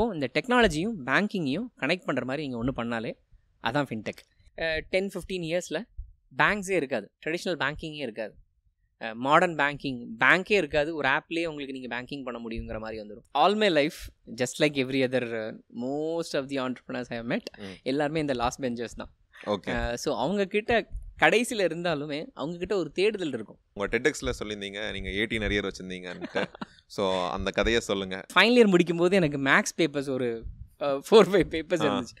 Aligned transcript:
இப்போது 0.00 0.16
இந்த 0.16 0.26
டெக்னாலஜியும் 0.36 0.92
பேங்கிங்கையும் 1.08 1.64
கனெக்ட் 1.80 2.04
பண்ணுற 2.06 2.24
மாதிரி 2.28 2.42
இங்கே 2.46 2.58
ஒன்று 2.60 2.72
பண்ணாலே 2.78 3.10
அதான் 3.68 3.88
ஃபின்டெக் 3.88 4.20
டென் 4.92 5.10
ஃபிஃப்டீன் 5.12 5.44
இயர்ஸில் 5.48 5.78
பேங்க்ஸே 6.40 6.74
இருக்காது. 6.78 7.06
ட்ரெடிஷ்னல் 7.22 7.58
பேங்கிங்கே 7.62 8.00
இருக்காது. 8.06 8.32
மாடர்ன் 9.26 9.56
பேங்கிங் 9.60 9.98
பேங்க்கே 10.22 10.56
இருக்காது. 10.62 10.90
ஒரு 11.00 11.08
ஆப்லேயே 11.16 11.48
உங்களுக்கு 11.50 11.74
நீங்கள் 11.76 11.92
பேங்கிங் 11.94 12.24
பண்ண 12.28 12.40
முடியுங்கிற 12.44 12.80
மாதிரி 12.84 13.00
வந்துடும் 13.02 13.26
all 13.42 13.58
my 13.62 13.70
life 13.80 14.00
just 14.40 14.60
like 14.64 14.78
every 14.84 15.02
other 15.08 15.28
most 15.84 16.36
of 16.40 16.48
the 16.52 16.60
entrepreneurs 16.66 17.12
I 17.16 17.20
met. 17.34 17.50
எல்லாருமே 17.92 18.24
இந்த 18.26 18.36
லாஸ்ட் 18.42 18.62
பெஞ்சர்ஸ் 18.66 18.98
தான். 19.02 19.12
ஓகே 19.56 19.76
ஸோ 20.04 20.10
அவங்க 20.24 20.48
கிட்ட 20.56 20.82
கடைசியில் 21.24 21.66
இருந்தாலுமே 21.68 22.20
அவங்க 22.40 22.56
கிட்ட 22.64 22.74
ஒரு 22.82 22.92
தேடுதல் 23.00 23.36
இருக்கும். 23.38 23.60
உங்க 23.76 23.88
டெடெக்ஸ்ல 23.96 24.32
சொல்லியிருந்தீங்க 24.40 24.82
நீங்க 24.96 25.10
எயிட்டீன் 25.20 25.46
அரியர் 25.48 25.68
வச்சிருந்தீங்கன்ட்டு. 25.70 26.44
ஸோ 26.96 27.02
அந்த 27.36 27.48
கதையை 27.58 27.82
சொல்லுங்க. 27.90 28.16
ஃபைனல் 28.36 28.58
இயர் 28.60 28.72
முடிக்கும்போது 28.74 29.20
எனக்கு 29.20 29.40
மேக்ஸ் 29.50 29.76
பேப்பர்ஸ் 29.80 30.10
ஒரு 30.16 30.28
ஃபோர் 31.06 31.28
ஃபைவ் 31.32 31.48
பேப்பர்ஸ். 31.54 31.82
இருந்துச்சு. 31.86 32.14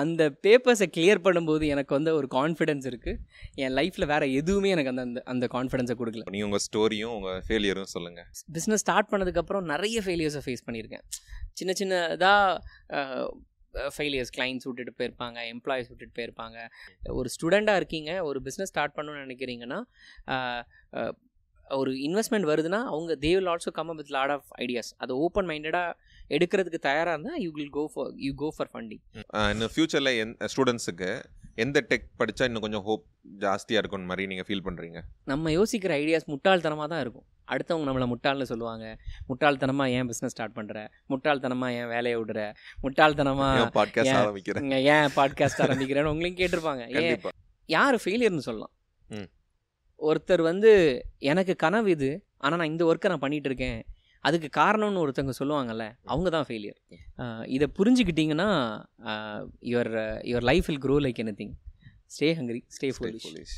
அந்த 0.00 0.22
பேப்பர்ஸை 0.44 0.86
கிளியர் 0.96 1.20
பண்ணும்போது 1.24 1.64
எனக்கு 1.74 1.92
வந்து 1.96 2.10
ஒரு 2.18 2.28
கான்ஃபிடென்ஸ் 2.36 2.86
இருக்குது 2.90 3.18
என் 3.62 3.74
லைஃப்பில் 3.78 4.08
வேறு 4.12 4.26
எதுவுமே 4.40 4.70
எனக்கு 4.74 4.92
அந்த 4.92 5.04
அந்த 5.08 5.22
அந்த 5.32 5.46
கான்ஃபிடென்ஸை 5.56 5.96
கொடுக்கல. 6.00 6.24
நீங்க 6.34 6.46
உங்க 6.50 6.60
ஸ்டோரியும் 6.66 7.14
உங்க 7.16 7.32
ஃபெயிலியரும் 7.48 7.90
சொல்லுங்க. 7.94 8.22
பிஸ்னஸ் 8.58 8.84
ஸ்டார்ட் 8.84 9.10
பண்ணதுக்கப்புறம் 9.14 9.66
நிறைய 9.72 10.04
ஃபெயிலியர்ஸை 10.06 10.44
ஃபேஸ் 10.46 10.64
பண்ணியிருக்கேன். 10.68 11.04
சின்ன 11.60 11.74
சின்னதாக 11.82 13.34
ஃபெயிலியர்ஸ் 13.96 14.32
கிளைண்ட்ஸ் 14.36 14.66
விட்டுட்டு 14.66 14.92
போயிருப்பாங்க 15.00 15.38
எம்ப்ளாயிஸ் 15.54 15.88
விட்டுட்டு 15.90 16.14
போயிருப்பாங்க. 16.18 16.58
ஒரு 17.18 17.28
ஸ்டூடெண்ட்டாக 17.34 17.80
இருக்கீங்க 17.80 18.10
ஒரு 18.28 18.38
பிஸ்னஸ் 18.46 18.72
ஸ்டார்ட் 18.72 18.96
பண்ணணும்னு 18.98 19.24
நினைக்கிறீங்கன்னா 19.26 19.80
ஒரு 21.68 21.92
இன்வெஸ்ட்மெண்ட் 21.92 22.48
வருதுன்னா 22.50 22.80
அவங்க 22.84 23.14
they 23.14 23.30
will 23.36 23.50
also 23.52 23.70
come 23.70 23.96
with 23.96 24.12
lot 24.16 24.30
of 24.30 24.48
ideas 24.58 24.90
அது 24.96 25.18
ஓப்பன் 25.18 25.48
மைண்டடாக 25.48 25.92
எடுக்கிறதுக்கு 26.28 26.80
தயாராக 26.88 27.14
இருந்தால் 27.14 27.40
you 27.40 27.50
will 27.54 27.70
go 27.70 27.90
for 27.94 28.12
you 28.16 28.34
go 28.34 28.48
for 28.56 28.70
funding 28.72 29.02
இன்னும் 29.52 29.72
ஃபியூச்சர்ல 29.74 30.12
என் 30.16 30.36
ஸ்டூடெண்ட்ஸுக்கு 30.54 31.22
எந்த 31.54 31.86
டெக் 31.90 32.06
படிச்சா 32.20 32.44
இன்னும் 32.44 32.64
கொஞ்சம் 32.64 32.82
ஹோப் 32.82 33.04
ஜாஸ்தியா 33.40 33.80
இருக்கும் 33.82 34.04
மாதிரி 34.04 34.26
நீங்க 34.26 34.44
ஃபீல் 34.48 34.66
பண்றீங்க? 34.66 35.00
நம்ம 35.24 35.50
யோசிக்கிற 35.50 35.92
ஐடியாஸ் 36.02 36.26
முட்டாள்தனமாக 36.32 36.88
தான் 36.92 37.00
இருக்கும். 37.00 37.26
அடுத்தவங்க 37.48 37.86
நம்மளை 37.88 38.06
முட்டாள்னு 38.12 38.42
சொல்லுவாங்க. 38.42 38.98
முட்டாள்தனமாக 39.28 39.94
ஏன் 39.96 40.08
பிஸ்னஸ் 40.10 40.34
ஸ்டார்ட் 40.34 40.56
பண்ணுற 40.58 40.86
முட்டாள்தனமாக 41.08 41.78
ஏன் 41.80 41.88
வேலையை 41.88 42.20
விடுற? 42.20 42.52
முட்டாள்தனமாக 42.82 43.70
பாட்காஸ்ட் 43.78 44.12
ஏன் 44.12 44.20
ஆரம்பிக்கிறேன் 44.22 44.70
ஏன் 44.96 45.08
பாட்காஸ்ட் 45.16 45.64
ஆரம்பிக்கிறேன்னு 45.66 46.12
உங்களையும் 46.14 46.38
கேட்டிருப்பாங்க. 46.42 46.84
ஏன் 46.88 47.20
யார் 47.66 47.96
ஃபெயிலியர்னு 48.04 48.46
சொல்லலாம். 48.48 48.74
ஒருத்தர் 50.00 50.42
வந்து 50.42 50.70
எனக்கு 51.18 51.56
கனவு 51.56 51.90
இது 51.90 52.10
ஆனால் 52.38 52.58
நான் 52.58 52.70
இந்த 52.70 52.84
ஒர்க்கை 52.84 53.08
நான் 53.08 53.18
பண்ணிட்டு 53.18 53.48
இருக்கேன் 53.48 53.78
அதுக்கு 54.24 54.48
காரணம்னு 54.56 55.02
ஒருத்தவங்க 55.04 55.34
சொல்லுவாங்கல்ல 55.38 55.84
அவங்க 56.04 56.28
தான் 56.30 56.46
ஃபெயிலியர் 56.48 56.78
இதை 57.46 57.66
புரிஞ்சுக்கிட்டீங்கன்னா 57.78 58.48
your 59.62 59.92
your 60.22 60.42
life 60.42 60.66
will 60.66 60.82
grow 60.82 60.96
like 60.98 61.20
any 61.24 61.34
thing 61.34 61.54
stay 62.16 62.28
hungry 62.32 62.62
stay 62.68 62.90
foolish 62.90 63.56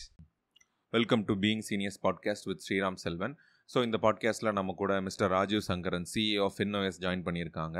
welcome 0.93 1.25
to 1.25 1.35
being 1.35 1.65
seniors 1.71 2.01
podcast 2.03 2.47
with 2.47 2.63
Sriram 2.67 2.99
Selvan 3.05 3.35
so 3.71 3.79
இந்த 3.83 3.97
பாட்காஸ்ட்டில் 4.03 4.53
நம்ம 4.53 4.73
கூட 4.73 4.93
mister 5.01 5.31
Rajeev 5.31 5.61
Sankaran 5.61 6.07
CEO 6.15 6.45
of 6.45 6.55
FinOS 6.59 7.01
join 7.01 7.25
பண்ணியிருக்காங்க. 7.25 7.79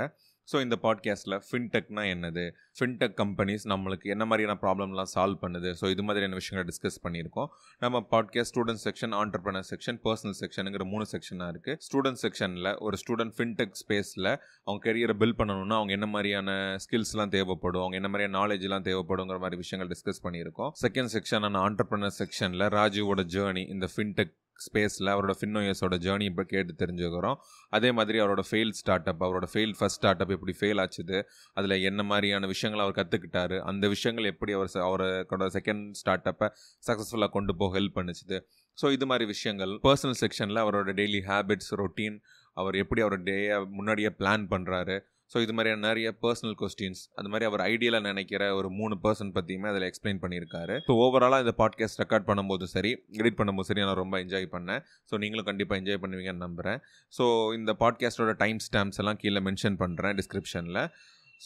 ஸோ 0.53 0.61
இந்த 0.61 0.77
பாட்காஸ்ட்டில் 0.83 1.37
ஃபின்டெக்னா 1.49 2.03
என்னது? 2.13 2.51
ஃபின்டெக் 2.79 3.17
கம்பெனிஸ் 3.17 3.65
நம்மளுக்கு 3.65 4.03
என்ன 4.03 4.25
மாதிரியான 4.25 4.59
ப்ராப்ளம்லாம் 4.63 5.11
சால்வ் 5.15 5.39
பண்ணுது? 5.43 5.75
ஸோ 5.81 5.91
இது 5.91 6.03
மாதிரியான 6.03 6.35
விஷயங்களை 6.35 6.63
டிஸ்கஸ் 6.71 6.99
பண்ணியிருக்கோம். 7.07 7.49
நம்ம 7.79 8.07
podcast 8.11 8.53
student 8.53 8.83
section 8.85 9.15
entrepreneur 9.21 9.67
section 9.71 9.99
personal 10.05 10.39
செக்ஷனுங்கிற 10.41 10.85
மூணு 10.85 11.07
செக்ஷனாக 11.13 11.53
இருக்குது 11.55 11.77
ஸ்டூடெண்ட் 11.89 12.21
செக்ஷனில் 12.23 12.79
ஒரு 12.79 12.99
ஸ்டூடெண்ட் 13.03 13.35
ஃபின்டெக் 13.39 13.77
ஸ்பேஸில் 13.83 14.31
அவங்க 14.65 14.93
கெரியரை 14.93 15.17
பில்ட் 15.23 15.39
பண்ணணும்னா 15.39 15.79
அவங்க 15.81 15.93
என்ன 15.93 16.07
மாதிரியான 16.07 16.77
ஸ்கில்ஸ்லாம் 16.87 17.29
தேவைப்படும்? 17.29 17.81
அவங்க 17.81 17.97
என்ன 17.97 18.09
மாதிரியான 18.09 18.39
நாலேஜ்லாம் 18.41 18.87
தேவைப்படுங்கிற 18.91 19.39
மாதிரி 19.39 19.57
விஷயங்கள் 19.57 19.97
டிஸ்கஸ் 19.97 20.25
பண்ணியிருக்கோம். 20.27 20.73
செகண்ட் 20.87 21.15
செக்ஷனான 21.17 21.63
ஆண்டர்பனர் 21.67 22.19
செக்ஷனில் 22.19 22.69
ராஜுவோட 22.79 23.25
ஜேர்னி 23.37 23.69
இந்த 23.69 23.89
ஃபின்டெக் 23.97 24.35
ஸ்பேஸில் 24.67 25.11
அவரோட 25.15 25.35
ஃபின்னோயஸோட 25.41 25.97
ஜேர்னி 26.07 26.27
இப்போ 26.31 26.45
கேட்டு 26.53 26.75
தெரிஞ்சுக்கிறோம். 26.83 27.37
அதே 27.77 27.91
மாதிரி 27.99 28.21
அவரோட 28.25 28.43
ஃபெயில் 28.51 28.73
ஸ்டார்ட் 28.81 29.09
அப் 29.13 29.23
அவரோட 29.27 29.49
ஃபெயில் 29.53 29.75
ஃபஸ்ட் 29.79 29.99
ஸ்டார்ட் 30.01 30.23
அப் 30.25 30.33
எப்படி 30.37 30.55
ஃபெயில் 30.61 30.81
ஆச்சுது 30.85 31.19
அதில் 31.61 31.77
என்ன 31.91 32.03
மாதிரியான 32.11 32.47
விஷயங்கள் 32.55 32.85
அவர் 32.85 32.97
கற்றுக்கிட்டாரு 33.01 33.59
அந்த 33.73 33.89
விஷயங்கள் 33.89 34.31
எப்படி 34.33 34.55
அவர் 34.59 34.71
அவரோட 34.89 35.49
செகண்ட் 35.59 35.85
ஸ்டார்ட் 36.01 36.29
அப்பை 36.33 36.49
சக்ஸஸ்ஃபுல்லாக 36.89 37.33
கொண்டு 37.37 37.55
போக 37.63 37.79
ஹெல்ப் 37.79 37.97
பண்ணுச்சுது. 37.99 38.39
ஸோ 38.79 38.93
இது 38.97 39.07
மாதிரி 39.13 39.27
விஷயங்கள் 39.35 39.75
பர்சனல் 39.89 40.19
செக்ஷனில் 40.25 40.63
அவரோட 40.65 40.93
டெய்லி 41.01 41.23
ஹேபிட்ஸ் 41.31 41.73
ரொட்டீன் 41.83 42.19
அவர் 42.61 42.77
எப்படி 42.83 43.01
அவரோட 43.03 43.23
டேயை 43.31 43.57
முன்னாடியே 43.79 44.11
பிளான் 44.21 44.45
பண்ணுறாரு 44.53 44.97
ஸோ 45.33 45.37
இது 45.45 45.53
மாதிரியான 45.57 45.83
நிறைய 45.87 46.09
பர்சனல் 46.25 46.55
கொஸ்டின்ஸ் 46.61 47.01
அது 47.19 47.29
மாதிரி 47.33 47.47
அவர் 47.49 47.63
ஐடியலாக 47.73 48.05
நினைக்கிற 48.11 48.43
ஒரு 48.59 48.69
மூணு 48.79 48.95
பர்சன் 49.05 49.33
பற்றியுமே 49.37 49.67
அதில் 49.71 49.87
எக்ஸ்பிளைன் 49.89 50.21
பண்ணியிருக்காரு. 50.23 50.77
ஸோ 50.87 50.95
ஓவராலாக 51.05 51.45
இந்த 51.45 51.55
பாட்காஸ்ட் 51.59 52.01
ரெக்கார்ட் 52.03 52.29
பண்ணும்போது 52.31 52.67
சரி 52.75 52.93
எடிட் 53.21 53.39
பண்ணும்போது 53.41 53.69
சரி 53.71 53.83
நான் 53.85 54.01
ரொம்ப 54.03 54.17
என்ஜாய் 54.25 54.49
பண்ணேன். 54.55 54.81
ஸோ 55.11 55.19
நீங்களும் 55.19 55.49
கண்டிப்பாக 55.51 55.81
என்ஜாய் 55.81 56.01
பண்ணுவீங்கன்னு 56.05 56.45
நம்புகிறேன் 56.47 56.81
ஸோ 57.13 57.27
இந்த 57.59 57.75
பாட்காஸ்ட்டோட 57.83 58.35
டைம் 58.37 58.61
ஸ்டாம்ப்ஸ் 58.69 59.01
எல்லாம் 59.05 59.21
கீழே 59.23 59.43
மென்ஷன் 59.49 59.79
பண்ணுறேன் 59.83 60.17
டிஸ்கிரிப்ஷனில் 60.21 60.81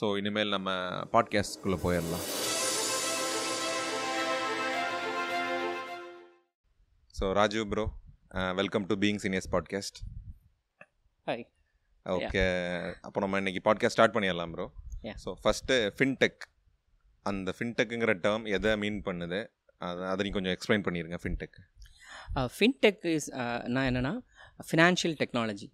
ஸோ 0.00 0.08
இனிமேல் 0.20 0.54
நம்ம 0.56 0.70
பாட்காஸ்ட்குள்ளே 1.16 1.78
போயிடலாம் 1.84 2.26
so 7.14 7.26
Rajeev 7.32 7.66
bro 7.72 7.86
welcome 8.60 8.86
to 8.86 8.96
being 8.96 9.20
seniors 9.24 9.50
podcast 9.56 9.98
hi 11.26 11.44
okay 12.06 12.42
அப்போ 13.00 13.20
நம்ம 13.20 13.36
இன்னைக்கு 13.36 13.60
பாட்காஸ்ட் 13.66 13.94
ஸ்டார்ட் 13.96 14.14
பண்ணிடலாம் 14.14 14.52
ப்ரோ. 14.52 14.72
ஸோ 15.24 15.34
ஃபஸ்ட்டு 15.42 15.74
ஃபின்டெக் 15.98 16.40
அந்த 17.22 17.54
ஃபின்டெக்குங்கிற 17.58 18.12
டேர்ம் 18.24 18.44
எதை 18.56 18.76
மீன் 18.76 19.02
பண்ணுது? 19.04 19.40
அதை 19.78 20.04
அதை 20.04 20.24
நீ 20.26 20.30
கொஞ்சம் 20.30 20.54
எக்ஸ்பிளைன் 20.56 20.84
பண்ணிடுங்க 20.86 21.18
ஃபின்டெக் 21.22 21.56
ஃபின்டெக் 22.58 23.06
இஸ் 23.06 23.30
நான் 23.74 23.86
என்னென்னா 23.90 24.14
financial 24.70 25.16
technology 25.22 25.68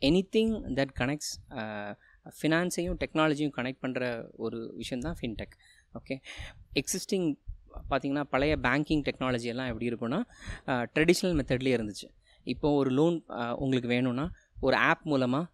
any 0.00 0.22
thing 0.36 0.54
that 0.78 0.92
connects 1.00 1.32
ஃபினான்ஸையும் 2.40 2.96
டெக்னாலஜியும் 3.04 3.54
கனெக்ட் 3.56 3.82
பண்ணுற 3.82 4.30
ஒரு 4.32 4.72
விஷயந்தான் 4.76 5.16
ஃபின்டெக் 5.20 5.54
ஓகே 5.94 6.16
எக்ஸிஸ்டிங் 6.74 7.36
பார்த்தீங்கன்னா 7.90 8.20
பழைய 8.20 8.56
பேங்கிங் 8.56 9.02
டெக்னாலஜி 9.08 9.48
எல்லாம் 9.52 9.66
எப்படி 9.66 9.90
இருக்குன்னா 9.90 10.20
ட்ரெடிஷ்னல் 10.94 11.36
மெத்தட்லேயே 11.38 11.76
இருந்துச்சு. 11.78 12.08
இப்போ 12.44 12.70
ஒரு 12.70 12.90
லோன் 12.90 13.24
உங்களுக்கு 13.56 13.88
வேணும்னா 13.88 14.30
ஒரு 14.60 14.76
ஆப் 14.76 15.04
மூலமாக 15.04 15.50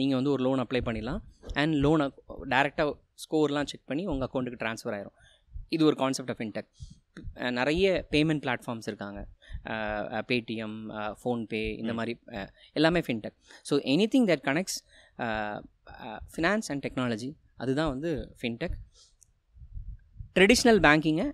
நீங்கள் 0.00 0.18
வந்து 0.18 0.32
ஒரு 0.34 0.42
லோன் 0.46 0.62
அப்ளை 0.64 0.80
பண்ணிடலாம். 0.88 1.20
அண்ட் 1.60 1.74
லோனை 1.84 2.06
டேரெக்டாக 2.52 2.92
ஸ்கோர்லாம் 3.24 3.68
செக் 3.70 3.88
பண்ணி 3.90 4.04
உங்கள் 4.12 4.28
அக்கௌண்ட்டுக்கு 4.28 4.60
ட்ரான்ஸ்ஃபர் 4.62 4.94
ஆயிரும். 4.96 5.16
இது 5.74 5.82
ஒரு 5.90 5.96
கான்செப்ட் 6.02 6.32
ஆஃப் 6.32 6.40
ஃபின்டெக் 6.40 6.70
நிறைய 7.58 7.86
பேமெண்ட் 8.14 8.42
பிளாட்ஃபார்ம்ஸ் 8.44 8.88
இருக்காங்க. 8.90 9.20
பேடிஎம் 10.30 10.78
ஃபோன்பே 11.20 11.62
இந்த 11.82 11.92
மாதிரி 11.98 12.14
எல்லாமே 12.78 13.00
fintech 13.06 13.36
so 13.68 13.76
any 13.92 14.06
thing 14.14 14.26
that 14.30 14.44
connects 14.48 14.78
finance 16.34 16.68
and 16.72 16.84
technology 16.86 17.30
அதுதான் 17.62 17.92
வந்து 17.94 18.10
fintech 18.40 18.76
traditional 20.38 20.80
பேங்கிங்கை 20.86 21.28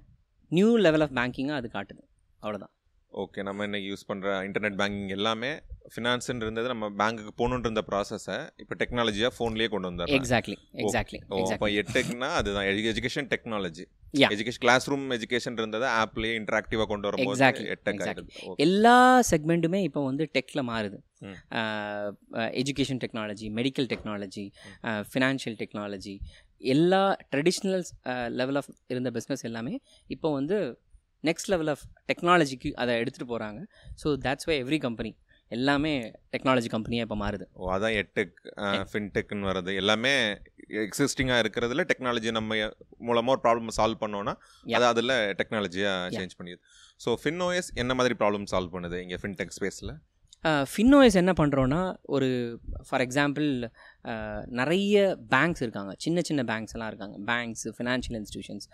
new 0.53 0.71
level 0.87 1.05
of 1.06 1.15
பேங்கிங்காக 1.21 1.60
அது 1.60 1.71
காட்டுது. 1.77 2.03
அவ்வளோதான் 2.43 2.75
ஓகே 3.12 3.43
நம்ம 3.43 3.65
இன்னைக்கு 3.65 3.88
யூஸ் 3.93 4.09
பண்ணுற 4.09 4.28
இன்டர்நெட் 4.48 4.76
பேங்கிங் 4.81 5.12
எல்லாமே 5.16 5.50
ஃபினான்ஸ்ன்னு 5.93 6.44
இருந்தது 6.47 6.69
நம்ம 6.69 6.88
பேங்க்குக்கு 7.00 7.32
போகணுன்ற 7.41 7.82
ப்ராசஸை 7.88 8.37
இப்போ 8.62 8.75
டெக்னாலஜியாக 8.82 9.32
ஃபோன்லேயே 9.37 9.69
கொண்டு 9.69 9.88
வந்தாங்க 9.88 10.16
எக்ஸாக்ட்லி 10.19 10.56
எக்ஸாக்ட்லி 10.82 11.19
எக்ஸாக்ட்லி 11.38 11.78
எட்டெக்னா 11.82 12.28
அதுதான் 12.41 12.66
education 12.93 13.28
technology. 13.32 13.84
Education 14.34 14.62
classroom 14.91 15.06
education 15.16 15.56
இருந்ததை 15.60 15.88
ஆப்லேயே 16.03 16.34
இன்டராக்டிவாக 16.41 16.87
கொண்டு. 16.93 17.09
ஆகிடுது 17.09 18.31
ஓகே 18.48 18.62
எல்லா 18.66 18.97
செக்மெண்ட்டுமே 19.31 19.81
இப்போ 19.88 20.00
வந்து 20.04 20.25
டெக்கில் 20.37 20.62
மாறுது. 20.71 20.98
Education 22.60 23.00
technology 23.04 23.48
medical 23.59 23.88
technology 23.94 24.44
financial 25.12 25.59
technology 25.62 26.15
எல்லா 26.74 27.03
ட்ரெடிஷ்னல் 27.34 27.84
லெவல் 28.28 28.57
ஆஃப் 28.57 28.71
இருந்த 28.86 29.10
பிஸ்னஸ் 29.10 29.45
எல்லாமே 29.51 29.74
இப்போ 30.09 30.33
வந்து 30.33 30.59
நெக்ஸ்ட் 31.28 31.51
லெவல் 31.53 31.71
ஆஃப் 31.75 31.84
டெக்னாலஜிக்கு 32.11 32.71
அதை 32.83 32.95
எடுத்துகிட்டு 33.03 33.33
போகிறாங்க 33.33 33.61
so 34.03 34.11
that's 34.27 34.49
why 34.51 34.57
every 34.65 34.78
company 34.87 35.13
எல்லாமே 35.57 35.93
டெக்னாலஜி 36.34 36.69
கம்பெனியாக 36.75 37.07
இப்போ 37.07 37.17
மாறுது. 37.22 37.45
ஓ 37.61 37.71
அதான் 37.77 37.95
எட்டெக் 38.01 38.37
ஃபின்டெக்னு 38.91 39.49
வர்றது 39.51 39.72
எல்லாமே 39.81 40.13
எக்ஸிஸ்டிங்காக 40.84 41.43
இருக்கிறதுல 41.45 41.84
டெக்னாலஜி 41.91 42.31
நம்ம 42.39 42.59
மூலமாக 43.09 43.34
ஒரு 43.37 43.43
ப்ராப்ளம் 43.47 43.75
சால்வ் 43.78 44.03
பண்ணோன்னா. 44.05 44.34
அது 44.77 44.87
அதில் 44.93 45.15
டெக்னாலஜியாக. 45.41 46.13
சேஞ்ச் 46.19 46.37
பண்ணிடுது. 46.39 46.63
ஸோ 47.05 47.13
ஃபின்ஓஎஸ் 47.22 47.71
என்ன 47.84 47.95
மாதிரி 48.01 48.17
ப்ராப்ளம் 48.22 48.47
சால்வ் 48.53 48.75
பண்ணுது 48.77 49.01
இங்கே 49.07 49.21
ஃபின்டெக் 49.25 49.55
ஸ்பேஸில் 49.59 49.93
ஃபின்னோஎஸ் 50.72 51.17
என்ன 51.21 51.33
பண்ணுறோன்னா 51.39 51.81
ஒரு 52.17 52.28
ஃபார் 52.89 53.03
எக்ஸாம்பிள் 53.05 53.49
நிறைய 54.60 54.94
பேங்க்ஸ் 55.34 55.62
இருக்காங்க. 55.64 55.92
சின்ன 56.04 56.20
சின்ன 56.28 56.42
பேங்க்ஸ் 56.50 56.74
எல்லாம் 56.76 56.91
இருக்காங்க. 56.92 57.16
பேங்க்ஸ் 57.30 57.66
ஃபினான்ஷியல் 57.78 58.18
இன்ஸ்டியூஷன்ஸ் 58.20 58.66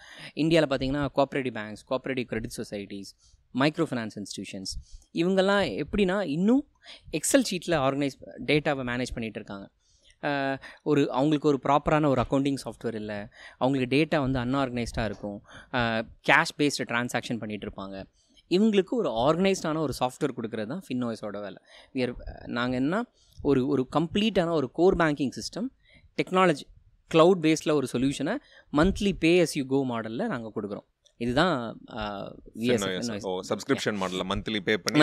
இந்தியாவில் 0.42 0.70
பார்த்தீங்கன்னா 0.72 1.04
cooperative 1.18 1.56
banks 1.60 1.84
cooperative 1.90 2.28
credit 2.32 2.56
societies 2.60 3.10
micro 3.62 3.86
finance 3.90 4.16
institutions 4.20 4.72
இவங்கெல்லாம் 5.20 5.64
எப்படின்னா 5.82 6.16
இன்னும் 6.36 6.64
எக்ஸல் 7.18 7.46
ஷீட்டில் 7.50 7.76
ஆர்கனைஸ் 7.86 8.16
டேட்டாவை 8.50 8.84
மேனேஜ் 8.90 9.12
பண்ணிகிட்டு 9.14 9.40
இருக்காங்க. 9.40 9.66
ஒரு 10.90 11.02
அவங்களுக்கு 11.18 11.48
ஒரு 11.52 11.58
ப்ராப்பரான 11.64 12.08
ஒரு 12.12 12.20
அக்கௌண்டிங் 12.24 12.60
சாஃப்ட்வேர் 12.64 12.98
இல்லை. 13.00 13.18
அவங்களுக்கு 13.62 13.88
டேட்டா 13.96 14.18
வந்து 14.26 14.38
அன்ஆர்கனைஸ்டாக 14.44 15.08
இருக்கும். 15.10 15.38
கேஷ் 16.28 16.54
பேஸ்டு 16.60 16.86
டிரான்சாக்ஷன் 16.92 17.40
பண்ணிகிட்டு 17.42 17.68
இருப்பாங்க. 17.68 17.96
இவங்களுக்கு 18.50 18.94
ஒரு 18.96 19.08
ஆர்கனைஸ்டான 19.08 19.78
ஒரு 19.78 19.92
சாஃப்ட்வேர் 20.00 20.36
கொடுக்குறது 20.36 20.66
தான் 20.66 20.84
ஃபின்னோஸோட 20.88 21.40
வேலை 21.40 21.60
வியர் 21.92 22.14
நாங்கள் 22.46 22.78
என்ன 22.78 23.04
ஒரு 23.38 23.66
ஒரு 23.66 23.88
கம்ப்ளீட்டான 23.92 24.50
ஒரு 24.50 24.70
core 24.72 24.96
banking 24.96 25.34
system 25.40 25.68
technology 26.18 26.66
cloud 27.10 27.40
பேஸில் 27.40 27.72
ஒரு 27.72 27.88
சொல்யூஷனை 27.92 28.36
monthly 28.72 29.12
pay 29.18 29.36
as 29.36 29.56
you 29.56 29.64
go 29.66 29.80
மாடலில் 29.84 30.26
நாங்கள் 30.26 30.54
கொடுக்குறோம். 30.56 30.86
இதுதான் 31.20 31.76
சப்ஸ்கிரிப்ஷன் 33.42 33.98
மாடல்ல 34.00 34.24
மந்த்லி 34.24 34.60
பே 34.60 34.76
பண்ணி 34.76 34.98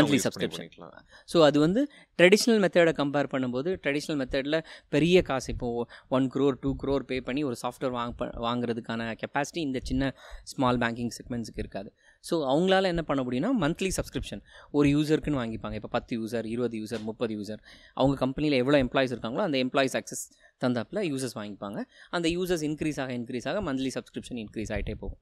ஸோ 1.30 1.38
அது 1.40 1.60
வந்து 1.60 1.82
ட்ரெடிஷ்னல் 2.20 2.60
மெத்தடை 2.60 2.94
கம்பேர் 2.94 3.32
பண்ணும்போது 3.32 3.70
ட்ரெடிஷ்னல் 3.84 4.20
மெத்தடில் 4.22 4.60
பெரிய 4.90 5.22
காசு 5.22 5.50
இப்போது 5.54 5.88
one 6.08 6.28
crore 6.36 6.60
two 6.62 6.76
crore 6.76 7.04
pay 7.04 7.20
பண்ணி 7.20 7.44
ஒரு 7.44 7.58
சாஃப்ட்வேர் 7.64 7.92
வாங்க 7.92 8.26
வாங்குறதுக்கான 8.48 9.10
கெப்பாசிட்டி 9.22 9.58
இந்த 9.58 9.80
சின்ன 9.84 10.14
ஸ்மால் 10.44 10.78
பேங்கிங் 10.78 11.14
செக்மெண்ட்ஸுக்கு 11.18 11.60
இருக்காது. 11.60 11.92
ஸோ 12.30 12.36
அவங்களால 12.52 12.90
என்ன 12.94 13.04
பண்ண 13.10 13.22
முடியும்னா 13.28 13.52
மந்த்லி 13.64 13.92
சப்ஸ்கிரிப்ஷன் 13.98 14.42
ஒரு 14.78 14.88
யூசருக்குன்னு 14.96 15.42
வாங்கிப்பாங்க. 15.42 15.76
இப்போ 15.80 15.92
பத்து 15.98 16.14
யூசர் 16.20 16.48
இருபது 16.54 16.78
யூசர் 16.82 17.04
முப்பது 17.10 17.36
யூசர் 17.40 17.62
அவங்க 18.00 18.16
கம்பெனியில் 18.24 18.58
எவ்வளோ 18.62 18.80
எம்ப்ளாயிஸ் 18.86 19.14
இருக்காங்களோ 19.16 19.44
அந்த 19.48 19.60
எம்ப்ளாயிஸ் 19.66 19.98
அக்சஸ் 20.02 20.24
தந்தாப்பில் 20.64 21.02
யூசர்ஸ் 21.12 21.38
வாங்கிப்பாங்க. 21.42 21.80
அந்த 22.18 22.28
யூசர்ஸ் 22.38 22.66
இன்க்ரீஸ் 22.70 23.00
ஆக 23.04 23.14
இன்க்ரீஸ் 23.20 23.48
ஆக 23.52 23.62
மந்த்லி 23.70 23.92
சப்ஸ்கிரிப்ஷன் 23.98 24.40
இன்க்ரீஸ் 24.46 24.74
ஆகிட்டே 24.76 24.96
போகும். 25.04 25.20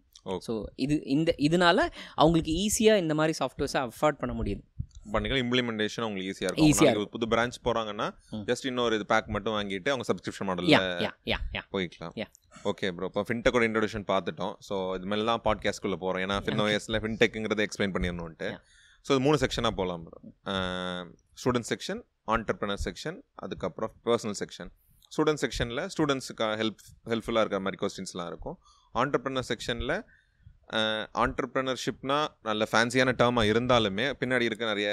ஸோ 0.48 0.54
இது 0.86 0.96
இந்த 1.16 1.30
இதனால 1.48 1.80
அவங்களுக்கு 2.22 2.52
ஈஸியாக 2.66 3.04
இந்த 3.04 3.14
மாதிரி 3.20 3.34
சாஃப்ட்வேர்ஸை 3.40 3.80
அஃபோர்ட் 3.88 4.20
பண்ண 4.20 4.34
முடியுது. 4.40 4.62
பண்ணிக்கலாம் 5.14 5.44
இம்ப்ளிமெண்டேஷன் 5.44 6.06
உங்களுக்கு 6.08 6.32
ஈஸியா 6.34 6.50
இருக்கும். 6.50 6.72
ஒரு 7.04 7.10
புது 7.16 7.28
பிரான்ச் 7.34 7.58
போறாங்கன்னா 7.68 8.08
ம். 8.38 8.44
ஜஸ்ட் 8.50 8.66
இன்னொரு 8.72 8.96
இது 9.00 9.06
பேக் 9.14 9.30
மட்டும் 9.36 9.56
வாங்கிட்டு 9.58 9.92
அவங்க 9.94 10.06
சப்ஸ்கிரிப்ஷன் 10.10 10.48
மாடல்ல 10.50 10.80
போய்க்கலாம். 11.76 12.14
ஓகே 12.72 12.90
ப்ரோ 12.98 13.08
இப்போ 13.12 13.24
ஃபின்டெக்கோட 13.30 13.66
இன்ட்ரடக்ஷன் 13.70 14.06
பார்த்துட்டோம். 14.12 14.54
ஸோ 14.68 14.78
இது 14.98 15.08
மேலே 15.14 15.26
தான் 15.32 15.44
பாட்காஸ்ட்குள்ளே 15.48 16.00
போகிறோம் 16.04 16.24
ஏன்னா 16.26 16.38
ஃபின்னோஎஸில் 16.48 17.00
ஃபின்டெக்குங்கிறத 17.06 17.64
எக்ஸ்பிளைன் 17.68 17.96
பண்ணிடணுன்ட்டு. 17.98 18.50
ஸோ 19.06 19.10
இது 19.16 19.22
மூணு 19.28 19.38
செக்ஷனாக 19.44 19.74
போகலாம் 19.80 20.04
bro 20.08 20.20
student 21.42 21.70
section 21.72 22.02
entrepreneur 22.36 22.82
section 22.88 23.18
அதுக்கப்புறம் 23.46 23.94
பர்சனல் 24.08 24.40
செக்ஷன் 24.42 24.72
ஸ்டூடெண்ட் 25.12 25.42
செக்ஷனில் 25.44 25.82
ஸ்டூடெண்ட்ஸுக்கு 25.94 26.46
ஹெல்ப் 26.60 26.84
ஹெல்ப்ஃபுல்லாக 27.12 27.44
இருக்கிற 27.44 27.60
மாதிரி 27.66 27.80
கொஸ்டின்ஸ்லாம் 27.82 28.30
இருக்கும். 28.32 28.58
ஆண்டர்பிரினர் 28.96 29.48
செக்ஷனில் 29.50 29.96
ஆண்டர்பிரினர்ஷிப்னா 31.16 32.28
நல்ல 32.42 32.68
ஃபேன்சியான 32.72 33.14
டேர்மாக 33.22 33.52
இருந்தாலுமே 33.52 34.14
பின்னாடி 34.20 34.44
இருக்க 34.44 34.66
நிறைய 34.66 34.90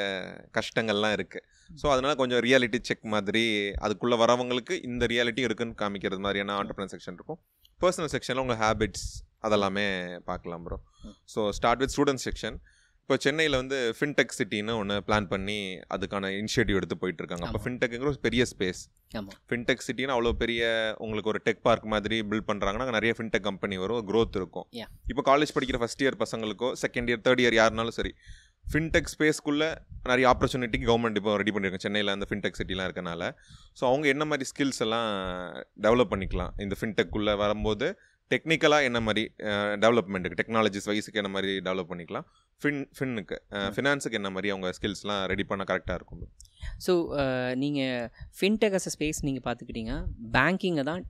கஷ்டங்கள்லாம் 0.59 1.13
இருக்குது 1.13 1.45
ஸோ 1.71 1.87
அதனால 1.91 2.15
கொஞ்சம் 2.15 2.39
ரியாலிட்டி 2.39 2.79
செக் 2.83 3.05
மாதிரி 3.05 3.45
அதுக்குள்ளே 3.77 4.17
வரவங்களுக்கு 4.17 4.83
இந்த 4.83 5.07
ரியாலிட்டி 5.07 5.39
இருக்குன்னு 5.39 5.75
காமிக்கிறது 5.75 6.19
மாதிரியான 6.19 6.55
ஆண்டர்பிரினர் 6.63 6.95
செக்ஷன் 6.95 7.15
இருக்கும். 7.15 7.41
பர்சனல் 7.81 8.13
செக்ஷனில் 8.15 8.43
உங்கள் 8.43 8.57
ஹேபிட்ஸ் 8.57 9.09
அதெல்லாமே 9.43 9.87
பார்க்கலாம் 10.25 10.63
bro 10.63 10.79
so 11.35 11.49
start 11.51 11.79
with 11.79 11.95
student 11.97 12.25
section 12.29 12.57
இப்போ 13.08 13.16
சென்னையில் 13.25 13.56
வந்து 13.60 13.76
ஃபின்டெக் 13.99 14.34
சிட்டின்னு 14.38 14.72
ஒன்று 14.81 14.96
பிளான் 15.06 15.26
பண்ணி 15.31 15.56
அதுக்கான 15.94 16.31
இனிஷியேட்டிவ் 16.38 16.78
எடுத்து 16.78 16.96
போயிட்டு 17.02 17.20
இருக்காங்க 17.22 17.44
அப்போ. 17.46 17.60
ஃபின்டெக்குங்கிற 17.66 18.08
ஒரு 18.10 18.20
பெரிய 18.26 18.43
ஸ்பேஸ் 18.50 18.81
ஃபின்டெக் 19.50 19.84
சிட்டின்னு 19.87 20.14
அவ்வளோ 20.16 20.32
பெரிய 20.43 20.62
உங்களுக்கு 21.05 21.31
ஒரு 21.32 21.40
டெக் 21.46 21.62
பார்க் 21.69 21.87
மாதிரி 21.93 22.16
பில்ட் 22.32 22.46
பண்ணுறாங்கன்னா 22.50 22.84
அங்க 22.87 22.94
நிறைய 22.99 23.12
ஃபின்டெக் 23.19 23.46
கம்பெனி 23.49 23.76
வரும். 23.84 24.02
growth 24.10 24.34
இருக்கும். 24.40 24.66
இப்போ 25.12 25.22
காலேஜ் 25.31 25.55
படிக்கிற 25.58 25.81
ஃபஸ்ட் 25.84 26.05
இயர் 26.05 26.19
பசங்களுக்கோ 26.25 26.70
செகண்ட் 26.82 27.10
இயர் 27.12 27.22
தேர்ட் 27.28 27.43
இயர் 27.44 27.56
யாருனாலும் 27.60 27.96
சரி 28.00 28.12
ஃபின்டெக் 28.72 29.10
ஸ்பேஸ்க்குள்ளே 29.14 29.70
நிறைய 30.10 30.26
ஆப்பர்ச்சுனிட்டிக்கு 30.32 30.90
கவர்மெண்ட் 30.90 31.20
இப்போ 31.22 31.38
ரெடி 31.43 31.55
பண்ணியிருக்காங்க. 31.55 31.87
சென்னையில் 31.87 32.14
அந்த 32.16 32.28
ஃபின்டெக் 32.31 32.60
சிட்டிலாம் 32.60 32.88
இருக்கனால. 32.90 33.31
ஸோ 33.81 33.84
அவங்க 33.93 34.08
என்ன 34.14 34.26
மாதிரி 34.32 34.50
ஸ்கில்ஸ் 34.52 34.82
எல்லாம் 34.87 35.08
டெவலப் 35.87 36.12
பண்ணிக்கலாம்? 36.14 36.52
இந்த 36.66 36.76
ஃபின்டெக்குள்ளே 36.82 37.37
வரும்போது 37.44 37.88
டெக்னிக்கலாக 38.33 38.89
என்ன 38.89 38.99
மாதிரி 39.07 39.23
டெவலப்மெண்ட்டுக்கு 39.85 40.39
டெக்னாலஜிஸ் 40.41 40.89
வயசுக்கு 40.91 41.21
என்ன 41.23 41.31
மாதிரி 41.35 41.53
டெவலப் 41.69 41.91
பண்ணிக்கலாம். 41.93 42.27
ஃபின் 42.63 42.83
ஃபின்னுக்கு 42.97 43.37
ஃபினான்ஸுக்கு 43.75 44.19
என்ன 44.21 44.31
மாதிரி 44.37 44.49
அவங்க 44.55 44.69
ஸ்கில்ஸ்லாம் 44.79 45.21
ரெடி 45.33 45.45
பண்ண 45.51 45.65
கரெக்டாக 45.71 45.99
இருக்கும்? 45.99 46.23
ஸோ 46.87 46.93
நீங்கள் 47.63 48.09
ஃபின்டெக் 48.39 48.77
அஸ் 48.79 48.89
ஸ்பேஸ் 48.95 49.21
நீங்கள் 49.29 49.45
பார்த்துக்கிட்டீங்க 49.47 49.95
பேங்கிங்கை 50.37 50.85
தான் 50.91 51.03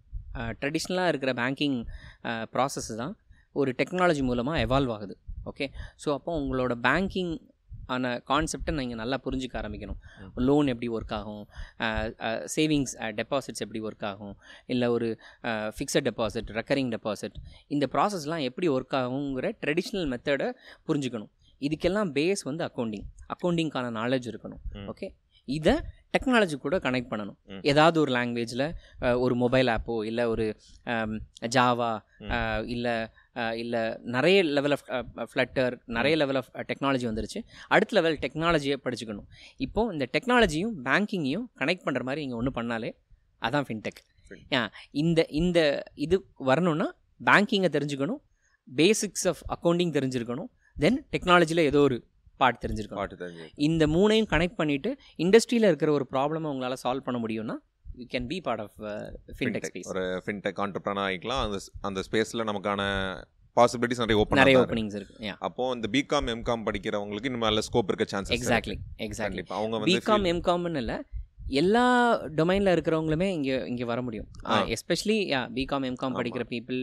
ட்ரெடிஷ்னலாக 0.60 1.12
இருக்கிற 1.12 1.32
பேங்கிங் 1.42 1.78
ப்ராசஸ் 2.54 2.90
தான் 3.02 3.14
ஒரு 3.60 3.70
டெக்னாலஜி 3.80 4.22
மூலமாக 4.30 4.64
எவால்வ் 4.66 4.92
ஆகுது. 4.96 5.14
ஓகே 5.50 5.66
ஸோ 6.02 6.08
அப்போ 6.18 6.30
உங்களோட 6.42 6.72
பேங்கிங் 6.88 7.32
ஆன 7.94 8.12
கான்செப்டை 8.30 8.72
நீங்கள் 8.78 9.00
நல்லா 9.02 9.18
புரிஞ்சுக்க 9.26 9.54
ஆரம்பிக்கணும். 9.60 10.00
லோன் 10.48 10.70
எப்படி 10.72 10.88
ஒர்க் 10.96 11.14
ஆகும்? 11.18 11.44
சேவிங்ஸ் 12.56 12.94
டெபாசிட்ஸ் 13.20 13.64
எப்படி 13.66 13.82
ஒர்க் 13.88 14.06
ஆகும்? 14.10 14.34
இல்லை 14.74 14.88
ஒரு 14.96 15.08
ஃபிக்ஸட் 15.78 16.06
டெபாசிட் 16.10 16.50
ரெக்கரிங் 16.58 16.92
டெபாசிட் 16.96 17.38
இந்த 17.76 17.88
ப்ராசஸ்லாம் 17.94 18.44
எப்படி 18.50 18.68
ஒர்க் 18.76 18.96
ஆகுங்கிற 19.02 19.50
ட்ரெடிஷ்னல் 19.64 20.08
மெத்தடை 20.14 20.48
புரிஞ்சுக்கணும். 20.88 21.32
இதுக்கெல்லாம் 21.66 22.10
பேஸ் 22.16 22.42
வந்து 22.48 22.62
அக்கௌண்டிங் 22.68 23.06
அக்கௌண்டிங்க்கான 23.34 23.86
நாலேஜ் 24.00 24.26
இருக்கணும். 24.32 24.60
ஓகே 24.92 25.08
இதை 25.56 25.74
டெக்னாலஜி 26.14 26.56
கூட 26.64 26.76
கனெக்ட் 26.84 27.10
பண்ணணும். 27.10 27.38
ஏதாவது 27.70 27.96
ஒரு 28.02 28.10
லாங்குவேஜில் 28.16 28.64
ஒரு 29.24 29.34
மொபைல் 29.42 29.68
ஆப்போ 29.74 29.94
இல்லை 30.10 30.24
ஒரு 30.32 30.44
ஜாவா. 31.56 31.90
இல்லை 32.74 32.94
இல்லை 33.62 33.82
நிறைய 34.14 34.38
லெவல் 34.56 34.74
ஆஃப் 34.76 34.86
ஃப்ளட்டர் 35.30 35.74
நிறைய 35.96 36.14
லெவல் 36.22 36.38
ஆஃப் 36.40 36.50
டெக்னாலஜி 36.70 37.06
வந்துருச்சு. 37.10 37.40
அடுத்த 37.74 37.96
லெவல் 37.98 38.16
டெக்னாலஜியை 38.24 38.76
படிச்சுக்கணும். 38.84 39.28
இப்போது 39.66 39.92
இந்த 39.96 40.06
டெக்னாலஜியும் 40.14 40.74
பேங்கிங்கையும் 40.88 41.46
கனெக்ட் 41.62 41.86
பண்ணுற 41.88 42.04
மாதிரி 42.08 42.24
இங்கே 42.26 42.38
ஒன்று 42.40 42.56
பண்ணாலே 42.60 42.92
அதான் 43.48 43.66
ஃபின்டெக் 43.68 44.00
இந்த 45.02 45.20
இந்த 45.40 45.58
இது 46.06 46.16
வரணும்னா 46.50 46.88
பேங்கிங்கை 47.28 47.70
தெரிஞ்சுக்கணும் 47.76 48.20
பேசிக்ஸ் 48.68 49.26
ஆஃப் 49.30 49.42
அக்கௌண்டிங் 49.54 49.92
தெரிஞ்சிருக்கணும் 49.96 50.50
தென் 50.76 50.98
டெக்னாலஜியில் 51.14 51.68
ஏதோ 51.70 51.80
ஒரு 51.88 51.96
பார்ட் 52.38 52.60
தெரிஞ்சிருக்கணும் 52.64 53.02
பாட்டு 53.02 53.16
தெரிஞ்சு 53.16 53.46
இந்த 53.68 53.86
மூணையும் 53.88 54.30
கனெக்ட் 54.30 54.58
பண்ணிவிட்டு 54.58 54.92
இண்டஸ்ட்ரியில் 55.18 55.68
இருக்கிற 55.68 55.92
ஒரு 55.92 56.06
ப்ராப்ளமை 56.12 56.50
உங்களால் 56.50 56.82
சால்வ் 56.82 57.06
பண்ண 57.06 57.20
முடியும்னா 57.20 57.56
you 57.94 58.06
can 58.10 58.28
be 58.28 58.38
part 58.40 58.62
of 58.64 58.76
fintech 59.38 59.66
space 59.70 59.90
ஒரு 59.92 60.04
ஃபின்டெக் 60.26 60.60
ஆண்டர்பிரனர் 60.64 61.06
ஆகிக்கலாம் 61.06 61.42
அந்த 61.46 61.58
அந்த 61.82 62.02
ஸ்பேஸில் 62.08 62.48
நமக்கான 62.50 62.82
பாசிபிலிட்டிஸ் 63.56 64.02
நிறைய 64.02 64.18
ஓப்பன் 64.22 64.40
நிறைய 64.40 64.56
ஓப்பனிங்ஸ் 64.58 64.96
இருக்கு. 64.96 65.30
அப்போ 65.40 65.62
இந்த 65.74 65.88
பிகாம் 65.94 66.28
எம்காம் 66.34 66.66
படிக்கிறவங்களுக்கு 66.66 67.24
இன்னும் 67.24 67.46
நல்ல 67.46 67.62
ஸ்கோப் 67.68 67.90
இருக்க 67.90 68.06
சான்சஸ் 68.12 68.36
எக்ஸாக்ட்லி 68.36 68.76
எக்ஸாக்ட்லி 69.06 69.44
அவங்க 69.56 69.74
வந்து 69.76 69.90
பிகாம் 69.92 70.28
எம்காம்னு 70.32 70.82
இல்லை 70.84 70.98
எல்லா 71.60 71.84
டொமைனில் 72.38 72.72
இருக்கிறவங்களுமே 72.74 73.28
இங்கே 73.36 73.56
இங்கே 73.70 73.86
வர 73.90 74.00
முடியும். 74.06 74.28
Especially 74.76 75.18
yeah 75.32 75.40
BCom 75.58 75.86
MCom. 75.90 76.16
படிக்கிற 76.18 76.44
பீப்புள் 76.52 76.80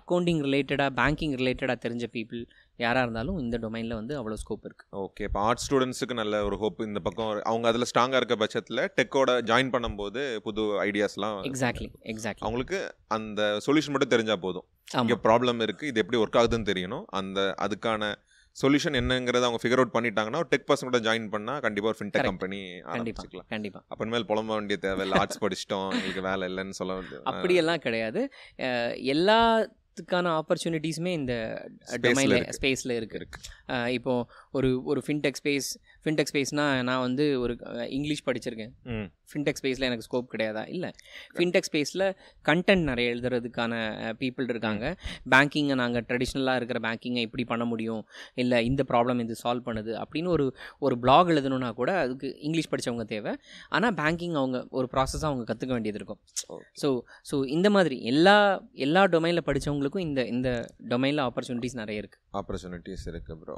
அக்கௌண்டிங் 0.00 0.42
ரிலேட்டடாக 0.46 0.90
பேங்கிங் 1.00 1.36
ரிலேட்டடாக 1.42 1.78
தெரிஞ்ச 1.84 2.06
பீப்புள் 2.16 2.42
யாராக 2.84 3.04
இருந்தாலும் 3.06 3.38
இந்த 3.44 3.56
டொமைனில் 3.64 3.96
வந்து 3.98 4.14
அவ்வளோ 4.18 4.36
ஸ்கோப் 4.42 4.66
இருக்குது 4.68 4.98
ஓகே 5.04 5.24
இப்போ 5.28 5.40
ஆர்ட் 5.48 5.64
ஸ்டூடெண்ட்ஸுக்கு 5.66 6.14
நல்ல 6.20 6.42
ஒரு 6.48 6.56
ஹோப் 6.62 6.80
இந்த 6.88 7.00
பக்கம் 7.06 7.30
அவங்க 7.50 7.66
அதில் 7.70 7.88
ஸ்ட்ராங்காக 7.90 8.20
இருக்க 8.20 8.36
பட்சத்தில் 8.42 8.82
டெக்கோட 8.98 9.30
ஜாயின் 9.50 9.72
பண்ணும்போது 9.74 10.22
புது 10.46 10.64
ஐடியாஸ்லாம் 10.86 11.38
எக்ஸாக்ட்லி 11.50 11.88
எக்ஸாக்ட்லி 12.12 12.44
அவங்களுக்கு 12.46 12.80
அந்த 13.18 13.42
சொல்யூஷன் 13.66 13.94
மட்டும் 13.94 14.14
தெரிஞ்சா 14.14 14.36
போதும். 14.46 14.66
இங்கே 15.00 15.14
ஆமாம் 15.14 15.24
ப்ராப்ளம் 15.26 15.60
இருக்கு 15.66 15.84
இது 15.90 16.00
எப்படி 16.02 16.20
ஒர்க் 16.22 16.38
ஆகுதுன்னு 16.40 16.70
தெரியணும். 16.72 17.04
அந்த 17.20 17.40
அதுக்கான 17.64 18.12
சொல்யூஷன் 18.62 18.96
என்னங்கிறத 19.00 19.44
அவங்க 19.48 19.60
ஃபிகர் 19.62 19.80
அவுட் 19.82 19.94
பண்ணிட்டாங்கன்னா 19.96 20.40
ஒரு 20.42 20.50
டெக் 20.54 20.66
பர்சன் 20.68 20.88
கூட 20.90 21.00
ஜாயின் 21.06 21.28
பண்ணா 21.34 21.54
கண்டிப்பா 21.66 21.88
ஒரு 21.92 21.98
ஃபின்டெக். 22.00 22.28
கம்பெனி 22.30 22.60
ஆரம்பிச்சுக்கலாம். 22.92 23.48
கண்டிப்பாக 23.54 23.84
அப்புறமேல் 23.92 24.28
புலம்ப 24.30 24.50
வேண்டிய 24.58 24.78
தேவையில்லை. 24.86 25.18
ஆர்ட்ஸ் 25.22 25.42
படிச்சிட்டோம் 25.44 25.90
எங்களுக்கு 25.98 26.24
வேலை 26.30 26.48
இல்லைன்னு 26.50 26.78
சொல்ல 26.80 26.98
அப்படியெல்லாம் 27.32 27.84
கிடையாது. 27.86 28.22
எல்லாத்துக்கான 29.14 30.32
ஆப்பர்ச்சுனிட்டிஸுமே 30.40 31.12
இந்த 31.20 31.34
டொமைனில் 32.04 32.36
இருக்கு. 32.36 32.58
ஸ்பேஸில் 32.58 32.94
இருக்கு. 32.98 33.18
இப்போ 33.96 34.14
ஒரு 34.58 34.68
ஒரு 34.90 35.00
ஃபின்டெக் 35.06 35.38
ஸ்பேஸ் 35.40 35.68
ஃபின்டெக் 36.04 36.30
ஸ்பேஸ்னால் 36.30 36.82
நான் 36.88 37.02
வந்து 37.06 37.24
ஒரு 37.44 37.54
இங்கிலீஷ் 37.96 38.22
படிச்சிருக்கேன். 38.28 38.72
ஃபின்டெக் 39.32 39.58
ஸ்பேஸில் 39.60 39.86
எனக்கு 39.88 40.04
ஸ்கோப் 40.06 40.30
கிடையாதா? 40.32 40.62
இல்லை. 40.74 40.88
ஃபின்டெக் 41.34 41.66
ஸ்பேஸில் 41.68 42.04
கண்டென்ட் 42.48 42.84
நிறைய 42.90 43.12
எழுதுறதுக்கான 43.14 43.74
பீப்புள் 44.22 44.48
இருக்காங்க. 44.52 44.84
பேங்கிங்கை 45.34 45.76
நாங்கள் 45.82 46.04
ட்ரெடிஷ்னலாக 46.08 46.60
இருக்கிற 46.60 46.78
பேங்கிங்கை 46.86 47.22
இப்படி 47.28 47.44
பண்ண 47.52 47.64
முடியும். 47.72 48.02
இல்லை 48.42 48.58
இந்த 48.70 48.84
ப்ராப்ளம் 48.90 49.20
இது 49.24 49.36
சால்வ் 49.44 49.66
பண்ணுது 49.68 49.92
அப்படின்னு 50.02 50.32
ஒரு 50.36 50.46
ஒரு 50.86 50.96
பிளாக் 51.04 51.30
எழுதணும்னா 51.34 51.70
கூட 51.80 51.92
அதுக்கு 52.04 52.30
இங்கிலீஷ் 52.48 52.70
படித்தவங்க 52.72 53.06
தேவை. 53.14 53.34
ஆனால் 53.76 53.94
பேங்கிங் 54.00 54.36
அவங்க 54.40 54.60
ஒரு 54.80 54.88
ப்ராசஸாக 54.94 55.30
அவங்க 55.30 55.46
கற்றுக்க 55.52 55.72
வேண்டியது 55.76 56.00
இருக்கும். 56.02 56.20
ஸோ 56.82 56.90
ஸோ 57.30 57.38
இந்த 57.56 57.70
மாதிரி 57.76 57.98
எல்லா 58.12 58.36
எல்லா 58.86 59.04
டொமைனில் 59.14 59.46
படித்தவங்களுக்கும் 59.50 60.06
இந்த 60.08 60.20
இந்த 60.34 60.48
டொமைனில் 60.92 61.24
ஆப்பர்ச்சுனிட்டிஸ் 61.28 61.80
நிறைய 61.82 62.02
இருக்குது 62.02 62.22
ஆப்பர்ச்சுனிட்டிஸ் 62.40 63.06
இருக்கு 63.12 63.32
ப்ரோ 63.42 63.56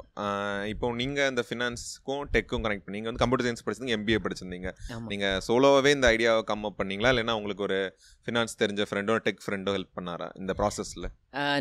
இப்போ 0.73 0.82
இப்போ 0.83 0.95
நீங்கள் 1.01 1.29
இந்த 1.31 1.43
ஃபினான்ஸ்க்கும் 1.47 2.23
டெக்கும் 2.31 2.63
கனெக்ட் 2.63 2.83
பண்ணி 2.85 2.97
நீங்கள் 2.97 3.11
வந்து 3.11 3.21
கம்ப்யூட்டர் 3.21 3.45
சயின்ஸ் 3.47 3.63
படிச்சிருந்தீங்க 3.65 3.97
எம்பிஏ 3.97 4.17
படிச்சிருந்தீங்க. 4.23 4.69
நீங்கள் 5.11 5.37
சோலோவாகவே 5.45 5.91
இந்த 5.97 6.07
ஐடியாவை 6.15 6.41
கம் 6.49 6.65
அப் 6.69 6.75
பண்ணீங்களா? 6.79 7.11
இல்லைன்னா 7.13 7.35
உங்களுக்கு 7.39 7.63
ஒரு 7.67 7.77
ஃபினான்ஸ் 8.25 8.57
தெரிஞ்ச 8.61 8.85
ஃப்ரெண்டோ 8.89 9.15
டெக் 9.27 9.39
ஃப்ரெண்டோ 9.45 9.73
ஹெல்ப் 9.75 9.93
பண்ணாரா 9.97 10.27
இந்த 10.41 10.53
ப்ராசஸில் 10.59 11.07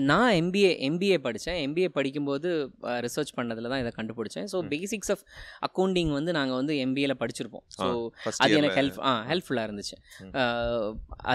நான் 0.09 0.33
எம்பிஏ 0.41 0.73
எம்பிஏ 0.89 1.19
படித்தேன் 1.27 1.59
எம்பிஏ 1.67 1.91
படிக்கும்போது 1.99 2.49
ரிசர்ச் 3.07 3.31
பண்ணதில் 3.37 3.71
தான் 3.73 3.83
இதை 3.83 3.93
கண்டுபிடிச்சேன். 3.99 4.49
ஸோ 4.53 4.59
பேசிக்ஸ் 4.73 5.13
ஆஃப் 5.15 5.23
அக்கௌண்டிங் 5.69 6.11
வந்து 6.19 6.35
நாங்கள் 6.39 6.59
வந்து 6.61 6.75
எம்பிஏல 6.87 7.17
படிச்சிருப்போம். 7.23 7.65
ஸோ 7.79 7.87
அது 8.43 8.59
எனக்கு 8.61 8.79
ஹெல்ப் 8.81 8.99
ஆ 9.11 9.13
ஹெல்ப்ஃபுல்லாக 9.31 9.69
இருந்துச்சு. 9.69 9.97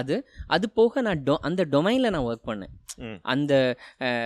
அது 0.00 0.18
அது 0.56 0.68
போக 0.80 1.02
நான் 1.08 1.24
டொ 1.30 1.36
அந்த 1.50 1.64
டொமைனில் 1.76 2.14
நான் 2.16 2.28
ஒர்க் 2.32 2.46
பண்ணேன். 2.50 2.74
அந்த 3.32 3.52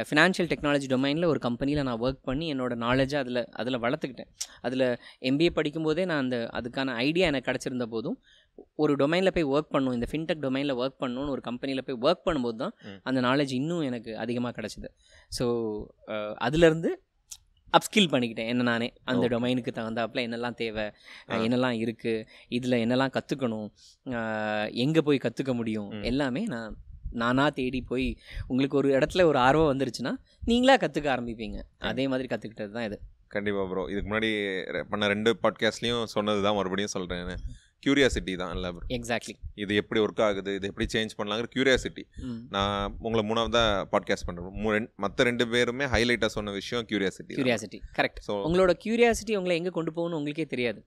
ஃபினான்ஷியல் 0.08 0.50
டெக்னாலஜி 0.50 0.86
டொமைனில் 0.92 1.30
ஒரு 1.32 1.40
கம்பெனியில் 1.46 1.86
நான் 1.88 2.02
ஒர்க் 2.04 2.22
பண்ணி 2.28 2.46
என்னோட 2.52 2.74
நாலேஜை 2.84 3.16
அதில் 3.22 3.40
அதில் 3.52 3.82
வளர்த்துக்கிட்டேன் 3.84 4.30
அதில் 4.60 4.86
எம்பிஏ 5.30 5.50
படிக்கும்போதே 5.58 6.04
நான் 6.04 6.22
அந்த 6.24 6.50
அதுக்கான 6.52 6.94
ஐடியா 7.06 7.26
எனக்கு 7.26 7.48
கிடச்சிருந்த 7.50 7.86
போதும் 7.86 8.18
ஒரு 8.76 8.92
டொமைனில் 8.96 9.34
போய் 9.36 9.50
ஒர்க் 9.54 9.72
பண்ணணும் 9.74 9.96
இந்த 9.98 10.06
ஃபின்டெக் 10.10 10.42
டொமைனில் 10.42 10.78
ஒர்க் 10.80 11.00
பண்ணணும்னு 11.02 11.34
ஒரு 11.36 11.40
கம்பெனியில் 11.40 11.84
போய் 11.86 12.00
ஒர்க் 12.06 12.26
பண்ணும்போது 12.26 12.56
தான். 12.56 12.74
அந்த 13.02 13.20
நாலேஜ் 13.20 13.52
இன்னும் 13.60 13.82
எனக்கு 13.82 14.12
அதிகமாக 14.16 14.54
கிடச்சிது 14.58 14.88
ஸோ 15.38 15.46
அதுலேருந்து 16.46 16.90
அப்ஸ்கில் 17.72 18.10
பண்ணிக்கிட்டேன் 18.12 18.48
என்ன 18.52 18.62
நானே 18.62 18.88
அந்த. 19.04 19.24
டொமைனுக்கு 19.34 19.72
தகுந்தாப்புல 19.76 20.22
என்னெல்லாம் 20.26 20.56
தேவை. 20.58 20.84
என்னெல்லாம் 21.46 21.76
இருக்குது 21.84 22.24
இதில் 22.48 22.82
என்னெல்லாம் 22.84 23.14
கற்றுக்கணும் 23.16 23.68
எங்கே 24.84 25.02
போய் 25.08 25.24
கற்றுக்க 25.26 25.54
முடியும். 25.60 25.90
எல்லாமே 26.10 26.42
நான் 26.54 26.74
நானாக 27.22 27.50
தேடி 27.50 27.80
போய் 27.82 28.06
உங்களுக்கு 28.48 28.76
ஒரு 28.76 28.90
இடத்துல 28.98 29.24
ஒரு 29.30 29.38
ஆர்வம் 29.38 29.70
வந்துருச்சுன்னா 29.72 30.12
நீங்களா 30.44 30.76
கற்றுக்க 30.84 31.08
ஆரம்பிப்பீங்க 31.14 31.58
அதே 31.90 32.04
மாதிரி 32.08 32.28
கற்றுக்கிட்டது 32.28 32.72
தான் 32.76 32.86
இது 32.86 32.98
கண்டிப்பாக 33.32 33.66
ப்ரோ 33.68 33.82
இதுக்கு 33.90 34.08
முன்னாடி 34.10 34.30
பண்ண 34.88 35.06
ரெண்டு 35.06 35.30
பாட்காஸ்ட்லேயும் 35.42 36.04
சொன்னது 36.04 36.42
தான் 36.42 36.56
மறுபடியும் 36.56 36.94
சொல்கிறேன் 36.96 37.42
கியூரியாசிட்டி 37.82 38.36
தான் 38.36 38.52
இல்லை 38.56 38.70
ப்ரோ 38.72 38.84
எக்ஸாக்ட்லி 38.88 39.34
இது 39.54 39.74
எப்படி 39.74 40.00
ஒர்க் 40.00 40.20
ஆகுது 40.20 40.54
இது 40.54 40.66
எப்படி 40.66 40.86
சேஞ்ச் 40.92 41.16
பண்ணலாங்கிற 41.18 41.48
கியூரியாசிட்டி 41.48 42.04
நான் 42.48 42.96
உங்களை 42.98 43.24
மூணாவதாக 43.24 43.86
பாட்காஸ்ட் 43.92 44.26
பண்ணுறேன் 44.28 44.88
மற்ற 44.96 45.24
ரெண்டு 45.24 45.48
பேருமே 45.48 45.86
ஹைலைட்டாக 45.86 46.26
சொன்ன 46.26 46.50
விஷயம் 46.50 46.86
கியூரியாசிட்டி 46.86 47.34
கியூரியாசிட்டி 47.34 47.80
கரெக்ட் 47.98 48.20
ஸோ 48.28 48.34
உங்களோட 48.44 48.74
கியூரியாசிட்டி 48.84 49.36
உங்களை 49.36 49.56
எங்கே 49.56 49.70
கொண்டு 49.70 49.92
போகணும்னு 49.92 50.18
உங்களுக்கே 50.18 50.46
தெரியாது. 50.46 50.80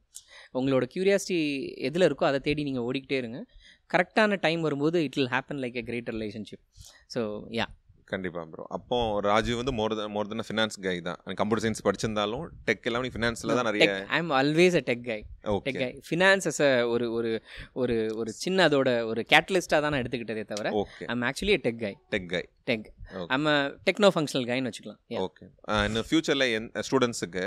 உங்களோட 0.53 0.83
கியூரியாசிட்டி 0.95 1.39
எதில் 1.77 2.07
இருக்கோ 2.09 2.23
அதை 2.23 2.39
தேடி 2.39 2.63
நீங்கள் 2.63 2.83
ஓடிக்கிட்டே 2.83 3.17
இருங்க. 3.17 3.39
கரெக்டான 3.91 4.39
டைம் 4.39 4.61
வரும்போது 4.61 5.03
it 5.03 5.13
will 5.13 5.31
happen 5.31 5.59
like 5.59 5.75
a 5.75 5.81
great 5.81 6.09
relationship 6.09 6.63
so 7.15 7.21
yeah 7.51 7.65
கண்டிப்பாக 8.11 8.45
ப்ரோ 8.51 8.63
அப்போ 8.77 8.97
ராஜீவ் 9.27 9.59
வந்து 9.59 9.73
மோர் 9.79 9.93
மோர் 10.15 10.27
தென் 10.31 10.45
ஃபினான்ஸ் 10.47 10.75
கை 10.85 10.95
தான். 11.07 11.19
கம்ப்யூட்டர் 11.39 11.63
சயின்ஸ் 11.63 11.83
படிச்சிருந்தாலும் 11.87 12.43
டெக் 12.67 12.85
எல்லாம் 12.89 13.05
நீ 13.05 13.11
ஃபினான்ஸில் 13.15 13.53
தான் 13.57 13.67
நிறைய 13.69 13.87
I 14.15 14.19
am 14.23 14.33
always 14.39 14.75
a 14.79 14.83
tech 14.89 15.05
guy 15.09 15.19
tech 15.67 15.79
guy 15.83 15.89
finance 16.09 16.47
as 16.51 16.61
ஒரு 16.93 17.07
ஒரு 17.17 17.31
ஒரு 17.83 17.95
ஒரு 18.21 18.33
சின்ன 18.43 18.67
அதோட 18.69 18.89
ஒரு 19.11 19.23
கேட்டலிஸ்ட்டாக 19.33 19.81
தான் 19.85 19.93
நான் 19.95 20.03
எடுத்துக்கிட்டதே 20.03 20.45
தவிர 20.51 20.73
okay 20.83 21.07
I'm 21.13 21.25
actually 21.29 21.55
tech 21.67 21.81
guy 21.85 21.93
tech 22.15 22.29
guy 22.35 22.43
tech. 22.71 22.87
I'm 23.35 23.49
techno 23.87 24.11
functional 24.15 24.47
கைன்னு 24.51 24.71
வச்சுக்கலாம். 24.71 25.01
ஓகே 25.27 25.45
இன்னும் 25.87 26.07
ஃப்யூச்சரில் 26.09 26.47
என் 26.57 26.69
ஸ்டூடெண்ட்ஸுக்கு 26.87 27.45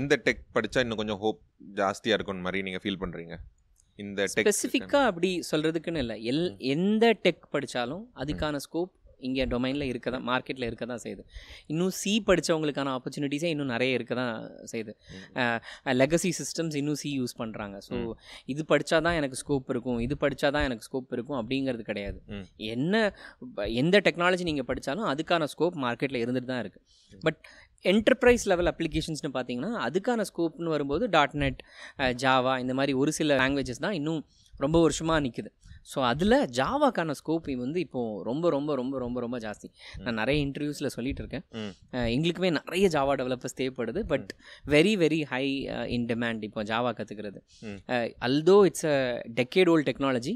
எந்த 0.00 0.14
டெக் 0.26 0.42
படித்தா 0.56 0.82
இன்னும் 0.84 1.00
கொஞ்சம் 1.02 1.20
ஹோப் 1.24 1.40
ஜாஸ்தியாக 1.80 2.18
இருக்கும் 2.18 2.44
மாதிரி 2.46 2.60
நீங்கள் 2.68 2.82
ஃபீல் 2.84 3.02
பண்ணுறீங்க 3.02 3.34
இந்த 3.98 4.22
ஸ்பெசிஃபிக்காக 4.32 5.08
அப்படி 5.10 5.28
சொல்கிறதுக்குன்னு 5.50 6.00
இல்லை. 6.04 6.16
எல் 6.30 6.42
எந்த 6.74 7.04
டெக் 7.24 7.44
படித்தாலும் 7.54 8.02
அதுக்கான 8.22 8.58
ஸ்கோப் 8.64 8.90
இங்கே 9.28 9.44
டொமைனில் 9.52 9.86
இருக்க 9.90 10.08
தான் 10.14 10.24
மார்க்கெட்டில் 10.30 10.66
இருக்க 10.68 10.84
தான் 10.92 11.02
செய்யுது. 11.04 11.22
இன்னும் 11.72 11.92
சி 12.00 12.12
படித்தவங்களுக்கான 12.28 12.92
ஆப்பர்ச்சுனிட்டிஸே 12.96 13.50
இன்னும் 13.54 13.70
நிறைய 13.74 13.98
இருக்க 13.98 14.14
தான் 14.20 14.34
செய்யுது 14.72 14.94
லெகசி 16.02 16.30
சிஸ்டம்ஸ் 16.40 16.76
இன்னும் 16.80 16.98
சி 17.02 17.10
யூஸ் 17.20 17.36
பண்ணுறாங்க 17.42 17.78
ஸோ. 17.88 17.96
இது 18.54 18.64
படித்தா 18.72 18.98
தான் 19.08 19.18
எனக்கு 19.20 19.38
ஸ்கோப் 19.42 19.70
இருக்கும் 19.74 20.00
இது 20.06 20.16
படித்தா 20.24 20.50
தான் 20.56 20.66
எனக்கு 20.68 20.86
ஸ்கோப் 20.88 21.14
இருக்கும் 21.16 21.38
அப்படிங்கிறது 21.40 21.84
கிடையாது. 21.90 22.18
என்ன 22.74 22.94
எந்த 23.82 23.96
டெக்னாலஜி 24.08 24.46
நீங்கள் 24.50 24.68
படித்தாலும் 24.72 25.08
அதுக்கான 25.12 25.48
ஸ்கோப் 25.54 25.78
மார்க்கெட்டில் 25.86 26.22
இருந்துட்டு 26.24 26.50
தான் 26.52 26.62
இருக்குது 26.64 26.84
பட் 27.26 27.40
என்டர்பிரைஸ் 27.84 28.44
லெவல் 28.50 28.70
அப்ளிகேஷன்ஸ்னு 28.70 29.30
பார்த்தீங்கன்னா 29.34 29.72
அதுக்கான 29.86 30.24
ஸ்கோப்னு 30.30 30.72
வரும்போது 30.74 31.04
டாட் 31.16 31.36
நெட் 31.42 31.60
ஜாவா 32.22 32.54
இந்த 32.62 32.74
மாதிரி 32.78 32.92
ஒரு 33.02 33.12
சில 33.18 33.36
லாங்குவேஜஸ் 33.40 33.84
தான் 33.84 33.96
இன்னும் 33.98 34.20
ரொம்ப 34.64 34.80
வருஷமாக 34.80 35.20
நிற்குது 35.26 35.52
ஸோ 35.92 35.98
அதில் 36.02 36.36
ஜாவாக்கான 36.58 37.14
ஸ்கோப் 37.18 37.48
வந்து 37.64 37.80
இப்போது 37.80 38.22
ரொம்ப 38.28 38.50
ரொம்ப 38.50 38.70
ரொம்ப 38.74 38.98
ரொம்ப 38.98 39.20
ரொம்ப 39.20 39.36
ஜாஸ்தி. 39.38 39.68
நான் 40.04 40.18
நிறைய 40.20 40.38
இன்டர்வியூஸில் 40.46 40.92
சொல்லிட்டு 40.94 41.22
இருக்கேன். 41.22 41.44
எங்களுக்குமே 42.14 42.50
நிறைய 42.50 42.86
ஜாவா 42.96 43.12
டெவலப்பர்ஸ் 43.20 43.58
தேவைப்படுது 43.60 44.00
but 44.12 44.30
very 44.74 44.94
very 45.04 45.20
high 45.32 45.44
in 45.96 46.06
demand 46.12 46.42
இப்போ 46.42 46.64
ஜாவா 46.72 46.92
கற்றுக்கிறது. 46.98 47.40
Although 48.28 48.58
it's 48.70 48.88
a 48.94 48.96
decade 49.40 49.70
old 49.74 49.88
technology 49.90 50.34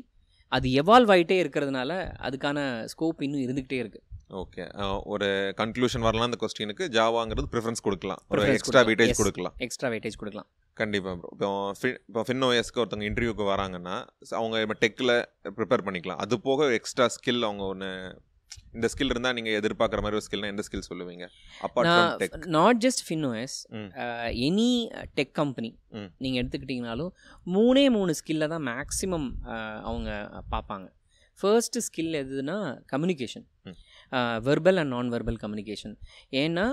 அது 0.52 0.68
எவால்வ் 0.82 1.12
ஆகிட்டே 1.14 1.38
இருக்கிறதுனால 1.42 1.90
அதுக்கான 2.28 2.58
ஸ்கோப் 2.92 3.20
இன்னும் 3.26 3.44
இருந்துக்கிட்டே 3.46 3.80
இருக்குது 3.82 4.04
ஓகே 4.30 4.64
ஒரு 5.12 5.28
கன்க்ளூஷன் 5.60 6.04
வரலாம் 6.06 6.28
அந்த 6.28 6.38
கொஸ்டினுக்கு 6.40 6.84
ஜாவாங்கிறது 6.94 7.50
ப்ரிஃபரன்ஸ் 7.52 7.84
கொடுக்கலாம் 7.87 8.20
ஒரு 8.30 8.42
எக்ஸ்ட்ரா. 8.50 8.82
வெயிட்டேஜ். 8.88 9.14
கொடுக்கலாம் 9.20 9.54
எக்ஸ்ட்ரா 9.66 9.88
வெயிட்டேஜ் 9.92 10.16
கொடுக்கலாம் 10.16 10.49
கண்டிப்பாக 10.76 11.16
ப்ரோ 11.18 11.30
இப்போ 11.34 11.49
ஃபி 11.78 11.88
இப்போ 12.02 12.22
ஃபின்ஓஎஸ்க்கு 12.26 12.80
ஒருத்தவங்க 12.82 13.08
இன்டர்வியூக்கு 13.08 13.46
வராங்கன்னா 13.50 13.96
அவங்க 14.34 14.56
இப்போ 14.62 14.76
டெக்கில் 14.82 15.14
ப்ரிப்பேர் 15.56 15.87
பண்ணிக்கலாம் 15.87 16.20
அது 16.25 16.38
போக 16.46 16.68
எக்ஸ்ட்ரா 16.78 17.06
ஸ்கில் 17.14 17.42
அவங்க 17.42 17.64
ஒன்று 17.66 17.90
இந்த 18.75 18.87
ஸ்கில் 18.92 19.12
இருந்தால் 19.12 19.37
நீங்கள் 19.37 19.56
எதிர்பார்க்குற 19.58 20.00
மாதிரி 20.00 20.18
ஒரு 20.18 20.26
ஸ்கில்னா 20.26 20.50
எந்த 20.52 20.62
ஸ்கில் 20.66 20.87
சொல்லுவீங்க 20.88 21.25
அப்பார்ட் 21.60 22.46
நாட் 22.54 22.80
ஜஸ்ட் 22.84 23.02
ஃபின்ஓஎஸ் 23.06 23.56
ம். 23.76 23.88
எனி 24.46 24.70
டெக் 25.18 25.34
கம்பெனி 25.34 25.70
ம். 25.96 26.08
நீங்கள் 26.18 26.40
எடுத்துக்கிட்டிங்கனாலும் 26.42 27.12
மூணே 27.49 27.84
மூணு 27.90 28.14
ஸ்கில்லை 28.20 28.49
தான் 28.49 28.66
மேக்ஸிமம் 28.70 29.28
அவங்க 29.84 30.10
பார்ப்பாங்க 30.54 30.88
ஃபர்ஸ்ட் 31.38 31.78
ஸ்கில் 31.84 32.16
எதுனா 32.18 32.56
communication. 32.92 33.44
Verbal 34.48 34.80
and 34.82 34.92
non 34.94 35.12
verbal 35.12 35.40
communication 35.44 35.94
ஏன்னா 36.42 36.66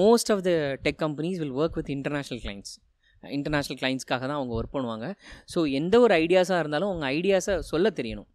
most 0.00 0.30
of 0.34 0.42
the 0.48 0.52
tech 0.86 1.00
companies 1.04 1.38
will 1.38 1.56
work 1.62 1.78
with 1.80 1.92
international 1.96 2.40
clients 2.44 2.74
international 3.22 3.78
கிளைண்ட்ஸ்க்காக 3.80 4.24
தான் 4.30 4.38
அவங்க 4.40 4.52
ஒர்க் 4.58 4.74
பண்ணுவாங்க. 4.76 5.06
ஸோ 5.54 5.72
எந்த 5.72 6.00
ஒரு 6.00 6.14
ஐடியாஸாக 6.14 6.58
இருந்தாலும் 6.58 6.90
அவங்க 6.90 7.06
ஐடியாஸை 7.18 7.58
சொல்ல 7.72 7.88
தெரியணும். 7.90 8.28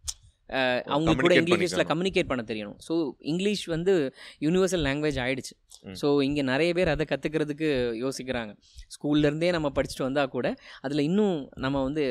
அவங்களுக்கு 0.94 1.24
கூட 1.26 1.34
இங்கிலீஷில். 1.34 1.88
கம்யூனிகேட் 1.92 2.28
பண்ண 2.32 2.42
தெரியணும். 2.50 2.76
ஸோ 2.88 2.94
இங்கிலீஷ் 3.20 3.64
வந்து 3.66 4.14
யூனிவர்சல் 4.40 4.84
லாங்குவேஜ் 4.88 5.18
ஆயிடுச்சு. 5.24 5.54
ம். 5.54 5.65
ஸோ 6.00 6.06
இங்கே 6.28 6.42
நிறைய 6.52 6.70
பேர் 6.78 6.92
அதை 6.94 7.04
கற்றுக்கிறதுக்கு 7.12 7.68
யோசிக்கிறாங்க. 8.04 8.52
ஸ்கூல்லேருந்தே 8.94 9.50
நம்ம 9.56 9.70
படிச்சுட்டு 9.78 10.06
வந்தால் 10.08 10.32
கூட 10.36 10.46
அதில் 10.86 11.06
இன்னும் 11.08 11.36
நம்ம 11.64 11.82
வந்து 11.88 12.04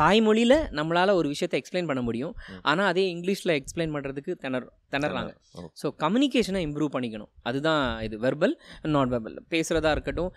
தாய்மொழியில் 0.00 0.56
நம்மளால் 0.78 1.18
ஒரு 1.18 1.28
விஷயத்தை 1.32 1.56
எக்ஸ்பிளைன் 1.60 1.88
பண்ண 1.90 2.00
முடியும். 2.06 2.34
ஆனால் 2.70 2.88
அதே 2.92 3.04
இங்கிலீஷில் 3.14 3.54
எக்ஸ்பிளைன் 3.58 3.92
பண்ணுறதுக்கு 3.96 4.32
திணற 4.44 4.64
திணறாங்க. 4.94 5.32
ஸோ 5.80 5.86
கம்யூனிகேஷனை 6.04 6.62
இம்ப்ரூவ் 6.68 6.94
பண்ணிக்கணும். 6.96 7.30
அதுதான் 7.48 7.84
இது. 8.06 8.16
வெர்பல் 8.24 8.54
நான் 8.94 9.12
வெர்பல் 9.14 9.38
பேசுகிறதா 9.54 9.92
இருக்கட்டும் 9.96 10.32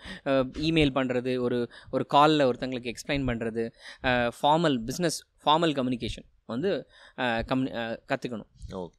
இமெயில் 0.68 0.94
பண்ணுறது 0.98 1.34
ஒரு 1.46 1.58
ஒரு 1.96 2.06
காலில் 2.14 2.46
ஒருத்தங்களுக்கு 2.50 2.92
எக்ஸ்பிளைன் 2.94 3.26
பண்ணுறது 3.30 3.64
ஃபார்மல் 4.38 4.78
பிஸ்னஸ் 4.90 5.18
ஃபார்மல் 5.44 5.74
கம்யூனிகேஷன் 5.80 6.28
வந்து 6.52 6.70
கம்யூனி 7.50 7.72
கற்றுக்கணும். 8.12 8.50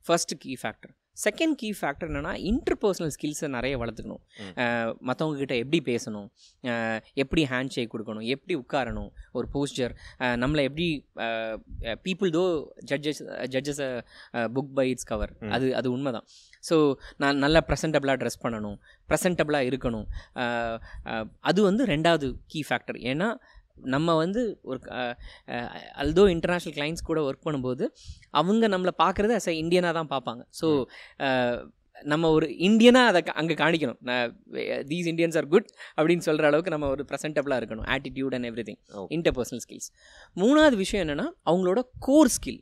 First 0.07 0.35
key 0.43 0.53
factor 0.63 0.93
second 1.23 1.55
key 1.61 1.69
factor 1.79 2.09
என்னென்னா 2.11 2.33
இன்டர்பர்சனல் 2.51 3.11
ஸ்கில்ஸை 3.15 3.47
நிறைய 3.55 3.75
வளர்த்துக்கணும். 3.81 4.23
மற்றவங்க 5.09 5.37
கிட்ட 5.41 5.55
எப்படி 5.63 5.79
பேசணும்? 5.91 6.27
எப்படி 7.23 7.43
ஹேண்ட் 7.51 7.73
ஷேக் 7.75 7.93
கொடுக்கணும்? 7.93 8.25
எப்படி 8.35 8.55
உட்காரணும்? 8.63 9.09
ஒரு 9.37 9.47
போஸ்டர் 9.55 9.95
நம்மளை 10.43 10.63
எப்படி 10.69 10.87
people 12.07 12.31
though 12.37 12.43
judges 12.91 13.23
judges 13.55 13.83
book 14.57 14.73
by 14.79 14.87
its 14.93 15.09
cover. 15.13 15.33
அது 15.57 15.67
அது 15.81 15.87
உண்மைதான். 15.95 16.27
ஸோ 16.69 16.77
நான் 17.21 17.41
நல்லா 17.45 17.61
ப்ரெசன்டபுளாக 17.69 18.17
ட்ரெஸ் 18.21 18.43
பண்ணணும். 18.45 18.77
ப்ரெசன்டபுளாக 19.09 19.69
இருக்கணும். 19.71 20.07
அது 21.49 21.59
வந்து 21.69 21.85
ரெண்டாவது 21.95 22.29
கீ 22.53 22.61
ஃபேக்டர் 22.69 22.99
ஏன்னா 23.11 23.29
நம்ம 23.95 24.15
வந்து 24.23 24.41
ஒரு 24.71 24.79
அல்தோ 26.03 26.25
இன்டர்நேஷ்னல் 26.35 26.75
கிளைண்ட்ஸ் 26.77 27.07
கூட 27.09 27.21
ஒர்க் 27.29 27.45
பண்ணும்போது 27.47 27.87
அவங்க 28.41 28.67
நம்மளை 28.75 28.93
பார்க்குறது 29.03 29.33
அஸ் 29.39 29.49
அ 29.53 29.55
இந்தியனாக 29.63 29.93
தான் 29.99 30.11
பார்ப்பாங்க 30.13 30.43
ஸோ 30.61 30.69
நம்ம 32.11 32.29
ஒரு 32.37 32.47
இந்தியனாக 32.67 33.11
அதை 33.11 33.19
அங்கே 33.41 33.55
காணிக்கணும். 33.61 33.99
தீஸ் 34.89 35.07
இந்தியன்ஸ் 35.11 35.37
ஆர் 35.39 35.47
குட் 35.53 35.67
அப்படின்னு 35.97 36.25
சொல்கிற 36.27 36.47
அளவுக்கு 36.49 36.73
நம்ம 36.73 36.87
ஒரு 36.93 37.03
ப்ரெசன்டபுளாக 37.09 37.61
இருக்கணும். 37.61 37.87
Attitude 37.95 38.33
and 38.37 38.47
everything. 38.69 38.79
Interpersonal 39.17 39.61
skills 39.65 39.89
மூணாவது 40.43 40.77
விஷயம் 40.83 41.03
என்னென்னா 41.05 41.27
அவங்களோட 41.49 41.81
கோர் 42.07 42.31
ஸ்கில். 42.35 42.59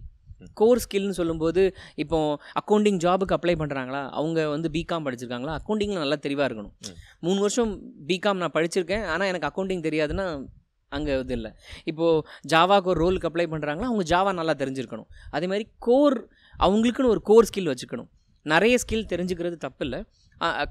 கோர் 0.60 0.82
ஸ்கில்னு 0.84 1.18
சொல்லும்போது 1.20 1.62
இப்போ 2.04 2.18
அக்கௌண்டிங் 2.62 3.00
ஜாபுக்கு 3.06 3.36
அப்ளை 3.38 3.56
பண்ணுறாங்களா 3.62 4.02
அவங்க 4.20 4.40
வந்து 4.56 4.70
பிகாம் 4.78 5.06
படிச்சிருக்காங்களா? 5.08 5.54
அக்கௌண்டிங்கில் 5.60 6.04
நல்லா 6.04 6.18
தெளிவாக 6.26 6.48
இருக்கணும். 6.50 6.76
மூணு 7.28 7.40
வருஷம் 7.46 7.72
பிகாம் 8.12 8.42
நான் 8.44 8.56
படிச்சிருக்கேன். 8.58 9.06
ஆனால் 9.14 9.30
எனக்கு 9.32 9.50
அக்கௌண்டிங் 9.50 9.86
தெரியாதுன்னா 9.88 10.28
அங்கே 10.98 11.14
இது 11.24 11.36
இல்லை. 11.40 11.52
இப்போது 11.92 12.24
ஜாவாக்கு 12.54 12.92
ஒரு 12.94 13.02
ரோலுக்கு 13.06 13.30
அப்ளை 13.30 13.48
பண்ணுறாங்களா 13.54 13.90
அவங்க 13.92 14.06
ஜாவா 14.16 14.34
நல்லா 14.40 14.56
தெரிஞ்சிருக்கணும். 14.64 15.10
அதே 15.38 15.48
மாதிரி 15.54 15.68
கோர் 15.88 16.18
அவங்களுக்குன்னு 16.66 17.14
ஒரு 17.16 17.24
கோர் 17.32 17.50
ஸ்கில் 17.52 17.72
வச்சுக்கணும். 17.74 18.12
நிறைய 18.52 18.76
ஸ்கில் 18.84 19.10
தெரிஞ்சுக்கிறது 19.14 19.58
தப்பு 19.66 19.84
இல்லை 19.88 20.02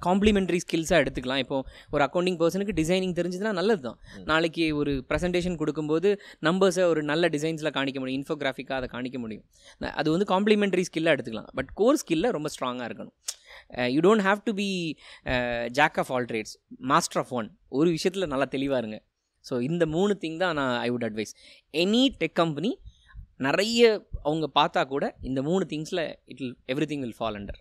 காம்ப்ளிமெண்ட்ரி 0.07 0.59
ஸ்கில்ஸாக 0.63 1.03
எடுத்துக்கலாம். 1.03 1.41
இப்போ 1.43 1.57
ஒரு 1.95 2.03
அக்கௌண்டிங் 2.07 2.37
பர்சனுக்கு 2.41 2.75
டிசைனிங் 2.81 3.15
தெரிஞ்சதுன்னா 3.19 3.53
நல்லது 3.59 3.83
தான். 3.87 3.99
நாளைக்கு 4.31 4.65
ஒரு 4.81 4.93
ப்ரெசன்டேஷன் 5.11 5.57
கொடுக்கும்போது 5.61 6.09
நம்பர்ஸை 6.49 6.85
ஒரு 6.93 7.03
நல்ல 7.11 7.29
டிசைன்ஸில் 7.35 7.73
காணிக்க 7.77 7.99
முடியும். 8.03 8.19
இன்ஃபோகிராஃபிக்காக 8.21 8.79
அதை 8.81 8.89
காணிக்க 8.97 9.19
முடியும். 9.25 9.45
அது 10.01 10.09
வந்து 10.15 10.27
காம்ப்ளிமெண்ட்ரி 10.35 10.85
ஸ்கில்லாக 10.89 11.17
எடுத்துக்கலாம். 11.17 11.49
பட் 11.61 11.71
கோர் 11.81 12.01
ஸ்கில்ல 12.03 12.35
ரொம்ப 12.37 12.51
ஸ்ட்ராங்காக 12.57 12.89
இருக்கணும். 12.91 13.17
You 13.95 14.03
don't 14.09 14.25
have 14.29 14.43
to 14.49 14.55
be 14.61 14.69
jack 15.81 15.99
of 16.03 16.13
all 16.17 16.29
trades 16.33 16.55
master 16.93 17.23
of 17.23 17.33
one 17.41 17.49
ஒரு 17.81 17.89
விஷயத்தில் 17.97 18.31
நல்லா 18.35 18.49
தெளிவாக 18.57 18.83
இருங்க. 18.85 19.01
ஸோ 19.49 19.61
இந்த 19.69 19.87
மூணு 19.97 20.15
திங் 20.25 20.41
தான் 20.45 20.57
நான் 20.61 20.75
I 20.87 20.89
would 20.95 21.07
advise 21.09 21.35
any 21.83 22.03
tech 22.23 22.39
company 22.43 22.73
நிறைய 23.47 23.93
அவங்க 24.27 24.47
பார்த்தா 24.59 24.83
கூட 24.95 25.05
இந்த 25.29 25.41
மூணு 25.51 25.65
திங்ஸில் 25.73 26.05
it 26.33 26.43
will 26.43 26.57
everything 26.91 27.05
will 27.07 27.19
fall 27.21 27.39
under 27.41 27.61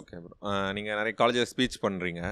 okay 0.00 0.16
bro 0.24 0.34
நீங்கள் 0.78 0.98
நிறைய 1.00 1.14
காலேஜில் 1.20 1.50
ஸ்பீச் 1.52 1.78
பண்ணுறீங்க 1.86 2.22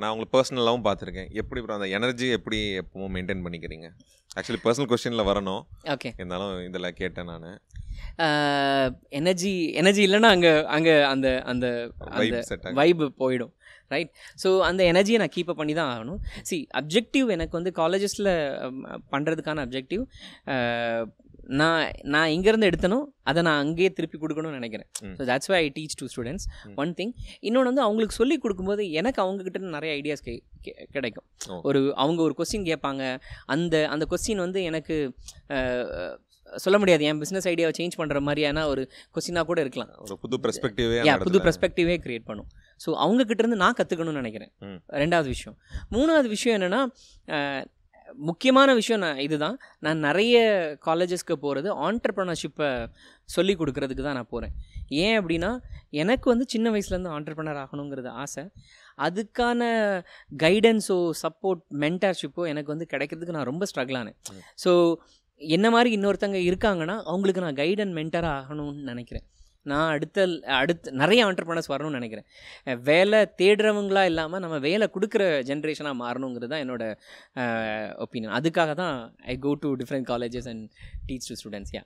நான் 0.00 0.10
உங்களை 0.12 0.26
பர்சனலாகவும் 0.34 0.84
பார்த்துருக்கேன். 0.86 1.30
எப்படி 1.40 1.60
ப்ரோ 1.62 1.74
அந்த 1.76 1.88
எனர்ஜி 1.96 2.26
எப்படி 2.36 2.58
எப்பவும் 2.82 3.12
மெயின்டைன் 3.14 3.42
பண்ணிக்கிறீங்க? 3.46 3.86
ஆக்சுவலி 4.36 4.60
பர்சனல் 4.62 4.88
கொஸ்டினில் 4.90 5.28
வரணும். 5.30 5.62
ஓகே 5.94 6.10
இருந்தாலும் 6.18 6.52
இதில் 6.68 6.96
கேட்டேன் 7.00 7.28
நான். 7.32 7.44
எனர்ஜி 9.18 9.52
எனர்ஜி 9.80 10.02
இல்லைன்னா 10.06 10.30
அங்கே 10.36 10.52
அங்கே 10.76 10.94
அந்த 11.12 11.28
அந்த 11.52 11.66
வைப் 12.80 13.04
போயிடும். 13.22 13.52
ரைட் 13.94 14.10
ஸோ 14.44 14.48
அந்த 14.70 14.82
எனர்ஜியை 14.92 15.18
நான் 15.22 15.34
கீப் 15.36 15.52
பண்ணி 15.60 15.76
தான் 15.80 15.92
ஆகணும். 15.94 16.20
சி 16.48 16.58
அப்ஜெக்டிவ் 16.80 17.28
எனக்கு 17.36 17.54
வந்து 17.58 17.72
காலேஜஸில் 17.82 18.32
பண்ணுறதுக்கான 19.14 19.64
அப்ஜெக்டிவ் 19.66 20.04
நான் 21.58 21.82
நான் 22.12 22.30
எங்கேருந்து 22.36 22.68
எடுத்தனோ 22.70 22.96
அதை 23.30 23.40
நான் 23.46 23.60
அங்கேயே 23.64 23.90
திருப்பி 23.96 24.16
கொடுக்கணும்னு 24.22 24.58
நினைக்கிறேன். 24.60 24.88
So 25.18 25.22
that's 25.28 25.50
why 25.52 25.58
I 25.66 25.68
teach 25.76 25.94
to 26.00 26.06
students. 26.12 26.46
One 26.82 26.92
thing 27.00 27.12
இன்னொன்று 27.46 27.70
வந்து 27.70 27.84
அவங்களுக்கு 27.84 28.18
சொல்லி 28.20 28.36
கொடுக்கும்போது 28.44 28.84
எனக்கு 29.00 29.20
அவங்கக்கிட்ட 29.24 29.74
நிறைய 29.76 29.92
ஐடியாஸ் 30.00 30.24
கிடைக்கும். 30.96 31.26
ஒரு 31.68 31.80
அவங்க 32.04 32.20
ஒரு 32.26 32.36
கொஸ்டின் 32.38 32.68
கேட்பாங்க. 32.70 33.02
அந்த 33.54 33.86
அந்த 33.94 34.06
கொஸ்டின் 34.12 34.44
வந்து 34.46 34.62
எனக்கு 34.70 34.96
சொல்ல 36.64 36.76
முடியாது. 36.82 37.02
என் 37.10 37.20
பிஸ்னஸ் 37.22 37.48
ஐடியாவை 37.52 37.74
சேஞ்ச் 37.78 37.96
பண்ணுற 38.00 38.18
மாதிரியான 38.26 38.66
ஒரு 38.72 38.82
கொஸ்டினாக 39.14 39.46
கூட 39.50 39.60
இருக்கலாம். 39.64 39.90
ஒரு 40.06 40.16
புது 40.24 40.36
பெர்ஸ்பெக்டிவே 40.44 40.98
புது 41.28 41.40
பெர்ஸ்பெக்டிவே 41.46 41.96
கிரியேட் 42.04 42.28
பண்ணும். 42.30 42.48
ஸோ 42.84 42.90
அவங்க 43.04 43.22
கிட்ட 43.28 43.42
இருந்து 43.44 43.62
நான் 43.64 43.78
கற்றுக்கணும்னு 43.78 44.20
நினைக்கிறேன். 44.22 44.52
ரெண்டாவது 45.02 45.28
விஷயம். 45.34 45.56
மூணாவது 45.96 46.28
விஷயம் 46.36 46.56
என்னென்னா 46.58 46.82
முக்கியமான 48.28 48.70
விஷயம் 48.78 49.00
நான் 49.04 49.20
இதுதான். 49.24 49.56
நான் 49.84 50.04
நிறைய 50.06 50.36
காலேஜஸ்க்கு 50.86 51.34
போகிறது 51.44 51.68
ஆண்டர்ப்ரனர்ஷிப்பை 51.86 52.68
சொல்லி 53.36 53.54
கொடுக்கறதுக்கு 53.60 54.04
தான் 54.06 54.18
நான் 54.18 54.32
போகிறேன் 54.34 54.54
ஏன் 55.04 55.16
அப்படின்னா 55.20 55.50
எனக்கு 56.02 56.26
வந்து 56.32 56.44
சின்ன 56.54 56.70
வயசுலேருந்து 56.74 57.12
ஆண்டர்ப்ரனர் 57.16 57.60
ஆகணுங்கிறது 57.64 58.10
ஆசை. 58.24 58.44
அதுக்கான 59.06 59.60
கைடன்ஸோ 60.42 60.98
சப்போர்ட் 61.22 61.62
மென்டர்ஷிப்போ 61.84 62.44
எனக்கு 62.52 62.72
வந்து 62.74 62.88
கிடைக்கிறதுக்கு 62.92 63.36
நான் 63.38 63.50
ரொம்ப 63.52 63.66
ஸ்ட்ரகிள் 63.70 63.98
ஆனேன். 64.02 64.18
ஸோ 64.64 64.72
என்ன 65.40 65.66
மாதிரி 65.74 65.90
இன்னொருத்தங்க 65.96 66.38
இருக்காங்கன்னா 66.50 66.98
அவங்களுக்கு 67.10 67.44
நான் 67.46 67.58
கைட் 67.62 67.82
அண்ட் 67.84 67.96
மென்டராக 68.00 68.36
ஆகணும்னு 68.42 68.84
நினைக்கிறேன். 68.92 69.26
நான் 69.66 69.90
அடுத்த 69.94 70.26
அடுத்து 70.58 70.94
நிறைய 71.00 71.20
ஆண்டர்ப்ரனர்ஸ் 71.28 71.70
வரணும்னு 71.72 71.98
நினைக்கிறேன். 71.98 72.26
வேலை 72.90 73.20
தேடுறவங்களா 73.40 74.02
இல்லாமல் 74.10 74.42
நம்ம 74.44 74.58
வேலை 74.66 74.88
கொடுக்குற 74.94 75.22
ஜென்ரேஷனாக 75.50 76.00
மாறணுங்கிறது 76.02 76.52
தான் 76.52 76.64
என்னோட 76.64 76.84
ஒப்பீனியன் 78.04 78.36
அதுக்காக 78.38 78.74
தான் 78.74 78.96
I 79.26 79.36
go 79.38 79.52
to 79.62 79.70
different 79.82 80.08
colleges 80.12 80.50
and 80.52 80.64
teach 81.08 81.30
to 81.30 81.36
students 81.40 81.74
yeah 81.76 81.84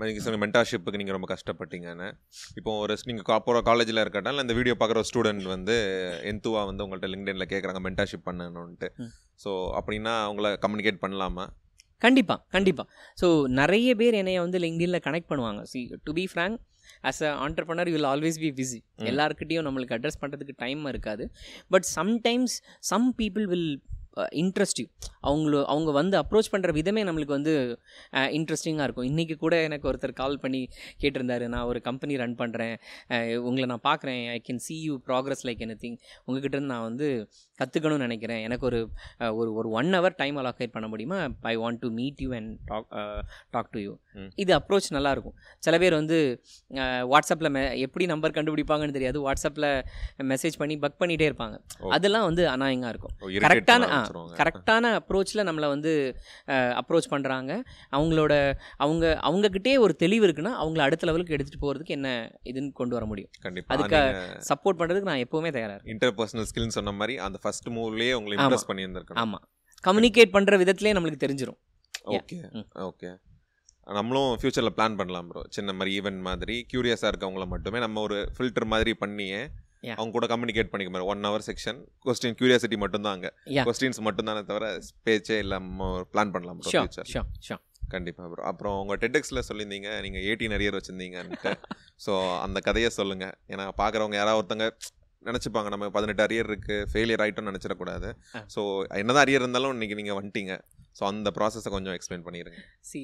நீங்கள் 0.00 0.22
சொன்ன 0.22 0.38
மென்டார்ஷிப்புக்கு 0.44 1.00
நீங்கள் 1.00 1.16
ரொம்ப 1.16 1.28
கஷ்டப்பட்டீங்கன்னு 1.32 2.08
இப்போ 2.58 2.70
ஒரு 2.78 2.94
நீங்கள் 3.10 3.26
போகிற 3.40 3.60
காலேஜில் 3.68 4.02
இருக்கட்டால் 4.02 4.44
இந்த 4.44 4.56
வீடியோ 4.58 4.76
பார்க்குற 4.80 5.02
ஸ்டூடெண்ட் 5.10 5.46
வந்து 5.52 5.76
எந்துவா 6.32 6.62
வந்து 6.70 6.84
உங்கள்கிட்ட 6.86 7.10
லிங்க்டின்ல 7.12 7.46
கேட்குறாங்க 7.52 7.82
மென்டார்ஷிப் 7.86 8.26
பண்ணணுன்ட்டு 8.28 8.88
ம். 9.04 9.12
ஸோ 9.44 9.50
அப்படின்னா 9.78 10.14
அவங்கள 10.26 10.48
கம்யூனிகேட் 10.64 11.02
பண்ணலாமா? 11.04 11.44
கண்டிப்பாக 12.02 12.40
கண்டிப்பாக 12.54 12.88
ஸோ 13.20 13.26
நிறைய 13.60 13.90
பேர் 13.94 14.14
என்னைய 14.14 14.40
வந்து 14.40 14.58
லிங்க்டின்ல 14.58 14.98
கனெக்ட் 15.06 15.30
பண்ணுவாங்க. 15.30 15.60
See 15.64 15.80
to 16.04 16.12
be 16.12 16.24
frank 16.32 16.58
as 17.04 17.20
a 17.22 17.32
entrepreneur 17.46 17.88
you 17.88 17.94
will 17.94 18.10
always 18.12 18.38
be 18.44 18.50
busy. 18.60 18.78
எல்லாருக்கிட்டையும் 19.12 19.66
நம்மளுக்கு 19.68 19.96
அட்ரஸ் 19.98 20.20
பண்ணுறதுக்கு 20.22 20.54
டைம் 20.56 20.84
இருக்காது 20.92 21.26
but 21.68 21.86
sometimes 21.96 22.56
some 22.92 23.08
people 23.20 23.46
will 23.46 23.70
interest 24.42 24.80
you 24.82 24.86
அவங்கள 25.28 25.62
அவங்க 25.72 25.90
வந்து 25.98 26.16
அப்ரோச் 26.22 26.50
பண்ணுற 26.52 26.72
விதமே 26.78 27.02
நம்மளுக்கு 27.08 27.36
வந்து 27.38 27.54
இன்ட்ரெஸ்டிங்காக 28.38 28.86
இருக்கும். 28.86 29.08
இன்றைக்கி 29.10 29.36
கூட 29.44 29.54
எனக்கு 29.68 29.88
ஒருத்தர் 29.90 30.12
கால் 30.22 30.38
பண்ணி 30.44 30.62
கேட்டிருந்தாரு. 31.02 31.46
நான் 31.54 31.68
ஒரு 31.70 31.80
கம்பெனி 31.88 32.16
ரன் 32.22 32.36
பண்ணுறேன் 32.42 32.74
உங்களை 33.48 33.66
நான் 33.72 33.86
பார்க்குறேன். 33.90 34.22
I 34.34 34.38
can 34.48 34.62
see 34.66 34.78
you 34.86 34.94
progress 35.08 35.44
like 35.48 35.64
anything 35.84 35.98
உங்ககிட்ட 36.24 36.54
இருந்து 36.56 36.72
நான் 36.74 36.86
வந்து 36.90 37.08
கற்றுக்கணும்னு 37.58 38.06
நினைக்கிறேன். 38.06 38.42
எனக்கு 38.46 38.66
ஒரு 38.70 38.80
ஒரு 39.40 39.50
ஒரு 39.60 39.68
ஒன் 39.80 39.90
ஹவர் 39.96 40.18
டைம் 40.22 40.38
அலாகேட் 40.42 40.74
பண்ண 40.76 40.86
முடியுமா? 40.92 41.20
I 41.52 41.54
want 41.64 41.80
to 41.84 41.90
meet 41.98 42.22
you 42.24 42.30
and 42.38 42.52
talk 42.70 42.88
talk 43.56 43.70
to 43.76 43.80
you. 43.86 43.92
இது 44.42 44.52
அப்ரோச் 44.58 44.88
நல்லாயிருக்கும் 44.96 45.36
சில 45.66 45.74
பேர் 45.84 45.98
வந்து 46.00 46.18
வாட்ஸ்அப்பில் 47.12 47.52
மெ 47.56 47.62
எப்படி 47.86 48.06
நம்பர் 48.12 48.36
கண்டுபிடிப்பாங்கன்னு 48.38 48.96
தெரியாது. 48.98 49.18
வாட்ஸ்அப்பில் 49.28 49.68
மெசேஜ் 50.32 50.60
பண்ணி 50.62 50.76
பக் 50.84 50.98
பண்ணிகிட்டே 51.02 51.28
இருப்பாங்க. 51.30 51.56
அதெல்லாம் 51.96 52.26
வந்து 52.30 52.42
அநாயகமாக 52.54 52.92
இருக்கும். 52.94 53.14
கரெக்டான 53.46 53.90
ஆ. 53.98 54.00
கரெக்டான 54.40 54.92
அப்ரோச்சில் 55.00 55.46
நம்மளை 55.48 55.68
வந்து 55.74 55.92
அப்ரோச் 56.80 57.10
பண்ணுறாங்க 57.14 57.52
அவங்களோட 57.96 58.32
அவங்க 58.84 59.04
அவங்கக்கிட்டே 59.28 59.74
ஒரு 59.84 59.96
தெளிவு 60.04 60.26
இருக்குன்னா 60.28 60.54
அவங்கள 60.62 60.82
அடுத்த 60.86 61.08
லெவலுக்கு 61.10 61.36
எடுத்துகிட்டு 61.36 61.64
போகிறதுக்கு 61.64 61.96
என்ன 61.98 62.08
இதுன்னு 62.52 62.72
கொண்டு 62.80 62.96
வர 62.98 63.06
முடியும். 63.12 63.32
கண்டிப்பா. 63.46 63.74
அதுக்கு 63.74 64.00
நீங்க 64.00 64.40
சப்போர்ட் 64.50 64.80
பண்ணுறதுக்கு 64.80 65.10
நான் 65.12 65.24
எப்போவுமே 65.26 65.52
தயாராக 65.58 65.76
இருக்கேன். 65.76 65.94
இன்டர்பர்சனல் 65.96 66.48
ஸ்கில்னு 66.50 66.76
சொன்ன 66.78 66.96
மாதிரி 67.00 67.16
அந்த 67.26 67.40
ஃபர்ஸ்ட் 67.44 67.70
மூவ்லயே 67.78 68.14
உங்களை. 68.20 68.36
இம்ப்ரெஸ் 68.38 68.68
பண்ணி 68.70 68.86
இருந்திருக்கணும் 68.86 69.22
ஆமாம் 69.24 69.44
கம்யூனிகேட் 69.84 70.34
பண்ணுற 70.34 70.56
விதத்துலேயே 70.62 70.96
நம்மளுக்கு 70.96 71.24
தெரிஞ்சிடும் 71.24 71.60
ஓகே. 72.16 72.36
ஓகே 72.88 73.10
நம்மளும் 73.96 74.30
ஃபியூச்சரில் 74.40 74.74
பிளான் 74.76 74.96
பண்ணலாம் 74.98 75.26
ப்ரோ 75.30 75.40
சின்ன 75.56 75.70
மாதிரி 75.72 75.90
ஈவென்ட் 75.98 76.22
மாதிரி 76.28 76.54
கியூரியஸாக 76.70 77.10
இருக்கவங்கள 77.12 77.44
மட்டுமே 77.46 77.78
நம்ம 77.84 78.00
ஒரு 78.00 78.18
ஃபில்டர் 78.36 78.66
மாதிரி 78.72 78.92
பண்ணியே. 79.02 79.40
அவங்க 79.98 80.12
கூட 80.16 80.26
கம்யூனிகேட் 80.32 80.70
பண்ணிக்க 80.72 80.92
மாதிரி 80.94 81.08
one 81.12 81.26
hour 81.28 81.44
section 81.48 81.78
question 82.06 82.36
curiosity 82.40 82.78
மட்டும் 82.84 83.04
தான் 83.06 83.14
அங்கே. 83.16 83.30
கொஸ்டின்ஸ் 83.68 84.00
மட்டும் 84.08 84.28
தானே 84.30 84.42
தவிர 84.50 84.66
பேச்சே 85.08 85.38
இல்லாமல் 85.44 86.02
பிளான் 86.12 86.32
பண்ணலாம் 86.34 86.60
ஃபியூச்சர் 86.66 87.08
கண்டிப்பாக 87.94 88.28
ப்ரோ 88.32 88.44
அப்புறம் 88.50 88.76
உங்கள் 88.82 89.00
டெடெக்ஸில் 89.04 89.46
சொல்லியிருந்தீங்க 89.48 89.88
நீங்கள் 90.04 90.22
எயிட்டீன் 90.28 90.54
அரியர் 90.58 90.76
வச்சுருந்தீங்கன்ட்டு. 90.78 91.50
ஸோ 92.04 92.12
அந்த 92.44 92.58
கதையை 92.68 92.90
சொல்லுங்கள் 92.98 93.34
ஏன்னா 93.52 93.66
பார்க்குறவங்க 93.80 94.18
யாராவது 94.20 94.40
ஒருத்தங்க 94.40 94.68
நினச்சிப்பாங்க 95.22 95.68
நம்ம 95.72 95.90
பதினெட்டு 95.96 96.24
அரியர் 96.24 96.48
இருக்குது 96.50 96.86
ஃபெயிலியர் 96.92 97.22
ஆகிட்டோம்னு 97.24 97.52
நினச்சிடக்கூடாது. 97.52 98.08
ஸோ 98.54 98.62
என்னதான் 99.02 99.24
அரியர் 99.24 99.44
இருந்தாலும் 99.44 99.74
இன்னைக்கு 99.76 99.98
நீங்கள் 100.00 100.18
வந்துட்டீங்க. 100.18 100.54
ஸோ 100.98 101.04
அந்த 101.12 101.28
ப்ராசஸை 101.38 101.70
கொஞ்சம் 101.76 101.94
எக்ஸ்பிளைன் 101.98 102.26
பண்ணிடுங்க 102.26 102.60
C 102.90 103.00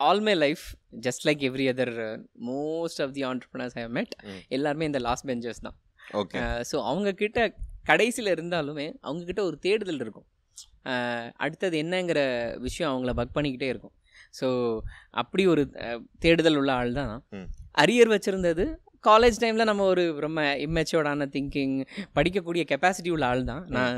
all 0.00 0.22
my 0.22 0.34
life 0.38 0.64
just 1.04 1.24
like 1.26 1.42
every 1.48 1.66
other 1.72 1.94
most 2.48 3.00
of 3.04 3.14
the 3.16 3.24
entrepreneurs 3.26 3.76
I 3.76 3.84
met 3.92 4.10
ம். 4.26 4.40
எல்லாருமே 4.50 4.88
இந்த 4.90 5.00
லாஸ்ட் 5.06 5.26
பெஞ்சர்ஸ் 5.28 5.64
தான். 5.66 5.76
ஓகே 6.14 6.38
ஸோ 6.70 6.76
அவங்க 6.88 7.10
கிட்ட 7.14 7.40
கடைசியில் 7.84 8.34
இருந்தாலுமே 8.34 8.86
அவங்க 9.02 9.22
கிட்ட 9.24 9.42
ஒரு 9.44 9.56
தேடுதல் 9.60 10.00
இருக்கும். 10.00 10.26
அஹ், 10.86 11.28
அடுத்தது 11.38 11.76
என்னங்கிற 11.82 12.20
விஷயம் 12.60 12.90
அவங்கள 12.92 13.12
பக் 13.14 13.34
பண்ணிக்கிட்டே 13.36 13.68
இருக்கும். 13.68 13.94
ஸோ 14.34 14.46
அப்படி 15.14 15.42
ஒரு 15.46 15.62
அஹ், 15.84 16.00
தேடுதல் 16.18 16.58
உள்ள 16.60 16.72
ஆள் 16.74 16.92
தான். 16.94 17.14
அரியர் 17.74 18.12
வச்சுருந்தது 18.12 18.64
காலேஜ் 19.04 19.40
டைமில் 19.42 19.68
நம்ம 19.68 19.82
ஒரு 19.86 20.02
ரொம்ப 20.18 20.40
இம்மெச்சோர்டான 20.64 21.26
திங்கிங் 21.34 21.76
படிக்கக்கூடிய 22.16 22.62
கெப்பாசிட்டி 22.70 23.10
உள்ள 23.10 23.24
ஆள் 23.26 23.44
தான். 23.44 23.62
நான் 23.70 23.96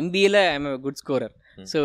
எம்பிஏல 0.00 0.40
I'm 0.52 0.68
good 0.84 1.00
scorer. 1.00 1.34
So 1.72 1.80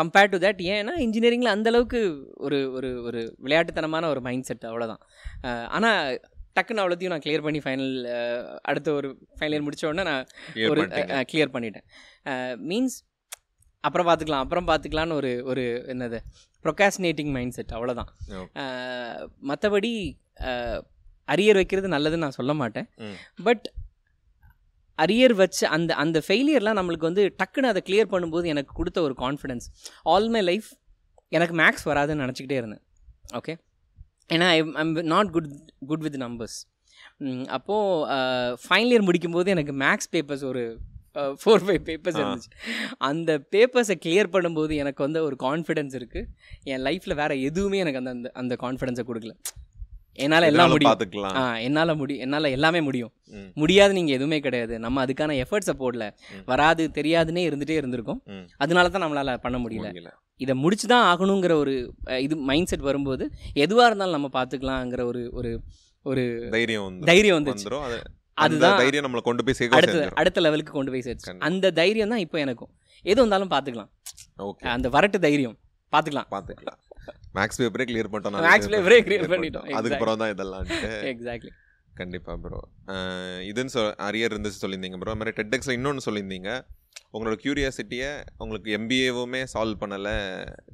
compared 0.00 0.34
to 0.34 0.38
that 0.38 0.62
ஏன்னா 0.68 0.94
இன்ஜினியரிங்கில் 1.06 1.54
அந்தளவுக்கு 1.56 2.00
ஒரு 2.36 2.58
ஒரு 2.70 2.90
ஒரு 3.02 3.20
விளையாட்டுத்தனமான 3.42 4.06
ஒரு 4.06 4.20
மைண்ட் 4.20 4.44
செட் 4.44 4.66
அவ்வளோதான் 4.66 5.02
ஆனால் 5.68 6.20
டக்குன்னு 6.56 6.82
அவ்வளோத்தையும் 6.82 7.14
நான் 7.14 7.24
கிளியர் 7.24 7.42
பண்ணி 7.42 7.58
ஃபைனல் 7.58 7.92
அடுத்த 8.62 8.92
ஒரு 8.92 9.08
ஃபைனல் 9.38 9.54
இயர் 9.54 9.66
முடிச்ச 9.66 9.86
உடனே 9.86 10.02
நான் 10.02 10.26
ஒரு. 10.70 10.82
கிளியர் 11.32 11.54
பண்ணிட்டேன் 11.56 11.86
மீன்ஸ் 12.70 12.96
அப்புறம் 13.80 14.06
பார்த்துக்கலாம் 14.08 14.44
அப்புறம் 14.44 14.68
பார்த்துக்கலான்னு 14.68 15.12
ஒரு 15.12 15.42
ஒரு 15.44 15.64
என்னது 15.86 16.18
ப்ரொகாஸ்டினேட்டிங் 16.64 17.30
மைண்ட் 17.30 17.52
செட் 17.52 17.74
அவ்வளோதான். 17.74 18.10
மற்றபடி 19.48 19.92
அரியர் 21.28 21.54
வைக்கிறது 21.54 21.88
நல்லதுன்னு 21.88 22.24
நான் 22.26 22.38
சொல்ல 22.40 22.54
மாட்டேன். 22.54 22.88
பட் 23.42 23.66
அரியர் 24.98 25.34
வச்சு 25.42 25.64
அந்த 25.76 25.94
அந்த 25.94 26.18
ஃபெயிலியர்லாம் 26.26 26.78
நம்மளுக்கு 26.80 27.08
வந்து 27.10 27.22
டக்குன்னு 27.42 27.70
அதை 27.72 27.82
கிளியர் 27.88 28.12
பண்ணும்போது 28.14 28.46
எனக்கு 28.54 28.72
கொடுத்த 28.74 29.02
ஒரு 29.02 29.14
கான்ஃபிடென்ஸ் 29.18 29.66
ஆல் 30.12 30.28
மை 30.28 30.42
லைஃப் 30.42 30.68
எனக்கு 31.28 31.54
மேக்ஸ் 31.56 31.86
வராதுன்னு 31.90 32.24
நினச்சிக்கிட்டே 32.24 32.58
இருந்தேன். 32.62 32.82
ஓகே 33.38 33.54
ஏன்னா 34.34 34.48
I 34.56 34.58
I'm 34.82 34.92
not 35.14 35.30
good 35.30 35.50
good 35.86 36.04
with 36.06 36.18
numbers 36.24 36.58
அப்போது 37.56 38.58
ஃபைனல் 38.64 38.92
இயர் 38.92 39.06
முடிக்கும்போது 39.08 39.48
எனக்கு 39.54 39.72
மேக்ஸ் 39.84 40.10
பேப்பர்ஸ் 40.12 40.44
ஒரு 40.44 40.62
ஃபோர் 41.42 41.62
ஃபைவ் 41.66 41.82
பேப்பர்ஸ். 41.88 42.18
இருந்துச்சு. 42.22 42.50
அந்த 43.08 43.30
பேப்பர்ஸை 43.54 43.96
கிளியர் 44.04 44.32
பண்ணும்போது 44.34 44.72
எனக்கு 44.82 45.00
வந்து 45.02 45.20
ஒரு 45.24 45.36
கான்ஃபிடென்ஸ் 45.44 45.94
இருக்குது 45.98 46.26
என் 46.72 46.82
லைஃப்பில் 46.88 47.18
வேறு 47.20 47.36
எதுவுமே 47.42 47.78
எனக்கு 47.84 48.00
அந்த 48.02 48.12
அந்த 48.16 48.30
அந்த 48.34 48.56
கான்ஃபிடென்ஸை 48.64 49.04
கொடுக்கல. 49.10 49.34
என்னால் 50.24 50.48
எல்லாம் 50.50 50.70
முடியும். 50.72 50.90
பார்த்துக்கலாம் 50.90 51.36
ஆ 51.40 51.42
என்னால் 51.66 51.92
முடி 52.00 52.14
என்னால் 52.24 52.52
எல்லாமே 52.56 52.80
முடியும். 52.88 53.12
முடியாது 53.62 53.92
நீங்கள் 53.98 54.16
எதுவுமே 54.18 54.38
கிடையாது. 54.46 54.74
நம்ம 54.84 55.04
அதுக்கான 55.04 55.36
எஃபர்ட்ஸை 55.44 55.74
போடல. 55.82 56.04
வராது 56.50 56.84
தெரியாதுன்னே 56.98 57.44
இருந்துகிட்டே 57.48 57.78
இருந்திருக்கோம். 57.80 58.20
அதனால 58.64 58.92
தான் 58.94 59.04
நம்மளால் 59.04 59.32
பண்ண 59.46 59.58
முடியல. 59.64 59.90
இதை 60.44 60.54
முடிச்சு 60.62 60.86
தான் 60.92 61.06
ஆகணுங்கிற 61.10 61.52
ஒரு 61.64 61.74
இது 62.26 62.34
மைண்ட் 62.50 62.70
செட் 62.70 62.88
வரும்போது 62.88 63.24
எதுவாக 63.64 63.88
இருந்தாலும் 63.90 64.16
நம்ம 64.18 64.30
பார்த்துக்கலாங்கிற 64.38 65.04
ஒரு 65.12 65.22
ஒரு 65.38 65.52
ஒரு 66.06 66.24
தைரியம் 66.56 66.98
தைரியம் 67.10 67.38
வந்துச்சு. 67.38 67.68
அதுதான் 68.44 68.80
தைரியம் 68.82 69.04
நம்மளை 69.06 69.22
கொண்டு 69.28 69.44
போய் 69.44 69.56
சேர்க்க 69.58 69.78
அடுத்த 69.78 70.08
அடுத்த 70.20 70.38
லெவலுக்கு 70.46 70.72
கொண்டு 70.72 70.92
போய் 70.94 71.06
சேர்த்து. 71.06 71.38
அந்த 71.48 71.70
தைரியம் 71.78 72.12
தான் 72.14 72.24
இப்போ 72.24 72.38
எனக்கும். 72.46 72.72
எது 73.04 73.18
வந்தாலும் 73.24 73.52
பார்த்துக்கலாம் 73.54 73.90
ஓகே. 74.48 74.64
அந்த 74.74 74.88
வரட்டு 74.96 75.18
தைரியம். 75.26 75.56
பார்த்துக்கலாம் 75.92 76.28
பார்த்துக்கலாம் 76.34 76.78
மேக்ஸ் 77.38 77.60
பேப்பரே 77.60 77.86
கிளியர் 77.90 78.10
பண்ணிட்டோம் 78.12 78.74
paper 78.74 78.92
ஏ 78.96 79.00
clear 79.08 79.22
பண்ணிட்டோம். 79.34 79.66
அதுக்கப்புறம் 79.78 80.20
தான் 80.22 80.32
இதெல்லாம் 80.34 80.72
எக்ஸாக்ட்லி 81.12 81.52
கண்டிப்பா 82.00 82.32
ப்ரோ 82.44 82.58
இதுன்னு 83.50 83.72
சொல் 83.74 83.92
அரியர் 84.06 84.32
இருந்துச்சு 84.34 84.62
சொல்லியிருந்தீங்க 84.62 84.98
ப்ரோ 85.02 85.12
அது 85.12 85.20
மாதிரி 85.20 85.36
டெட்டெக்ஸில் 85.40 85.76
இன்னொன்று 85.78 86.06
சொல்லியிருந்தீங்க. 86.06 86.50
உங்களோட 87.14 87.36
க்யூரியாசிட்டியை 87.42 88.10
உங்களுக்கு 88.42 88.70
எம்பிஏவுமே 88.78 89.40
சால்வ் 89.52 89.80
பண்ணலை 89.82 90.14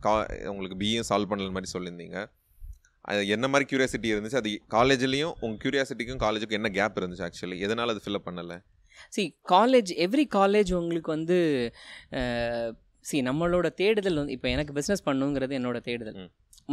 கா 0.04 0.12
உங்களுக்கு 0.52 0.78
பிஏ 0.82 1.02
சால்வ் 1.10 1.30
பண்ணல 1.32 1.54
மாதிரி 1.56 1.72
சொல்லியிருந்தீங்க. 1.74 2.18
அது 3.10 3.20
என்ன 3.34 3.46
மாதிரி 3.52 3.66
க்யூரியாசிட்டி 3.70 4.08
இருந்துச்சு? 4.14 4.40
அது 4.42 4.50
காலேஜ்லேயும் 4.76 5.34
உங்கள் 5.44 5.60
க்யூரியாசிட்டிக்கும் 5.62 6.22
காலேஜுக்கும் 6.24 6.60
என்ன 6.60 6.70
கேப் 6.78 6.98
இருந்துச்சு 7.00 7.26
ஆக்சுவலி 7.28 7.58
எதனால் 7.66 7.92
அது 7.94 8.04
ஃபில்அப் 8.04 8.28
பண்ணலை? 8.28 8.58
சி 9.16 9.22
காலேஜ் 9.54 9.90
எவ்ரி 10.06 10.24
காலேஜ் 10.38 10.70
உங்களுக்கு 10.80 11.10
வந்து 11.16 11.38
சி 13.04 13.16
நம்மளோட 13.28 13.68
தேடுதல் 13.80 14.20
வந்து 14.20 14.34
இப்போ 14.36 14.48
எனக்கு 14.56 14.72
பிஸ்னஸ் 14.78 15.06
பண்ணுங்கிறது 15.08 15.56
என்னோட 15.60 15.78
தேடுதல். 15.88 16.18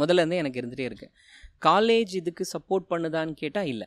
முதல்ல 0.00 0.22
இருந்தே 0.22 0.40
எனக்கு 0.42 0.60
இருந்துகிட்டே 0.60 0.88
இருக்கு. 0.90 1.06
காலேஜ் 1.66 2.12
இதுக்கு 2.20 2.44
சப்போர்ட் 2.52 2.86
பண்ணுதான்னு 2.92 3.34
கேட்டால் 3.42 3.70
இல்லை. 3.72 3.86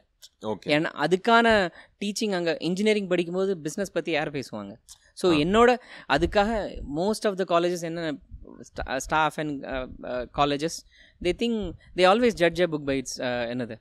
ஓகே 0.51 0.69
ஏன்னா 0.75 0.89
அதுக்கான 1.05 1.47
டீச்சிங் 2.01 2.35
அங்கே 2.39 2.53
இன்ஜினியரிங் 2.67 3.09
படிக்கும்போது 3.13 3.53
பிஸ்னஸ் 3.65 3.95
பற்றி 3.95 4.11
யார் 4.17 4.31
பேசுவாங்க? 4.37 4.73
ஸோ. 5.21 5.27
என்னோட 5.45 5.71
அதுக்காக 6.15 6.51
மோஸ்ட் 6.99 7.25
ஆஃப் 7.29 7.39
த 7.41 7.45
காலேஜஸ் 7.53 7.85
என்ன 7.89 8.11
staff 9.05 9.37
and 9.41 9.57
colleges 10.39 10.77
they 11.21 11.31
think 11.41 11.59
they 11.97 12.05
always 12.11 12.37
judge 12.41 12.61
a 12.65 12.67
book 12.73 12.87
by its 12.89 13.15
என்னது? 13.53 13.75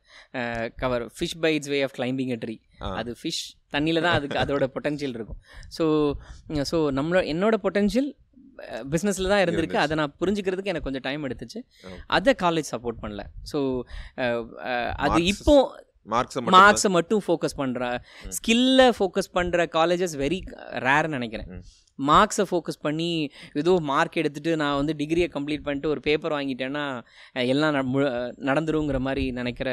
Cover 0.82 1.04
fish 1.16 1.38
by its 1.44 1.70
way 1.74 1.78
of 1.88 1.96
climbing 1.98 2.32
a 2.36 2.38
tree 2.44 2.56
அது 3.00 3.12
ஃபிஷ் 3.22 3.42
தண்ணியில் 3.74 4.04
தான் 4.06 4.16
அதுக்கு 4.18 4.38
அதோட 4.44 4.66
பொட்டன்ஷியல் 4.76 5.16
இருக்கும். 5.18 5.40
ஸோ 5.78 5.84
ஸோ 6.72 6.78
நம்மளோட 6.98 7.24
என்னோட 7.34 7.58
பொட்டன்ஷியல் 7.66 8.10
பிஸ்னஸில் 8.92 9.30
தான் 9.32 9.42
இருந்திருக்கு. 9.44 9.78
அதை 9.84 9.96
நான் 10.00 10.14
புரிஞ்சுக்கிறதுக்கு 10.22 10.72
எனக்கு 10.72 10.88
கொஞ்சம் 10.88 11.06
டைம் 11.08 11.26
எடுத்துச்சு. 11.28 11.60
அதை 12.18 12.34
காலேஜ் 12.44 12.72
சப்போர்ட் 12.74 13.00
பண்ணல 13.04 13.24
ஸோ 13.52 13.60
அது 15.06 15.20
இப்போ 15.32 15.54
மார்க்ஸை 16.12 16.40
மார்க்ஸை 16.56 16.90
மட்டும் 16.96 17.22
ஃபோக்கஸ் 17.26 17.58
பண்ணுற. 17.60 17.82
ஸ்கில்ல 18.36 18.80
ஃபோக்கஸ் 18.98 19.32
பண்ணுற 19.38 19.66
காலேஜஸ் 19.78 20.16
வெரி 20.22 20.38
ரேர்னு 20.86 21.16
நினைக்கிறேன். 21.18 21.50
மார்க்ஸை 22.10 22.44
ஃபோக்கஸ் 22.50 22.80
பண்ணி 22.86 23.08
ஏதோ 23.60 23.72
மார்க் 23.90 24.18
எடுத்துட்டு 24.22 24.52
நான் 24.62 24.76
வந்து 24.80 24.94
டிகிரியை 25.00 25.28
கம்ப்ளீட் 25.36 25.64
பண்ணிட்டு 25.66 25.90
ஒரு 25.94 26.00
பேப்பர் 26.06 26.34
வாங்கிட்டேன்னா 26.36 26.84
எல்லாம் 27.52 27.76
நடந்துருங்கிற 28.50 29.00
மாதிரி 29.08 29.24
நினைக்கிற 29.40 29.68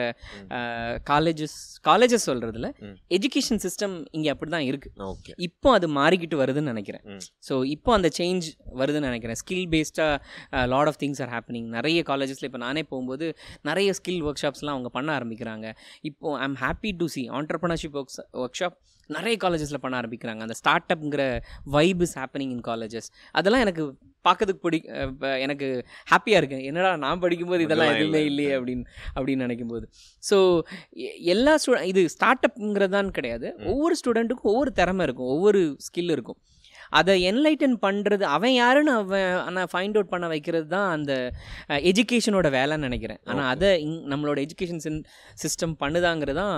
காலேஜஸ் 1.11 1.57
காலேஜஸ் 1.89 2.27
சொல்கிறதுல. 2.29 2.69
எஜுகேஷன் 3.17 3.61
சிஸ்டம் 3.65 3.95
இங்கே 4.17 4.31
அப்படி 4.33 4.51
தான் 4.55 4.67
இருக்குது 4.69 5.07
ஓகே. 5.13 5.33
இப்போ 5.47 5.69
அது 5.77 5.89
மாறிக்கிட்டு 5.99 6.41
வருதுன்னு 6.43 6.71
நினைக்கிறேன். 6.73 7.05
ஸோ 7.47 7.53
இப்போ 7.75 7.93
அந்த 7.97 8.11
சேஞ்ச் 8.19 8.47
வருதுன்னு 8.81 9.09
நினைக்கிறேன். 9.11 9.39
ஸ்கில் 9.43 9.67
பேஸ்டாக 9.75 10.67
lot 10.73 10.91
of 10.91 10.99
things 11.03 11.21
are 11.25 11.33
happening 11.35 11.67
நிறைய 11.77 11.99
காலேஜஸில் 12.11 12.49
இப்போ 12.49 12.61
நானே 12.67 12.83
போகும்போது 12.91 13.27
நிறைய 13.69 13.89
ஸ்கில் 13.99 14.23
ஒர்க் 14.27 14.43
ஷாப்ஸ்லாம் 14.43 14.75
அவங்க 14.77 14.91
பண்ண 14.97 15.09
ஆரம்பிக்கிறாங்க. 15.19 15.67
இப்போ 16.09 16.27
I 16.43 16.45
am 16.49 16.59
happy 16.65 16.91
to 17.01 17.07
see 17.15 17.23
entrepreneurship 17.39 17.97
works 18.01 18.21
workshop 18.61 18.77
நிறைய 19.15 19.35
காலேஜஸில் 19.43 19.83
பண்ண 19.83 19.95
ஆரம்பிக்கிறாங்க. 20.01 20.41
அந்த 20.47 20.57
start 20.61 20.93
அப்ங்கிற 20.95 21.23
vibe 21.77 22.03
is 22.07 22.15
happening 22.21 22.53
in 22.55 22.65
colleges 22.69 23.09
அதெல்லாம் 23.39 23.65
எனக்கு 23.65 23.85
பார்க்கறதுக்கு 24.27 24.63
பிடி 24.65 24.79
எனக்கு 25.45 25.67
ஹாப்பியாக 26.11 26.39
இருக்கு. 26.41 26.57
என்னடா 26.69 26.89
நான் 27.03 27.21
படிக்கும்போது 27.23 27.65
இதெல்லாம் 27.67 27.91
எதுவுமே 27.93 28.07
இல்லை. 28.07 28.23
இல்லையே 28.31 28.53
அப்படின்னு 28.57 28.85
அப்படின்னு 29.15 29.45
நினைக்கும் 29.45 29.73
போது 29.73 29.85
ஸோ 30.29 30.37
எல்லா 31.33 31.53
ஸ்டூ 31.63 31.75
இது 31.91 32.03
ஸ்டார்ட் 32.15 32.47
அப்ங்கிறதான் 32.49 33.15
கிடையாது. 33.17 33.49
ஒவ்வொரு 33.73 33.95
ஸ்டூடெண்ட்டுக்கும் 34.01 34.53
ஒவ்வொரு 34.53 34.73
திறமை 34.81 35.05
இருக்கும். 35.07 35.31
ஒவ்வொரு 35.35 35.61
ஸ்கில் 35.87 36.13
இருக்கும். 36.17 36.39
அதை 36.99 37.13
என்லைட்டன் 37.29 37.75
பண்ணுறது 37.85 38.23
அவன் 38.35 38.53
யாருன்னு 38.53 38.91
அவன் 38.99 39.25
ஆனால் 39.47 39.67
ஃபைண்ட் 39.71 39.97
அவுட் 39.97 40.11
பண்ண 40.13 40.27
வைக்கிறது 40.31 40.67
தான் 40.75 40.87
அந்த 40.95 41.13
எஜுகேஷனோட 41.89 42.47
வேலைன்னு 42.55 42.87
நினைக்கிறேன். 42.87 43.19
ஆனால். 43.31 43.49
அதை 43.53 43.69
இங் 43.83 43.99
நம்மளோட 44.13 44.37
எஜுகேஷன் 44.45 44.97
சிஸ்டம் 45.43 45.75
பண்ணுதாங்கிறது 45.83 46.39
தான் 46.43 46.55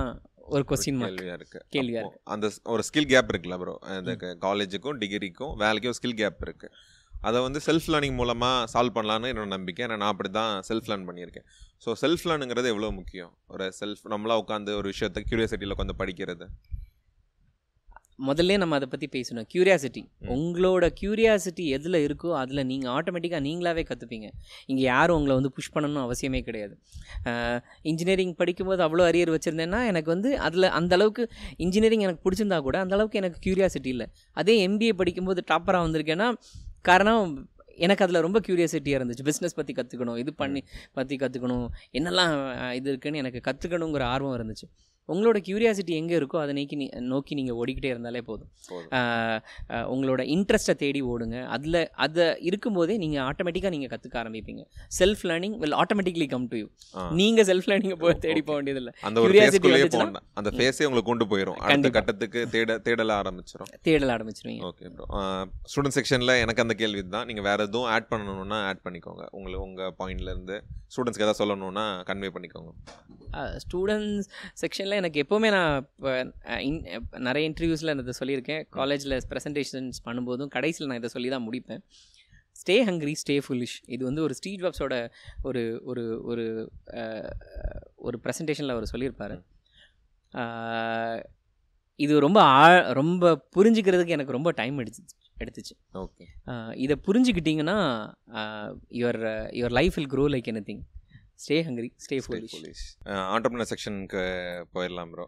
ஒரு 0.55 0.63
கொஸ்டின் 0.69 0.97
மார்க் 0.99 1.17
கேள்வியா 1.17 1.35
இருக்கு. 1.39 1.59
கேள்வியா 1.75 2.01
அப்போ 2.05 2.19
அந்த 2.33 2.45
ஒரு 2.73 2.83
ஸ்கில் 2.87 3.09
கேப் 3.11 3.29
இருக்குல்ல 3.33 3.57
ப்ரோ 3.61 3.75
அந்த 3.97 4.13
காலேஜுக்கும் 4.45 4.99
டிகிரிக்கும் 5.03 5.53
வேலைக்கும் 5.63 5.95
ஸ்கில் 5.99 6.17
கேப் 6.21 6.43
இருக்கு. 6.47 6.69
அதை 7.29 7.39
வந்து 7.45 7.59
செல்ஃப் 7.65 7.87
லேர்னிங் 7.93 8.17
மூலமாக 8.19 8.67
சால்வ் 8.73 8.95
பண்ணலான்னு 8.97 9.31
என்னோட 9.31 9.49
நம்பிக்கை. 9.55 9.81
ஏன்னா 9.85 9.97
நான் 10.01 10.11
அப்படி 10.13 10.29
தான் 10.39 10.53
செல்ஃப் 10.69 10.87
லேர்ன் 10.91 11.07
பண்ணியிருக்கேன். 11.09 11.47
ஸோ 11.83 11.89
செல்ஃப் 12.03 12.25
லேர்னுங்கிறது 12.29 12.71
எவ்வளோ 12.73 12.89
முக்கியம்? 12.99 13.33
ஒரு 13.53 13.65
செல்ஃப் 13.79 14.03
நம்மளா 14.13 14.37
உட்காந்து 14.43 14.71
ஒரு 14.79 14.89
விஷயத்த 14.93 15.23
கியூரியாசிட்டியில் 15.29 15.75
உட்காந்து 15.75 15.95
படிக்கிறது. 16.01 16.47
முதல்ல 18.29 18.55
நம்ம 18.61 18.77
அதை 18.79 18.87
பற்றி 18.93 19.07
பேசணும். 19.15 19.45
கியூரியாசிட்டி. 19.51 20.01
உங்களோட 20.35 20.85
கியூரியாசிட்டி 20.99 21.65
எதில் 21.77 21.99
இருக்கோ 22.07 22.29
அதில் 22.41 22.61
நீங்கள் 22.71 22.91
ஆட்டோமேட்டிக்காக 22.95 23.41
நீங்களாவே 23.47 23.83
கற்றுப்பீங்க 23.89 24.27
இங்கே 24.71 24.83
யாரும் 24.91 25.17
உங்களை 25.19 25.35
வந்து 25.39 25.51
புஷ் 25.57 25.71
பண்ணணும்னு 25.75 26.03
அவசியமே 26.07 26.41
கிடையாது. 26.49 26.75
இன்ஜினியரிங் 27.91 28.35
படிக்கும்போது 28.41 28.83
அவ்வளோ 28.87 29.05
அரியர் 29.11 29.33
வச்சுருந்தேன்னா 29.35 29.79
எனக்கு 29.91 30.11
வந்து 30.15 30.31
அதில் 30.47 30.69
அந்த 30.79 30.95
அளவுக்கு 30.99 31.25
இன்ஜினியரிங் 31.65 32.05
எனக்கு 32.07 32.23
பிடிச்சிருந்தா 32.25 32.59
கூட 32.67 32.77
அந்த 32.83 32.95
அளவுக்கு 32.97 33.21
எனக்கு 33.23 33.39
கியூரியாசிட்டி 33.47 33.91
இல்லை. 33.95 34.07
அதே 34.41 34.55
எம்பிஏ 34.67 34.93
படிக்கும்போது 35.01 35.43
டாப்பராக 35.53 35.87
வந்திருக்கேன்னா 35.87 36.29
காரணம் 36.89 37.33
எனக்கு 37.85 38.03
அதில் 38.05 38.23
ரொம்ப 38.25 38.39
கியூரியாசிட்டியாக 38.45 38.99
இருந்துச்சு. 38.99 39.25
பிஸ்னஸ் 39.27 39.57
பற்றி 39.59 39.73
கற்றுக்கணும் 39.77 40.17
இது 40.21 40.31
பண்ணி 40.41 40.61
பற்றி 40.97 41.15
கற்றுக்கணும் 41.21 41.67
என்னெல்லாம் 41.97 42.33
இது 42.79 42.87
இருக்குன்னு 42.91 43.21
எனக்கு 43.23 43.39
கற்றுக்கணுங்கிற 43.47 44.05
ஆர்வம் 44.13 44.35
இருந்துச்சு. 44.37 44.67
உங்களோட 45.09 45.37
கியூரியாசிட்டி 45.45 45.93
எங்கே 45.99 46.15
இருக்கோ 46.19 46.37
அதை 46.41 46.53
நோக்கி 46.57 46.75
நீ 46.81 46.85
நோக்கி 47.13 47.33
நீங்கள் 47.39 47.57
ஓடிக்கிட்டே 47.61 47.89
இருந்தாலே 47.93 48.21
போதும். 48.29 48.49
உங்களோட 49.93 50.21
இன்ட்ரெஸ்ட்டை 50.35 50.75
தேடி 50.83 51.01
ஓடுங்க. 51.13 51.37
அதில் 51.55 51.79
அதை 52.05 52.25
இருக்கும்போதே 52.49 52.95
நீங்கள் 53.03 53.23
ஆட்டோமேட்டிக்காக 53.29 53.73
நீங்கள் 53.75 53.91
கற்றுக்க 53.93 54.17
ஆரம்பிப்பீங்க. 54.23 54.63
Self 54.99 55.23
learning 55.29 55.55
will 55.63 55.75
automatically 55.81 56.27
come 56.33 56.47
to 56.51 56.59
you. 56.61 56.67
நீங்கள் 57.21 57.47
செல்ஃப் 57.51 57.69
லேர்னிங்கை 57.71 57.97
போய் 58.03 58.17
தேடி. 58.27 58.43
போக 58.49 58.57
வேண்டியதில்லை. 58.59 58.93
அந்த 59.09 59.25
அந்த 60.41 60.51
ஃபேஸே 60.57 60.85
உங்களுக்கு 60.89 61.09
கொண்டு 61.11 61.27
போயிடும் 61.31 61.59
கண்டிப்பா. 61.71 61.95
கட்டத்துக்கு 61.99 62.41
தேட 62.55 62.77
தேடல 62.87 63.15
ஆரம்பிச்சிடும் 63.21 63.71
தேடல 63.89 64.11
ஆரம்பிச்சிருவீங்க. 64.17 64.63
ஓகே 64.69 64.91
ப்ரோ 64.95 65.07
ஸ்டூடெண்ட் 65.71 65.97
செக்ஷனில் 65.99 66.35
எனக்கு 66.43 66.63
அந்த 66.65 66.75
கேள்வி 66.83 67.03
தான் 67.17 67.27
நீங்கள் 67.31 67.47
வேறு 67.49 67.67
எதுவும் 67.69 67.89
ஆட் 67.95 68.09
பண்ணணும்னா 68.13 68.59
ஆட் 68.69 68.83
பண்ணிக்கோங்க. 68.85 69.25
உங்களுக்கு 69.37 69.65
உங்கள் 69.69 69.93
பாயிண்ட்லேருந்து 70.01 70.57
ஸ்டூடெண்ட்ஸ்க்கு 70.93 71.25
எதாவது 71.25 71.41
சொல்லணும்னா 71.41 71.85
கன்வே 72.11 72.31
பண்ணிக்கோங்க. 72.35 72.71
ஸ்டூடெண்ட்ஸ் 73.63 74.27
செக்ஷனில் 74.61 74.90
எனக்கு 74.99 75.21
எப்போவுமே 75.23 75.49
நான் 75.55 75.75
இப்போ 75.97 77.19
நிறைய 77.27 77.43
இன்டர்வியூஸில் 77.49 77.91
நான் 77.91 78.03
இதை 78.05 78.15
சொல்லியிருக்கேன். 78.19 78.61
காலேஜில் 78.77 79.15
ப்ரெசன்டேஷன்ஸ் 79.31 79.99
பண்ணும்போதும் 80.07 80.51
கடைசியில் 80.55 80.89
நான் 80.91 81.01
இதை 81.01 81.11
சொல்லி 81.15 81.29
தான் 81.35 81.45
முடிப்பேன். 81.47 81.81
ஸ்டே 82.61 82.75
ஹங்க்ரி 82.89 83.13
ஸ்டே 83.21 83.35
ஃபுல்லிஷ் 83.45 83.77
இது 83.93 84.01
வந்து 84.09 84.23
ஒரு 84.27 84.33
ஸ்டீவ் 84.39 84.63
ஜாப்ஸோட 84.63 84.95
ஒரு 85.49 85.61
ஒரு 85.91 86.03
ஒரு 86.31 86.45
ஒரு 88.07 88.17
ப்ரெசன்டேஷனில் 88.25 88.75
அவர் 88.75 88.91
சொல்லியிருப்பார். 88.93 89.35
இது 91.99 92.13
ரொம்ப 92.27 92.39
ஆ 92.55 92.61
ரொம்ப 93.01 93.33
புரிஞ்சுக்கிறதுக்கு 93.55 94.15
எனக்கு 94.17 94.37
ரொம்ப 94.37 94.51
டைம் 94.61 94.77
எடுத்துச்சு. 94.83 95.15
எடுத்துச்சு 95.43 95.75
ஓகே 96.01 96.25
இதை 96.83 96.95
புரிஞ்சுக்கிட்டிங்கன்னா 97.07 97.77
your 98.99 99.21
your 99.59 99.75
life 99.79 99.95
will 99.97 100.11
grow 100.13 100.25
like 100.33 100.49
anything 100.69 100.83
stay 101.41 101.57
hungry 101.67 101.89
stay 102.05 102.17
foolish 102.23 102.55
police 102.55 102.83
entrepreneur 103.35 103.69
செக்ஷனுக்கு 103.71 104.23
போயிடலாம் 104.75 105.11
ப்ரோ 105.13 105.25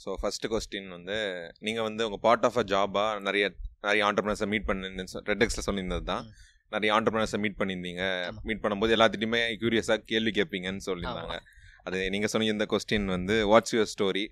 ஸோ 0.00 0.10
ஃபர்ஸ்ட் 0.20 0.46
கொஸ்டின் 0.52 0.88
வந்து 0.96 1.16
நீங்கள் 1.66 1.86
வந்து 1.88 2.02
உங்கள் 2.06 2.22
பார்ட் 2.26 2.46
ஆஃப் 2.48 2.58
அ 2.62 2.64
ஜாபாக 2.72 3.18
நிறைய 3.26 3.44
நிறைய 3.84 4.02
ஆண்டர்பிரினர்ஸை 4.08 4.48
மீட் 4.52 4.66
பண்ணி 4.68 4.88
ரெட்டெக்ஸில் 5.30 5.66
சொல்லியிருந்தது 5.68 6.04
தான். 6.12 6.24
நிறைய 6.72 6.90
ஆண்டர்பிரினர்ஸை 6.96 7.38
மீட் 7.44 7.58
பண்ணியிருந்தீங்க. 7.60 8.02
மீட் 8.48 8.62
பண்ணும்போது 8.64 8.94
எல்லாத்திட்டையுமே 8.96 9.40
க்யூரியஸாக 9.62 10.00
கேள்வி 10.12 10.32
கேட்பீங்கன்னு 10.38 10.84
சொல்லியிருந்தாங்க. 10.88 11.36
அது 11.86 11.98
நீங்கள் 12.14 12.32
சொன்ன 12.32 12.50
இந்த 12.54 12.66
கொஸ்டின் 12.72 13.08
வந்து 13.16 13.36
what's 13.52 13.74
your 13.76 13.90
story. 13.94 14.24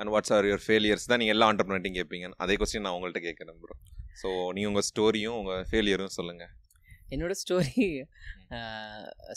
And 0.00 0.10
what's 0.14 0.32
are 0.36 0.46
your 0.50 0.64
failures 0.66 1.08
தான் 1.10 1.20
நீங்கள் 1.22 1.36
எல்லா 1.36 1.48
ஆண்டர்பிரினர்ட்டையும் 1.50 1.98
கேட்பீங்க 1.98 2.30
அதே 2.44 2.54
கொஸ்டின் 2.62 2.84
நான் 2.86 2.96
உங்கள்கிட்ட 2.96 3.22
கேட்குறேன் 3.26 3.58
ப்ரோ 3.64 3.76
ஸோ 4.22 4.28
நீங்கள் 4.56 4.70
உங்கள் 4.72 4.86
ஸ்டோரியும் 4.90 5.36
உங்கள் 5.40 5.64
ஃபெயிலியரும் 5.70 6.16
சொல்லுங்கள் 6.18 6.52
என்னோட 7.14 7.34
ஸ்டோரி 7.42 7.86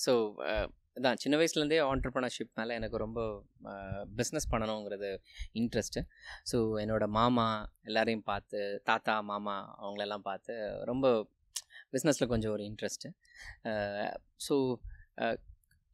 ஸோ 0.05 0.13
தான் 1.01 1.15
சின்ன 1.15 1.37
வயசுலேருந்தே 1.37 1.79
ஆண்டர்ப்ரனர்ஷிப் 1.91 2.51
மேலே 2.53 2.73
எனக்கு 2.75 2.97
ரொம்ப 2.97 3.19
பிஸ்னஸ் 4.15 4.49
பண்ணணுங்கிறது 4.51 5.17
இன்ட்ரெஸ்ட்டு 5.53 6.01
ஸோ 6.51 6.57
என்னோடய 6.83 7.07
மாமா 7.07 7.71
எல்லாரையும் 7.83 8.23
பார்த்து 8.23 8.81
தாத்தா 8.83 9.21
மாமா 9.21 9.77
அவங்களெல்லாம் 9.81 10.23
பார்த்து 10.23 10.83
ரொம்ப 10.83 11.27
பிஸ்னஸில் 11.91 12.27
கொஞ்சம் 12.27 12.51
ஒரு 12.51 12.63
இன்ட்ரெஸ்ட்டு 12.63 13.09
ஸோ 14.47 14.55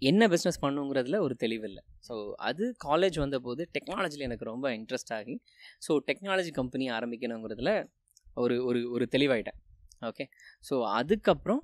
என்ன 0.02 0.28
பிஸ்னஸ் 0.28 0.62
பண்ணுங்கிறதுல 0.62 1.18
ஒரு 1.20 1.36
தெளிவில்லை. 1.36 1.84
ஸோ 2.08 2.32
அது 2.34 2.76
காலேஜ் 2.86 3.18
வந்தபோது 3.20 3.70
டெக்னாலஜியில் 3.74 4.20
எனக்கு 4.20 4.46
ரொம்ப 4.46 4.68
இன்ட்ரெஸ்ட் 4.78 5.14
ஆகி 5.14 5.42
ஸோ 5.88 6.00
டெக்னாலஜி 6.08 6.52
கம்பெனி 6.52 6.90
ஆரம்பிக்கணுங்கிறதுல 6.90 7.72
ஒரு 8.36 8.66
ஒரு 8.66 8.92
ஒரு 8.92 9.08
தெளிவாயிட்டேன். 9.12 9.60
ஓகே 10.02 10.26
ஸோ 10.70 10.76
அதுக்கப்புறம் 10.90 11.62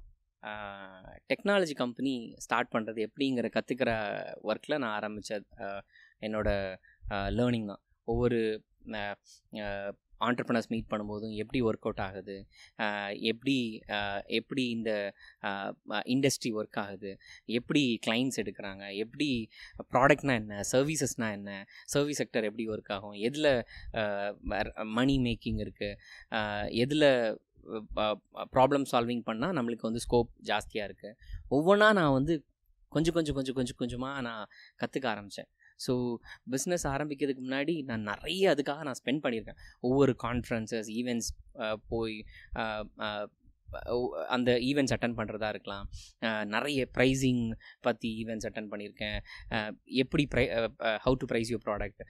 டெக்னாலஜி 1.31 1.75
கம்பெனி 1.75 2.13
ஸ்டார்ட் 2.37 2.73
பண்ணுறது 2.75 2.99
எப்படிங்கிற 3.07 3.49
கற்றுக்கிற 3.57 3.91
ஒர்க்கில் 4.43 4.81
நான் 4.83 4.95
ஆரம்பித்த 4.99 5.41
என்னோடய 6.21 6.77
லேர்னிங் 7.37 7.69
தான். 7.71 7.83
ஒவ்வொரு 8.07 8.39
ஆண்டர்பனர்ஸ் 10.21 10.69
மீட் 10.69 10.91
பண்ணும்போதும் 10.91 11.33
எப்படி 11.35 11.59
ஒர்க் 11.61 11.85
அவுட் 11.87 12.01
ஆகுது 12.05 12.35
எப்படி 13.21 13.55
எப்படி 14.27 14.63
இந்த 14.69 14.91
இண்டஸ்ட்ரி 16.05 16.51
ஒர்க் 16.53 16.79
ஆகுது 16.83 17.11
எப்படி 17.45 17.81
கிளைண்ட்ஸ் 18.07 18.39
எடுக்கிறாங்க 18.43 18.83
எப்படி 18.95 19.27
ப்ராடக்ட்னா 19.93 20.35
என்ன 20.35 20.61
சர்வீசஸ்னால் 20.71 21.35
என்ன 21.39 21.51
சர்வீஸ் 21.85 22.21
செக்டர் 22.21 22.43
எப்படி 22.43 22.67
ஒர்க் 22.67 22.93
ஆகும் 22.93 23.17
எதில் 23.21 23.51
மணி 24.93 25.17
மேக்கிங் 25.19 25.59
இருக்குது 25.65 25.97
எதில் 26.75 27.09
ப்ராப்ளம் 28.55 28.85
சால்விங் 28.91 29.23
பண்ணால் 29.25 29.55
நம்மளுக்கு 29.57 29.87
வந்து 29.89 29.99
ஸ்கோப் 29.99 30.31
ஜாஸ்தியாக 30.41 30.87
இருக்குது 30.89 31.15
ஒவ்வொன்றா 31.51 31.93
நான் 31.93 32.11
வந்து 32.11 32.45
கொஞ்சம் 32.89 33.13
கொஞ்சம் 33.13 33.35
கொஞ்சம் 33.35 33.55
கொஞ்சம் 33.55 33.75
கொஞ்சமாக 33.75 34.21
நான் 34.21 34.45
கற்றுக்க 34.81 35.07
ஆரம்பித்தேன் 35.07 35.49
ஸோ 35.87 35.93
பிஸ்னஸ் 36.51 36.85
ஆரம்பிக்கிறதுக்கு 36.91 37.43
முன்னாடி 37.47 37.73
நான் 37.83 38.01
நிறைய 38.01 38.53
அதுக்காக 38.53 38.83
நான் 38.83 38.99
ஸ்பெண்ட் 39.05 39.23
பண்ணியிருக்கேன். 39.23 39.59
ஒவ்வொரு 39.79 40.15
கான்ஃபரன்சஸ் 40.23 40.89
ஈவெண்ட்ஸ் 40.99 41.31
போய் 41.87 42.15
அந்த 44.27 44.51
ஈவெண்ட்ஸ் 44.51 44.95
அட்டன் 44.95 45.17
பண்ணுறதா 45.17 45.49
இருக்கலாம். 45.49 45.89
நிறைய 46.45 46.87
ப்ரைஸிங் 46.97 47.53
பற்றி 47.81 48.23
ஈவெண்ட்ஸ் 48.23 48.47
அட்டன் 48.49 48.69
பண்ணியிருக்கேன். 48.71 49.19
எப்படி 49.83 50.27
fry 50.35 50.69
how 51.05 51.13
to 51.13 51.27
price 51.31 51.51
your 51.53 51.65
product 51.65 52.01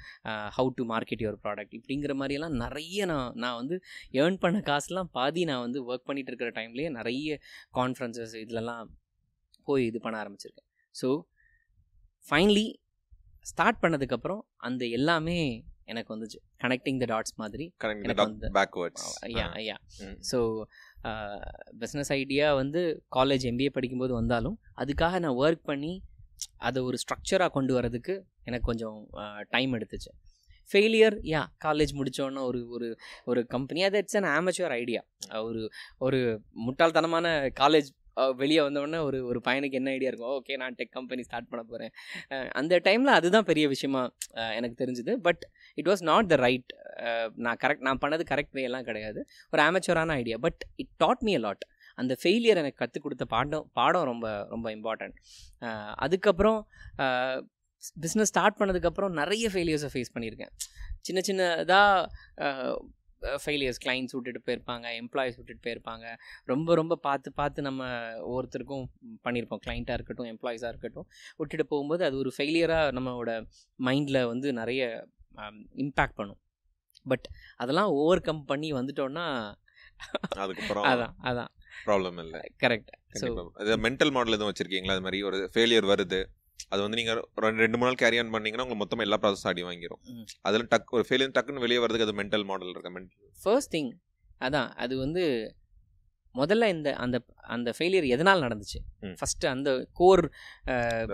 how 0.58 0.70
to 0.74 0.86
market 0.90 1.24
your 1.26 1.40
product 1.44 1.78
இப்படிங்கிற 1.80 2.16
மாதிரியெல்லாம் 2.22 2.58
நிறைய 2.64 3.06
நான் 3.06 3.34
நான் 3.36 3.56
வந்து 3.56 3.82
ஏர்ன் 4.12 4.36
பண்ண 4.36 4.60
காசுலாம் 4.60 5.10
பாதி 5.12 5.44
நான் 5.44 5.60
வந்து 5.60 5.94
ஒர்க் 5.94 6.08
பண்ணிட்டு 6.10 6.32
இருக்கிற 6.32 6.52
டைம்லேயே 6.52 6.90
நிறைய 6.90 7.40
கான்ஃபரன்சஸ் 7.74 8.36
இதுலலாம் 8.46 8.88
போய் 9.64 9.86
இது 9.86 10.00
பண்ண 10.00 10.24
ஆரம்பிச்சிருக்கேன். 10.24 10.68
ஸோ 11.02 11.22
ஃபைனலி 12.30 12.68
ஸ்டார்ட் 13.42 13.78
பண்ணதுக்கப்புறம் 13.82 14.42
அந்த 14.56 14.86
எல்லாமே 14.86 15.66
எனக்கு 15.84 16.12
வந்துச்சு. 16.16 16.40
கனெக்டிங் 16.62 17.06
த 17.06 17.06
டாட்ஸ் 17.06 17.36
மாதிரி. 17.36 17.74
எனக்கு 18.02 18.22
வந்து- 18.26 18.52
backwards 18.54 19.10
yeah 19.26 19.50
yeah 19.72 19.76
so 20.32 20.40
business 21.80 22.10
idea 22.10 22.54
வந்து 22.54 23.04
காலேஜ் 23.16 23.44
எம்பிஏ 23.44 23.70
படிக்கும்போது 23.70 24.14
வந்தாலும் 24.14 24.60
அதுக்காக 24.78 25.20
நான் 25.20 25.36
ஒர்க் 25.36 25.64
பண்ணி 25.64 26.02
அதை 26.58 26.84
ஒரு 26.84 26.98
ஸ்ட்ரக்சராக 26.98 27.50
கொண்டு 27.50 27.80
வரதுக்கு 27.80 28.22
எனக்கு 28.44 28.66
கொஞ்சம் 28.66 29.08
டைம் 29.50 29.74
எடுத்துச்சு. 29.74 30.12
ஃபெயிலியர் 30.74 31.18
யா 31.22 31.46
காலேஜ் 31.66 31.94
முடித்தோன்னே 31.94 32.40
ஒரு 32.40 32.70
ஒரு 32.70 32.98
ஒரு 33.26 33.46
கம்பெனி 33.46 33.84
அது 33.84 33.98
இட்ஸ் 33.98 34.18
அன் 34.18 34.24
ஆமச்சுவர் 34.24 34.70
ஐடியா 34.70 35.02
ஒரு 35.42 35.70
ஒரு 35.98 36.42
முட்டாள்தனமான 36.68 37.50
காலேஜ் 37.60 37.90
வெளியே 38.42 38.62
வந்தோடனே 38.68 39.00
ஒரு 39.08 39.20
ஒரு 39.30 39.40
பையனுக்கு 39.48 39.78
என்ன 39.80 39.92
ஐடியா 39.98 40.10
இருக்கும் 40.12 40.34
ஓகே 40.38 40.56
நான் 40.62 40.76
டெக் 40.80 40.94
கம்பெனி 40.98 41.24
ஸ்டார்ட் 41.28 41.50
பண்ண 41.52 41.64
போகிறேன் 41.72 41.94
அந்த 42.62 42.80
டைமில் 42.88 43.16
அதுதான் 43.20 43.48
பெரிய 43.52 43.68
விஷயமா 43.74 44.02
எனக்கு 44.58 44.78
தெரிஞ்சுது. 44.84 45.16
But 45.28 45.44
it 45.80 45.90
was 45.92 46.04
not 46.12 46.30
the 46.34 46.38
right 46.46 46.70
நான் 47.46 47.60
கரெக்ட் 47.64 47.86
நான் 47.88 48.02
பண்ணது 48.06 48.26
கரெக்ட் 48.32 48.56
வே 48.58 48.64
எல்லாம் 48.70 48.88
கிடையாது. 48.90 49.20
ஒரு 49.54 49.64
ஆமச்சுவரான 49.68 50.18
idea 50.22 50.38
but 50.48 50.62
it 50.84 50.94
taught 50.98 51.24
me 51.28 51.34
a 51.40 51.42
lot 51.48 51.66
அந்த 51.98 52.14
ஃபெயிலியர் 52.22 52.62
எனக்கு 52.62 52.82
கற்றுக் 52.84 53.04
கொடுத்த 53.04 53.26
பாடம் 53.34 53.68
பாடம் 53.74 54.08
ரொம்ப 54.12 54.28
ரொம்ப 54.54 54.68
இம்பார்ட்டண்ட் 54.76 55.16
அதுக்கப்புறம் 56.06 56.60
பிஸ்னஸ் 58.04 58.32
ஸ்டார்ட் 58.32 58.60
பண்ணதுக்கப்புறம் 58.60 59.14
நிறைய 59.22 59.50
ஃபெயிலியர்ஸை 59.54 59.90
ஃபேஸ் 59.94 60.14
பண்ணியிருக்கேன். 60.16 60.54
சின்ன 61.02 61.22
சின்னதாக 61.28 62.78
ஃபெயிலியர்ஸ் 63.22 63.82
கிளைண்ட்ஸ் 63.86 64.16
விட்டுட்டு 64.16 64.42
போயிருப்பாங்க 64.48 64.86
எம்ப்ளாயிஸ் 65.02 65.38
விட்டுட்டு 65.40 65.66
போயிருப்பாங்க. 65.68 66.06
ரொம்ப 66.52 66.76
ரொம்ப 66.82 66.96
பார்த்து 67.08 67.30
பார்த்து 67.42 67.68
நம்ம 67.70 67.84
ஒவ்வொருத்தருக்கும் 68.30 68.86
பண்ணியிருப்போம். 69.28 69.62
கிளைண்ட்டாக 69.68 69.98
இருக்கட்டும் 70.00 70.30
எம்ப்ளாயிஸாக 70.34 70.72
இருக்கட்டும். 70.74 71.08
விட்டுட்டு 71.42 71.66
போகும்போது 71.74 72.04
அது 72.08 72.18
ஒரு 72.24 72.32
ஃபெயிலியராக 72.38 72.96
நம்மளோட 72.98 73.34
மைண்டில் 73.80 74.22
வந்து 74.32 74.48
நிறைய 74.62 74.82
இம்பேக்ட் 75.86 76.18
பண்ணும். 76.22 76.42
பட் 77.12 77.26
அதெல்லாம் 77.64 77.92
ஓவர் 78.02 78.26
கம் 78.28 78.46
பண்ணி 78.52 78.70
வந்துட்டோன்னா 78.80 79.26
அதுக்கப்புறம் 80.44 80.86
அதான் 80.92 81.14
அதான். 81.30 81.52
ப்ராப்ளம் 81.88 82.18
இல்லை. 82.24 82.40
கரெக்ட் 82.64 82.92
ஸோ 83.20 83.28
மென்டல் 83.86 84.12
மாடல் 84.16 84.36
எதுவும் 84.38 84.52
வச்சிருக்கீங்களா? 84.52 84.96
அது 84.98 85.06
மாதிரி 85.06 85.20
ஒரு 85.30 85.38
ஃபெயிலியர் 85.54 85.88
வருது. 85.92 86.20
அது 86.70 86.82
வந்து 86.82 86.98
நீங்க 87.00 87.14
ஒரு 87.36 87.50
ரெண்டு 87.64 87.78
மூணு 87.78 87.90
நாள் 87.90 88.02
கேரி 88.04 88.18
ஆன் 88.22 88.30
பண்ணீங்கன்னா 88.30 88.66
உங்களுக்கு 88.66 88.84
மொத்தமா 88.86 89.06
எல்லா 89.08 89.20
ப்ராசஸ் 89.22 89.50
அடி 89.52 89.64
வாங்கிரும். 89.64 90.02
ம். 90.14 90.26
அதுல 90.42 90.66
டக் 90.70 90.96
ஒரு 90.98 91.06
ஃபெயிலியர் 91.10 91.36
டக்குன்னு 91.38 91.64
வெளியே 91.66 91.80
வரதுக்கு 91.86 92.08
அது 92.08 92.18
மென்டல் 92.22 92.46
மாடல் 92.46 92.70
இருக்கா? 92.70 92.92
மென்டல் 92.98 93.30
ஃபர்ஸ்ட் 93.44 93.76
திங் 93.76 93.92
அதான் 94.40 94.70
அது 94.86 94.98
வந்து 94.98 95.24
முதல்ல 96.36 96.68
இந்த 96.68 96.90
அந்த 97.04 97.18
அந்த 97.56 97.70
ஃபெயிலியர் 97.78 98.08
எதனால் 98.16 98.42
நடந்துச்சு? 98.42 98.80
ம். 99.00 99.14
ஃபர்ஸ்ட் 99.20 99.46
அந்த 99.46 99.70
core 99.94 100.24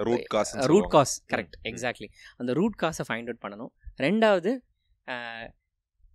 root 0.10 0.28
cause 0.36 0.54
root 0.74 0.90
cause 0.96 1.14
correct. 1.34 1.58
Exactly 1.64 2.08
அந்த 2.38 2.54
ரூட் 2.60 2.78
காஸை 2.84 3.06
ஃபைண்ட் 3.10 3.30
அவுட் 3.32 3.44
பண்ணணும். 3.46 3.72
ரெண்டாவது 4.02 4.52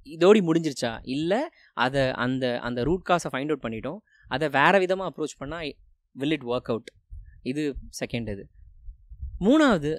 இதோடி 0.07 0.41
முடிஞ்சிருச்சா? 0.49 0.91
இல்லை 1.15 1.41
அதை 1.85 2.03
அந்த 2.25 2.45
அந்த 2.69 2.81
ரூட் 2.89 3.07
காஸை 3.09 3.31
ஃபைண்ட் 3.33 3.53
அவுட் 3.53 3.65
பண்ணிட்டோம். 3.67 4.01
அதை 4.35 4.47
வேறு 4.59 4.79
விதமாக 4.79 5.11
அப்ரோச் 5.13 5.41
பண்ணால் 5.41 5.73
வில் 6.21 6.31
இட் 6.31 6.47
ஒர்க் 6.55 6.71
அவுட் 6.73 6.91
இது 7.43 7.63
செகண்ட் 8.01 8.31
இது. 8.35 8.45
மூணாவது 9.47 9.91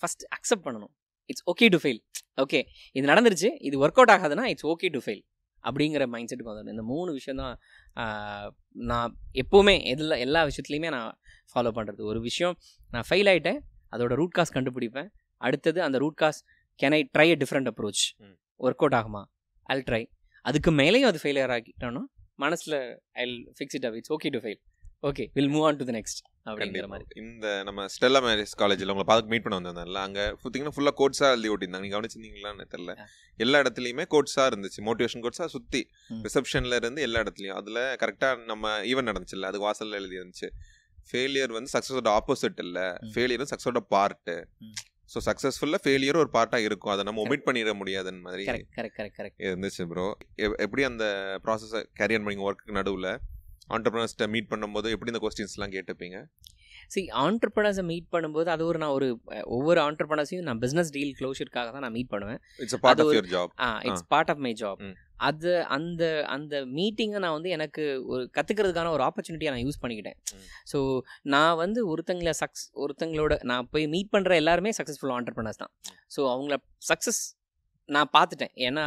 ஃபஸ்ட் 0.00 0.24
அக்செப்ட் 0.36 0.64
பண்ணணும். 0.66 0.92
It's 1.30 1.44
okay 1.52 1.66
to 1.74 1.78
fail 1.82 2.00
okay 2.42 2.60
இது 2.96 3.04
நடந்துருச்சு 3.12 3.48
இது 3.68 3.76
ஒர்க் 3.84 3.98
அவுட் 4.00 4.12
ஆகாதுன்னா 4.16 4.44
இட்ஸ் 4.52 4.66
ஓகே 4.72 4.88
டு 4.96 5.00
ஃபெயில் 5.06 5.22
அப்படிங்கிற 5.64 6.04
மைண்ட் 6.12 6.30
செட்டுக்கு 6.30 6.52
வந்துடும் 6.52 6.74
இந்த 6.74 6.84
மூணு 6.92 7.10
விஷயம் 7.18 7.40
தான் 7.42 7.56
நான் 8.90 9.10
எப்போவுமே 9.42 9.74
எதில் 9.92 10.20
எல்லா 10.26 10.42
விஷயத்துலையுமே 10.48 10.90
நான் 10.96 11.10
ஃபாலோ 11.52 11.70
பண்ணுறது 11.78 12.02
ஒரு 12.10 12.20
விஷயம் 12.28 12.54
நான் 12.90 13.06
ஃபெயில் 13.08 13.30
ஆகிட்டேன் 13.32 13.60
அதோட 13.94 14.14
ரூட் 14.20 14.36
காஸ் 14.38 14.54
கண்டுபிடிப்பேன். 14.56 15.10
அடுத்தது 15.36 15.78
அந்த 15.86 15.98
root 15.98 16.18
cause 16.22 16.40
can 16.80 16.94
I 16.98 17.00
try 17.16 17.28
a 17.34 17.36
different 17.42 17.70
approach. 17.70 18.02
Work 18.66 18.82
out 18.84 18.96
ஆகுமா? 19.00 19.22
அல் 19.72 19.84
ட்ரை 19.88 20.02
அதுக்கு 20.44 20.70
மேலேயும் 20.80 21.10
அது 21.10 21.18
ஃபெயிலியர் 21.22 21.52
ஆகிட்டோன்னா 21.56 22.02
மனசில் 22.44 22.78
I 23.22 23.24
fix 23.56 23.76
it 23.78 23.86
up 23.88 23.96
it's 24.00 24.12
okay 24.16 24.30
to 24.36 24.40
fail 24.44 24.60
okay 25.02 25.24
will 25.36 25.50
move 25.52 25.64
on 25.66 25.78
to 25.80 25.84
the 25.88 25.92
next 25.96 26.18
அப்படிங்கிற 26.48 26.86
மாதிரி. 26.92 27.04
இந்த 27.22 27.46
நம்ம 27.68 27.84
ஸ்டெல்லா 27.94 28.20
மேரேஜ் 28.26 28.52
காலேஜ்ல 28.62 28.92
உங்களை 28.94 29.06
பார்த்து 29.10 29.32
மீட் 29.32 29.44
பண்ண 29.44 29.56
வந்திருந்தாங்கல்ல 29.58 30.00
அங்க 30.06 30.20
பார்த்தீங்கன்னா 30.42 30.74
ஃபுல்லா 30.76 30.92
கோட்ஸா 31.00 31.28
எழுதி 31.34 31.50
ஓட்டிருந்தாங்க 31.52 31.84
நீங்க 31.86 31.96
கவனிச்சிருந்தீங்களான்னு 31.96 32.66
தெரியல. 32.74 32.94
எல்லா 33.38 33.60
இடத்துலயுமே 33.62 34.04
கோட்ஸா 34.14 34.44
இருந்துச்சு. 34.50 34.80
மோட்டிவேஷன் 34.88 35.24
கோட்ஸா 35.26 35.46
சுத்தி. 35.54 35.82
ரிசப்ஷன்ல 36.26 36.80
இருந்து 36.82 37.02
எல்லா 37.06 37.22
இடத்துலயும். 37.24 37.56
அதுல 37.60 37.80
கரெக்டா 38.02 38.30
நம்ம 38.52 38.74
ஈவென்ட் 38.92 39.10
நடந்துச்சுல்ல 39.12 39.50
அது 39.52 39.60
வாசல்ல 39.66 40.00
எழுதி 40.02 40.18
இருந்துச்சு. 40.20 40.50
ஃபெயிலியர் 41.10 41.56
வந்து 41.58 41.72
சக்சஸோட 41.76 42.08
ஆப்போசிட் 42.18 42.60
இல்ல. 42.66 42.78
ஃபெயிலியர் 43.14 43.42
வந்து 43.42 43.52
சக்ஸஸோட 43.54 43.82
பார்ட் 43.94 44.32
ம். 44.66 44.74
ஸோ 45.12 45.20
சக்ஸஸ்ஃபுல்லா 45.28 45.78
ஃபெயிலியர் 45.84 46.22
ஒரு 46.24 46.30
பார்ட்டா 46.36 46.58
இருக்கும். 46.68 46.92
அதை 46.92 47.04
நம்ம 47.08 47.22
ஒமிட் 47.26 47.46
பண்ணிட 47.48 47.72
முடியாதுன்னு 47.78 48.24
மாதிரி 48.26 48.44
இருந்துச்சு 49.48 49.84
ப்ரோ 49.92 50.06
எப்படி 50.66 50.82
அந்த 50.90 51.04
ப்ராசஸை 51.46 51.80
கேரியர் 52.00 52.24
பண்ணிங்க? 52.24 52.46
ஒர்க்கு 52.48 52.78
நடுவில்? 52.80 53.10
ஆண்டர்பிரினர்ஸ்ட்ட 53.76 54.28
மீட் 54.36 54.50
பண்ணும்போது 54.54 54.94
எப்படி 54.94 55.12
இந்த 55.12 55.22
கொஸ்டின்ஸ்லாம் 55.26 55.74
கேட்டுப்பீங்க? 55.76 56.18
சி 56.94 57.00
ஆண்டர்பனர்ஸை 57.24 57.82
மீட் 57.90 58.06
பண்ணும்போது 58.14 58.48
அது 58.54 58.62
ஒரு 58.68 58.78
நான் 58.82 58.94
ஒரு 58.96 59.08
ஒவ்வொரு 59.56 59.80
ஆண்டர்பனர்ஸையும் 59.88 60.48
நான் 60.48 60.60
பிஸ்னஸ் 60.64 60.90
டீல் 60.96 61.12
க்ளோஷருக்காக 61.18 61.68
தான் 61.74 61.84
நான் 61.86 61.94
மீட் 61.96 62.10
பண்ணுவேன். 62.14 62.40
It's 62.64 62.80
part 62.84 63.02
of 63.02 63.12
your 63.16 63.30
job 63.34 63.52
ah 63.66 63.68
it's 63.88 64.06
part 64.14 64.30
of 64.32 64.42
my. 64.46 64.52
Job. 64.62 64.80
அது 65.28 65.50
அந்த 65.76 66.02
அந்த 66.36 66.54
மீட்டிங்கை 66.78 67.20
நான் 67.24 67.36
வந்து 67.36 67.50
எனக்கு 67.56 67.82
ஒரு 68.12 68.22
கற்றுக்கிறதுக்கான 68.36 68.92
ஒரு 68.96 69.04
ஆப்பர்ச்சுனிட்டியை 69.08 69.50
நான் 69.54 69.64
யூஸ் 69.66 69.80
பண்ணிக்கிட்டேன். 69.82 70.18
ஸோ 70.72 70.78
நான் 71.34 71.58
வந்து 71.64 71.82
ஒருத்தங்கள 71.92 72.32
சக்ஸ் 72.42 72.64
ஒருத்தங்களோட 72.84 73.36
நான் 73.50 73.68
போய் 73.74 73.86
மீட் 73.94 74.12
பண்ணுற 74.16 74.34
எல்லாருமே 74.42 74.72
சக்ஸஸ்ஃபுல் 74.78 75.14
ஆண்டர்பனர்ஸ் 75.18 75.62
தான். 75.64 75.72
ஸோ 76.16 76.22
அவங்கள 76.34 76.56
சக்ஸஸ் 76.92 77.22
நான் 77.96 78.10
பார்த்துட்டேன். 78.16 78.52
ஏன்னா 78.66 78.84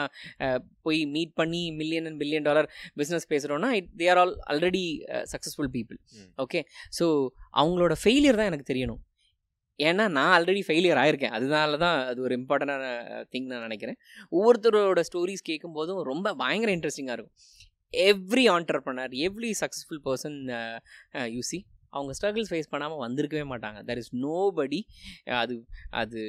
போய் 0.86 1.00
மீட் 1.16 1.34
பண்ணி 1.40 1.62
million 1.80 2.08
and 2.10 2.20
billion 2.24 2.48
dollar 2.50 2.68
business 3.02 3.28
பேசுகிறோன்னா 3.34 3.72
it 3.80 3.90
they 4.02 4.08
are 4.14 4.22
all 4.24 4.36
already 4.52 4.86
successful 5.34 5.72
people. 5.78 6.00
Okay 6.46 6.62
so 7.00 7.08
அவங்களோட 7.62 7.96
ஃபெயிலியர் 8.04 8.40
தான் 8.42 8.52
எனக்கு 8.52 8.70
தெரியணும். 8.72 9.02
ஏன்னா 9.80 10.06
நான் 10.18 10.32
ஆல்ரெடி 10.38 10.62
ஃபெயிலியர் 10.66 11.00
ஆயிருக்கேன். 11.04 11.36
அதனால 11.38 11.78
தான் 11.84 11.98
அது 12.10 12.20
ஒரு 12.26 12.34
இம்பார்ட்டண்டான 12.40 12.86
திங் 13.34 13.48
நான் 13.52 13.66
நினைக்கிறேன். 13.68 13.98
ஒவ்வொருத்தரோட 14.38 15.02
ஸ்டோரிஸ் 15.10 15.48
கேட்கும்போதும் 15.50 16.02
ரொம்ப 16.12 16.34
பயங்கர 16.42 16.72
இன்ட்ரெஸ்டிங்காக 16.78 17.18
இருக்கும். 17.18 17.38
Every 17.94 18.44
entrepreneur 18.56 19.12
every 19.28 19.50
successful 19.62 20.04
person 20.08 20.38
you see 21.38 21.60
அவங்க 21.96 22.12
ஸ்ட்ரகிள்ஸ் 22.18 22.52
ஃபேஸ் 22.52 22.72
பண்ணாமல் 22.72 23.02
வந்திருக்கவே 23.06 23.44
மாட்டாங்க. 23.52 23.80
தெர் 23.90 24.00
இஸ் 24.02 24.14
நோ 24.24 24.38
படி 24.60 24.80
அது 25.42 25.56
அது 26.02 26.22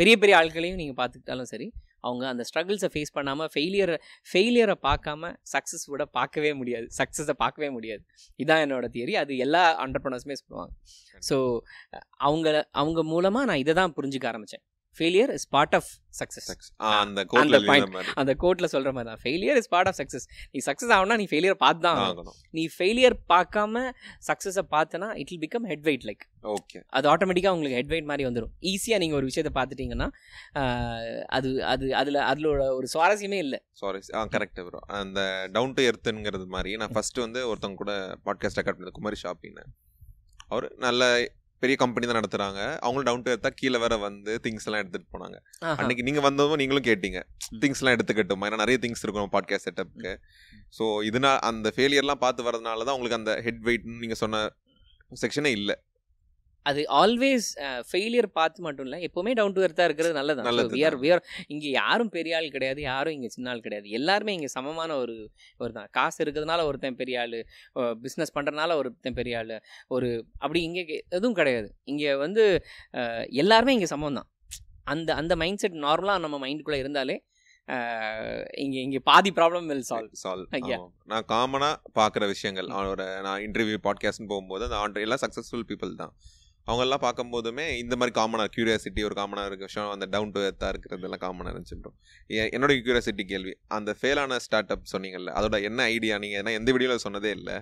பெரிய 0.00 0.14
பெரிய 0.22 0.34
ஆட்களையும் 0.40 0.80
நீங்கள் 0.82 0.98
பார்த்துக்கிட்டாலும் 1.00 1.50
சரி 1.52 1.68
அவங்க 2.08 2.24
அந்த 2.32 2.42
ஸ்ட்ரகிள்ஸை 2.48 2.88
ஃபேஸ் 2.92 3.14
பண்ணாமல் 3.16 3.50
ஃபெயிலியரை 3.54 3.96
ஃபெயிலியரை 4.30 4.76
பார்க்காம 4.86 5.32
சக்ஸஸ் 5.52 5.86
விட 5.92 6.04
பார்க்கவே 6.18 6.50
முடியாது. 6.60 6.86
சக்ஸஸை 6.98 7.34
பார்க்கவே 7.42 7.68
முடியாது. 7.76 8.02
இதான் 8.42 8.62
என்னோட 8.66 8.86
தியரி 8.94 9.14
அது 9.22 9.32
எல்லா 9.46 9.62
அண்டர்பனர்ஸுமே 9.84 10.36
சொல்லுவாங்க. 10.42 10.72
ஸோ 11.28 11.36
அவங்க 12.28 12.48
அவங்க 12.82 13.00
மூலமாக 13.12 13.48
நான் 13.50 13.62
இதை 13.64 13.74
தான் 13.80 13.94
புரிஞ்சுக்க 13.98 14.26
ஆரம்பித்தேன் 14.32 14.64
failure 14.98 15.30
is 15.38 15.46
part 15.54 15.74
of 15.78 15.90
success 16.18 16.48
அந்த. 17.00 17.20
எழுதின 17.40 17.58
மாதிரி. 17.94 18.12
அந்த 18.20 18.32
கோட்டில் 18.42 18.70
சொல்கிற 18.72 18.90
மாதிரி 18.96 19.08
தான். 19.10 19.20
Failure 19.24 19.58
is 19.60 19.70
part 19.74 19.88
of 19.90 19.98
success 20.00 20.26
நீ 20.54 20.60
சக்ஸஸ் 20.68 20.92
ஆகணும்னா 20.94 21.18
நீ 21.22 21.26
ஃபெயிலியர் 21.32 21.58
பார்த்து 21.64 21.82
தான் 21.86 22.00
ஆகணும். 22.06 22.36
நீ 22.56 22.62
ஃபெயிலியர் 22.76 23.16
பார்க்காம 23.32 23.82
சக்ஸஸை 24.28 24.64
பார்த்தனா 24.74 25.08
it 25.22 25.30
will 25.32 25.42
become 25.46 25.66
head 25.72 25.84
weight 25.88 26.06
like 26.10 26.24
okay 26.54 26.78
அது 26.98 27.06
ஆட்டோமேட்டிக்காக 27.12 27.56
உங்களுக்கு 27.56 27.78
ஹெட் 27.80 27.92
வெயிட் 27.94 28.08
மாதிரி 28.10 28.26
வந்துடும் 28.28 28.52
ஈஸியாக 28.72 29.00
நீங்கள் 29.02 29.18
ஒரு 29.20 29.28
விஷயத்தை 29.30 29.52
பார்த்துட்டீங்கன்னா 29.58 30.08
அது 31.38 31.50
அது 31.72 31.86
அதில் 32.00 32.20
அதில் 32.30 32.48
ஒரு 32.78 32.88
சுவாரஸ்யமே 32.94 33.38
இல்லை. 33.46 33.60
சாரி 33.82 34.00
ஆ 34.20 34.22
கரெக்ட் 34.34 34.62
ப்ரோ 34.68 34.80
அந்த 35.02 35.20
டவுன் 35.56 35.76
டு 35.78 35.84
எர்த்துங்கிறது 35.90 36.48
மாதிரி 36.56 36.72
நான் 36.82 36.94
ஃபர்ஸ்ட் 36.96 37.24
வந்து 37.26 37.42
ஒருத்தவங்க 37.50 37.80
கூட 37.84 37.94
பாட்காஸ்ட் 38.28 38.60
ரெக்கார்ட் 38.60 38.80
பண்ணது 38.80 38.98
குமாரி 38.98 39.18
ஷாப்பின்னு. 39.24 39.64
அவர் 40.52 40.66
நல்ல 40.86 41.02
பெரிய 41.62 41.76
கம்பெனி 41.82 42.04
தான் 42.06 42.18
நடத்துறாங்க. 42.20 42.60
அவங்களும் 42.84 43.08
டவுன் 43.08 43.24
டு 43.24 43.32
எர்த்தா 43.32 43.50
கீழே 43.60 43.78
வேற 43.78 43.94
வந்து 44.04 44.32
திங்ஸ் 44.44 44.66
எல்லாம் 44.68 44.82
எடுத்துட்டு 44.82 45.08
போனாங்க. 45.14 45.36
அன்னைக்கு 45.80 46.02
நீங்க 46.08 46.20
வந்ததும் 46.28 46.60
நீங்களும் 46.62 46.86
கேட்டீங்க. 46.90 47.20
திங்ஸ் 47.62 47.80
எல்லாம் 47.82 47.96
எடுத்துக்கட்டும்? 47.96 48.44
ஏன்னா 48.48 48.60
நிறைய 48.64 48.78
திங்ஸ் 48.84 49.04
இருக்கும் 49.06 49.32
பாட்காஸ்ட் 49.36 49.68
செட்டப்க்கு 49.68 50.12
ஸோ 50.78 50.86
இதுனா 51.08 51.32
அந்த 51.50 51.72
ஃபெயிலியர்லாம் 51.76 52.22
பார்த்து 52.24 52.46
வரதுனால 52.48 52.84
தான் 52.88 52.96
உங்களுக்கு 52.98 53.20
அந்த 53.20 53.34
ஹெட் 53.46 53.62
வெயிட் 53.68 53.86
நீங்க 54.02 54.18
சொன்ன 54.24 54.42
செக்ஷனே 55.22 55.52
இல்ல. 55.58 55.70
அது 56.68 56.80
ஆல்வேஸ் 57.00 57.46
ஃபெயிலியர் 57.90 58.28
பார்த்து 58.38 58.64
மட்டும் 58.66 58.86
இல்லை 58.86 58.98
எப்போவுமே 59.06 59.32
டவுன் 59.38 59.54
டு 59.56 59.62
எர்த்தாக 59.66 59.88
இருக்கிறது 59.88 60.14
நல்லது 60.18 60.44
நல்லது 60.48 60.72
வியர். 60.76 60.96
வியர் 61.04 61.22
இங்கே 61.52 61.68
யாரும் 61.80 62.10
பெரிய 62.16 62.36
ஆள் 62.38 62.48
கிடையாது 62.56 62.80
யாரும் 62.88 63.14
இங்கே 63.16 63.30
சின்ன 63.34 63.50
ஆள் 63.52 63.62
கிடையாது. 63.66 63.86
எல்லாருமே 63.98 64.34
இங்கே 64.38 64.50
சமமான 64.56 64.90
ஒரு 65.02 65.16
ஒரு 65.62 65.72
தான். 65.78 65.88
காசு 65.98 66.18
இருக்கிறதுனால 66.24 66.66
ஒருத்தன் 66.70 67.00
பெரிய 67.02 67.22
ஆள் 67.24 67.38
பிஸ்னஸ் 68.04 68.34
பண்ணுறதுனால 68.36 68.76
ஒருத்தன் 68.80 69.18
பெரிய 69.20 69.40
ஆள் 69.40 69.54
ஒரு 69.96 70.10
அப்படி 70.42 70.62
இங்கே 70.68 70.84
எதுவும் 71.16 71.38
கிடையாது. 71.40 71.70
இங்கே 71.92 72.12
வந்து 72.24 72.44
எல்லாருமே 73.42 73.74
இங்கே 73.78 73.90
சமம் 73.94 74.20
தான் 74.20 74.30
அந்த 74.94 75.10
அந்த 75.20 75.32
மைண்ட் 75.44 75.62
செட் 75.64 75.82
நார்மலாக 75.88 76.24
நம்ம 76.26 76.38
மைண்டுக்குள்ளே 76.44 76.82
இருந்தாலே 76.84 77.16
இங்கே 78.64 78.80
இங்கே 78.86 79.00
பாதி 79.08 79.30
ப்ராப்ளம் 79.36 79.66
வில் 79.70 79.84
சால்வ் 79.90 80.14
சால்வ். 80.22 80.46
நான் 81.10 81.26
காமனா 81.32 81.68
பார்க்குற 81.98 82.24
விஷயங்கள் 82.32 82.68
அவரோட 82.76 83.02
நான் 83.26 83.42
இன்டர்வியூ 83.46 83.78
பாட்காஸ்ட்னு 83.86 84.30
போகும்போது 84.32 84.64
அந்த 84.68 84.78
ஆண்ட்ரு 84.82 85.04
எல்லாம் 85.06 85.22
சக்ஸஸ்ஃபுல் 85.24 85.66
பீப்புள் 85.70 85.92
தான். 86.02 86.14
அவங்க 86.70 86.82
எல்லாம் 86.86 87.04
பார்க்கும்போதுமே 87.04 87.66
இந்த 87.82 87.94
மாதிரி 88.00 88.14
காமனாக 88.18 88.50
கியூரியாசிட்டி 88.54 89.02
ஒரு 89.08 89.16
காமனாக 89.20 89.48
இருக்க. 89.50 89.64
விஷயம் 89.70 89.92
அந்த 89.94 90.06
டவுன் 90.14 90.34
டு 90.34 90.42
எர்த்தாக 90.48 90.72
இருக்கிறதெல்லாம் 90.74 91.22
காமனாக 91.24 91.52
இருந்துச்சு 91.54 91.78
ப்ரோ 91.84 91.92
என்னோட 92.54 92.72
கியூரியாசிட்டி 92.84 93.24
கேள்வி. 93.32 93.54
அந்த 93.78 93.90
ஃபெயிலான 94.00 94.38
ஸ்டார்ட் 94.46 94.72
அப் 94.74 94.86
சொன்னீங்கல்ல 94.92 95.32
அதோட 95.40 95.58
என்ன 95.70 95.88
ஐடியா 95.96 96.16
நீங்கள் 96.24 96.40
ஏன்னா 96.42 96.54
எந்த 96.60 96.70
வீடியோவில் 96.76 97.04
சொன்னதே 97.06 97.32
இல்லை. 97.38 97.56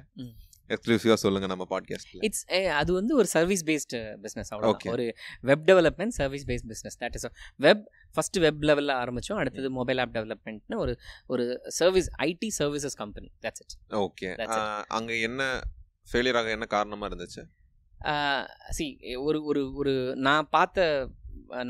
எக்ஸ்க்ளூசிவாக 0.71 1.18
சொல்லுங்கள் 1.23 1.51
நம்ம 1.53 1.64
பாட்காஸ்ட்டில் 1.71 2.25
இட்ஸ் 2.27 2.42
அது 2.81 2.90
வந்து 2.99 3.12
ஒரு 3.21 3.29
சர்வீஸ் 3.35 3.62
பேஸ்டு 3.68 3.99
பிஸ்னஸ் 4.25 4.51
அவ்வளோ 4.53 4.71
Okay. 4.73 4.90
ஒரு 4.94 5.05
web 5.51 5.64
development 5.71 6.14
service 6.18 6.44
based 6.51 6.68
business 6.73 6.99
that 7.03 7.16
is 7.18 7.27
web 7.66 7.85
first 8.14 8.38
web 8.44 8.64
லெவலில் 8.71 8.94
ஆரம்பித்தோம் 9.01 9.40
அடுத்தது 9.42 9.71
மொபைல் 9.79 10.01
ஆப் 10.05 10.14
டெவலப்மெண்ட்னு 10.18 10.79
ஒரு 10.85 10.94
ஒரு 11.27 11.44
service 11.79 12.11
IT 12.27 12.51
services 12.61 12.99
company 13.03 13.31
that's 13.47 13.64
it 13.64 13.77
okay 14.03 14.29
அங்கே 14.99 15.16
என்ன 15.21 15.42
ஃபெயிலியர் 16.09 16.38
ஆக 16.40 16.51
என்ன 16.51 16.68
காரணமாக 16.75 17.09
இருந்துச்சு? 17.11 17.44
சி 18.76 18.87
ஒரு 19.26 19.38
ஒரு 19.50 19.62
ஒரு 19.80 19.94
நான் 20.26 20.48
பார்த்த 20.56 20.87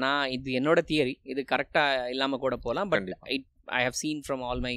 நான் 0.02 0.30
இது 0.36 0.50
என்னோட 0.58 0.80
தியரி 0.90 1.14
இது 1.32 1.40
கரெக்டாக 1.52 2.10
இல்லாமல் 2.14 2.42
கூட 2.44 2.54
போகலாம் 2.56 2.90
but. 2.92 3.10
It 3.36 3.46
I 3.78 3.80
have 3.86 3.96
seen 4.00 4.20
from 4.26 4.42
all 4.48 4.62
my 4.66 4.74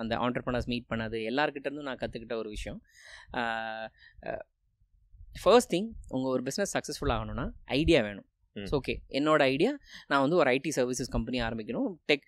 அந்த 0.00 0.14
ஆண்டர்பனர்ஸ் 0.26 0.68
மீட் 0.72 0.90
பண்ணது 0.92 1.18
எல்லாருக்கிட்ட 1.30 1.68
இருந்தும் 1.68 1.88
நான் 1.90 2.00
கற்றுக்கிட்ட 2.02 2.36
ஒரு 2.42 2.50
விஷயம். 2.56 2.78
ஃபர்ஸ்ட் 5.42 5.72
திங் 5.74 5.88
உங்கள் 6.14 6.32
ஒரு 6.34 6.42
பிஸ்னஸ் 6.48 6.74
சக்ஸஸ்ஃபுல் 6.76 7.14
ஆகணும்னா 7.16 7.46
ஐடியா 7.80 8.00
வேணும். 8.08 8.28
ஓகே 8.78 8.94
என்னோட 9.18 9.42
ஐடியா 9.52 9.70
நான் 10.10 10.22
வந்து 10.24 10.38
ஒரு 10.40 10.48
ஐடி 10.56 10.70
சர்வீசஸ் 10.78 11.12
கம்பெனி 11.14 11.38
ஆரம்பிக்கணும் 11.46 11.90
டெக் 12.10 12.24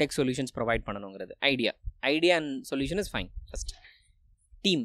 டெக் 0.00 0.16
சொல்யூஷன்ஸ் 0.18 0.54
ப்ரொவைட் 0.56 0.86
பண்ணணுங்கிறது. 0.88 1.34
Idea 1.52 1.72
idea 2.14 2.36
and 2.40 2.54
solution 2.70 3.02
is 3.04 3.12
fine 3.14 3.30
first 3.50 3.74
team 4.64 4.84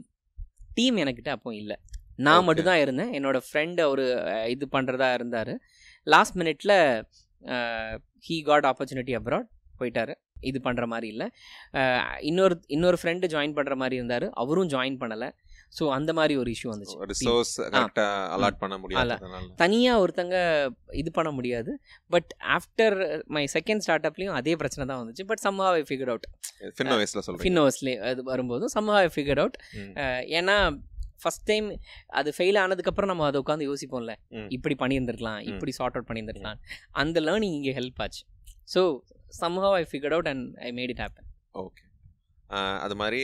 team 0.77 0.97
எனக்கிட்ட 1.03 1.31
அப்போ 1.37 1.51
இல்லை. 1.61 1.77
நான். 2.27 2.45
மட்டும் 2.47 2.69
தான் 2.71 2.81
இருந்தேன். 2.85 3.11
என்னோட 3.17 3.39
ஃப்ரெண்டு 3.47 3.83
ஒரு 3.93 4.05
இது 4.55 4.67
பண்ணுறதா 4.75 5.09
இருந்தார். 5.19 5.53
லாஸ்ட் 6.13 6.37
மினிட்ல 6.41 6.73
ஹீ 8.29 8.37
காட் 8.49 8.67
ஆப்பர்ச்சுனிட்டி 8.71 9.15
அப்ராட் 9.19 9.49
போயிட்டாரு. 9.81 10.15
இது 10.49 10.57
பண்ணுற 10.65 10.85
மாதிரி 10.93 11.07
இல்லை. 11.13 11.27
இன்னொரு 12.29 12.55
இன்னொரு 12.75 12.97
ஃப்ரெண்டு 12.99 13.27
ஜாயின் 13.33 13.55
பண்ணுற 13.57 13.75
மாதிரி 13.81 13.95
இருந்தார். 13.99 14.25
அவரும் 14.41 14.71
ஜாயின் 14.73 14.97
பண்ணலை. 15.01 15.29
ஸோ 15.77 15.83
அந்த 15.95 16.11
மாதிரி 16.17 16.33
ஒரு 16.41 16.49
இஷ்யூ 16.53 16.69
வந்துச்சு. 16.71 16.95
ரிசோர்ஸ் 17.11 17.51
அலாட் 18.35 18.59
பண்ண 18.61 18.75
முடியாததுனால. 18.83 19.41
தனியாக 19.63 20.01
ஒருத்தங்க 20.03 20.37
இது 21.01 21.09
பண்ண 21.17 21.31
முடியாது. 21.39 21.71
But 22.15 22.31
after 22.57 22.97
my 23.37 23.43
second 23.55 23.83
start 23.85 24.07
அப்லேயும் 24.09 24.37
அதே 24.39 24.53
பிரச்சனை 24.61 24.85
தான் 24.91 25.01
வந்துச்சு. 25.01 25.25
But 25.31 25.43
somehow 25.47 25.77
I 25.81 25.83
figure 25.89 26.11
out 26.13 26.27
ஃபின்னோ 26.77 26.97
வயசில் 27.01 27.23
சொல்கிறேன் 27.25 27.45
ஃபின்னோஸ்லே 27.45 27.95
அது 28.11 28.23
வரும்போதும் 28.31 28.73
சம்ஹாவ் 28.77 29.01
ஐ 29.07 29.11
ஃபிகர் 29.17 29.41
அவுட். 29.43 29.59
ஏன்னா 30.39 30.57
ஃபஸ்ட் 31.21 31.45
டைம் 31.51 31.67
அது 32.19 32.29
ஃபெயில் 32.37 32.59
ஆனதுக்கப்புறம் 32.63 33.11
நம்ம 33.11 33.25
அதை 33.29 33.39
உட்காந்து 33.43 33.67
யோசிப்போம்ல. 33.69 34.15
இப்படி 34.57 34.77
பண்ணியிருந்திருக்கலாம். 34.83 35.39
இப்படி 35.51 35.73
சார்ட் 35.79 35.95
அவுட் 35.97 36.09
பண்ணியிருந்திருக்கலாம். 36.09 36.59
அந்த 37.03 37.19
லேர்னிங் 37.27 37.55
இங்கே 37.59 37.75
ஹெல்ப் 37.79 38.01
ஆச்சு. 38.05 38.23
So 38.73 38.81
somehow 39.43 39.75
I 39.81 39.83
figure 39.91 40.15
out 40.17 40.29
and 40.33 40.45
I 40.67 40.71
made 40.79 40.91
it 40.95 41.03
happen 41.05 41.27
okay 41.63 41.83
அது 42.85 42.95
மாதிரி 43.01 43.21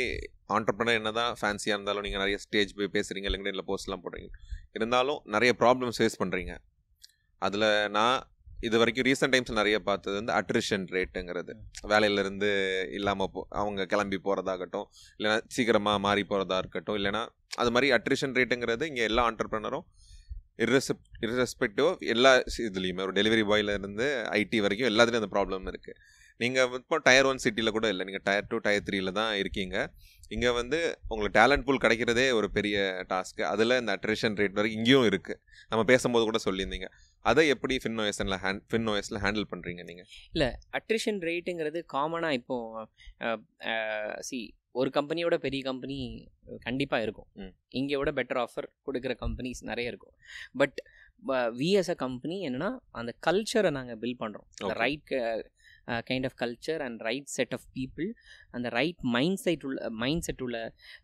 ஆண்டர்பனர் 0.55 0.97
என்ன 0.99 1.11
தான் 1.19 1.31
ஃபேன்சியாக 1.39 1.77
இருந்தாலும் 1.77 2.03
நீங்கள் 2.05 2.21
நிறைய 2.23 2.37
ஸ்டேஜ் 2.45 2.71
போய் 2.79 2.93
பேசுகிறீங்க 2.95 3.29
லிங்க்டின்ல 3.33 3.63
போஸ்ட்லாம் 3.69 4.03
போடுறீங்க. 4.03 4.29
இருந்தாலும் 4.77 5.19
நிறைய 5.35 5.51
ப்ராப்ளம்ஸ் 5.61 5.99
ஃபேஸ் 5.99 6.21
பண்ணுறீங்க 6.21 6.53
அதில் 7.41 7.67
நான் 7.97 8.17
இது 8.67 8.75
வரைக்கும் 8.81 9.05
ரீசெண்ட் 9.07 9.33
டைம்ஸ் 9.33 9.57
நிறைய 9.59 9.77
பார்த்தது 9.87 10.15
வந்து 10.19 10.33
அட்ரிஷன் 10.39 10.85
ரேட்டுங்கிறது 10.95 11.53
வேலையிலேருந்து 11.91 12.49
இல்லாமல் 12.97 13.31
போ 13.33 13.41
அவங்க 13.61 13.81
கிளம்பி 13.93 14.17
போகிறதாகட்டும் 14.27 14.87
இல்லைன்னா 15.17 15.37
சீக்கிரமாக 15.55 16.03
மாறி 16.05 16.23
போகிறதா 16.31 16.57
இருக்கட்டும் 16.63 16.97
இல்லைன்னா 16.99 17.23
அது 17.61 17.71
மாதிரி 17.75 17.87
அட்ரிஷன் 17.97 18.35
ரேட்டுங்கிறது 18.39 18.87
இங்கே 18.91 19.05
எல்லா 19.11 19.23
ஆண்டர்பனரும் 19.29 19.85
இர்ரெஸ்பெக் 20.63 21.23
இர்ரெஸ்பெக்டிவ் 21.25 21.89
எல்லா 22.13 22.31
இதுலேயுமே 22.67 23.01
ஒரு 23.07 23.15
டெலிவரி 23.17 23.43
பாயிலேருந்து 23.51 24.05
ஐடி 24.41 24.59
வரைக்கும் 24.65 24.89
எல்லாத்துலேயும் 24.91 25.23
அந்த 25.23 25.31
ப்ராப்ளம் 25.35 25.67
இருக்குது 25.71 25.97
நீங்கள் 26.39 26.71
இப்போ 26.79 26.97
டயர் 27.07 27.27
ஒன் 27.29 27.41
சிட்டியில் 27.43 27.75
கூட 27.75 27.85
இல்லை 27.93 28.03
நீங்கள் 28.07 28.23
டயர் 28.27 28.47
டூ 28.51 28.57
டயர் 28.65 28.85
த்ரீயில் 28.87 29.11
தான் 29.19 29.33
இருக்கீங்க. 29.41 29.75
இங்கே 30.35 30.51
வந்து 30.57 30.77
உங்களுக்கு 31.07 31.35
டேலண்ட் 31.37 31.65
பூல் 31.67 31.81
கிடைக்கிறதே 31.83 32.25
ஒரு 32.37 32.47
பெரிய 32.57 32.77
டாஸ்க்கு 33.11 33.43
அதில் 33.51 33.75
இந்த 33.81 33.91
அட்ரிஷன் 33.97 34.35
ரேட் 34.39 34.57
வரைக்கும் 34.57 34.79
இங்கேயும் 34.79 35.07
இருக்குது 35.09 35.39
நம்ம 35.71 35.81
பேசும்போது 35.91 36.23
கூட 36.29 36.39
சொல்லியிருந்தீங்க. 36.47 36.87
அதை 37.25 37.43
எப்படி 37.53 37.75
ஃபின்னோஎஸ்ல 37.83 38.37
ஹேண்ட் 38.43 38.63
ஃபின்னோஎஸ்ல 38.71 39.19
ஹேண்டில் 39.25 39.47
பண்ணுறீங்க 39.51 39.83
நீங்கள் 39.89 40.09
இல்லை 40.35 40.49
அட்ரிஷன் 40.79 41.21
ரேட்டுங்கிறது 41.29 41.81
காமனாக 41.95 42.39
இப்போது 42.39 44.23
சி 44.29 44.39
ஒரு 44.79 44.89
கம்பெனியோட 44.97 45.35
பெரிய 45.45 45.61
கம்பெனி 45.69 45.97
கண்டிப்பாக 46.67 47.05
இருக்கும். 47.05 47.29
இங்கே 47.79 47.97
விட 48.01 48.11
பெட்டர் 48.19 48.39
ஆஃபர் 48.45 48.67
கொடுக்குற 48.87 49.13
கம்பெனிஸ் 49.23 49.61
நிறைய 49.71 49.91
இருக்கும். 49.93 50.15
But 50.61 50.77
we 51.59 51.69
as 51.81 51.89
a 51.93 51.95
company 52.05 52.37
என்னன்னா 52.47 52.71
அந்த 52.99 53.11
கல்ச்சரை 53.27 53.69
நாங்கள் 53.77 53.99
பில்ட் 54.01 54.21
பண்ணுறோம். 54.23 54.47
Right 54.83 55.13
kind 56.09 56.27
of 56.29 56.37
culture 56.41 56.81
and 56.85 56.99
right 57.07 57.29
set 57.37 57.53
of 57.57 57.65
people 57.77 58.07
அந்த 58.55 58.67
ரைட் 58.79 59.01
மைண்ட் 59.15 59.41
செட் 59.45 59.63
உள்ள 59.67 59.89
மைண்ட் 60.03 60.25
செட் 60.27 60.43
உள்ள 60.45 60.59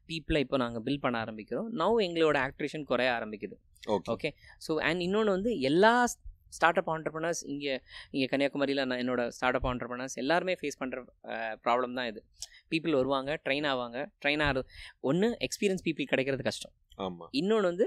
பீப்புளை 0.09 0.41
இப்போ 0.45 0.59
நாங்கள் 0.63 0.83
பில்ட் 0.87 1.03
பண்ண 1.05 1.17
ஆரம்பிக்கிறோம். 1.25 1.69
நவ் 1.81 1.99
எங்களோட 2.07 2.37
ஆக்ட்ரேஷன் 2.47 2.87
குறைய 2.91 3.11
ஆரம்பிக்குது. 3.17 3.57
ஓகே 3.95 4.09
ஓகே 4.15 4.31
ஸோ 4.65 4.71
அண்ட் 4.89 5.01
இன்னொன்று 5.07 5.35
வந்து 5.37 5.53
எல்லா 5.71 5.93
ஸ்டார்ட் 6.57 6.79
அப் 6.81 6.91
ஆண்டர்பனர்ஸ் 6.95 7.41
இங்கே 7.51 7.73
இங்கே 8.13 8.27
கன்னியாகுமரியில் 8.31 8.83
நான் 8.89 9.01
என்னோட 9.03 9.23
ஸ்டார்ட் 9.37 9.57
அப் 9.59 9.67
ஆண்டர்பனர்ஸ் 9.71 10.15
எல்லாருமே 10.23 10.55
ஃபேஸ் 10.61 10.79
பண்ணுற 10.81 10.99
ப்ராப்ளம் 11.65 11.95
தான் 11.99 12.09
இது. 12.11 12.21
பீப்புள் 12.71 12.95
வருவாங்க 12.99 13.31
ட்ரெயின் 13.45 13.67
ஆவாங்க. 13.73 13.97
ட்ரெயின் 14.23 14.43
ஆகிறது 14.47 14.63
ஒன்று 15.11 15.29
எக்ஸ்பீரியன்ஸ் 15.47 15.85
பீப்புள் 15.87 16.11
கிடைக்கிறது 16.13 16.45
கஷ்டம். 16.49 16.73
ஆமாம் 17.05 17.29
இன்னொன்று 17.39 17.67
வந்து 17.71 17.85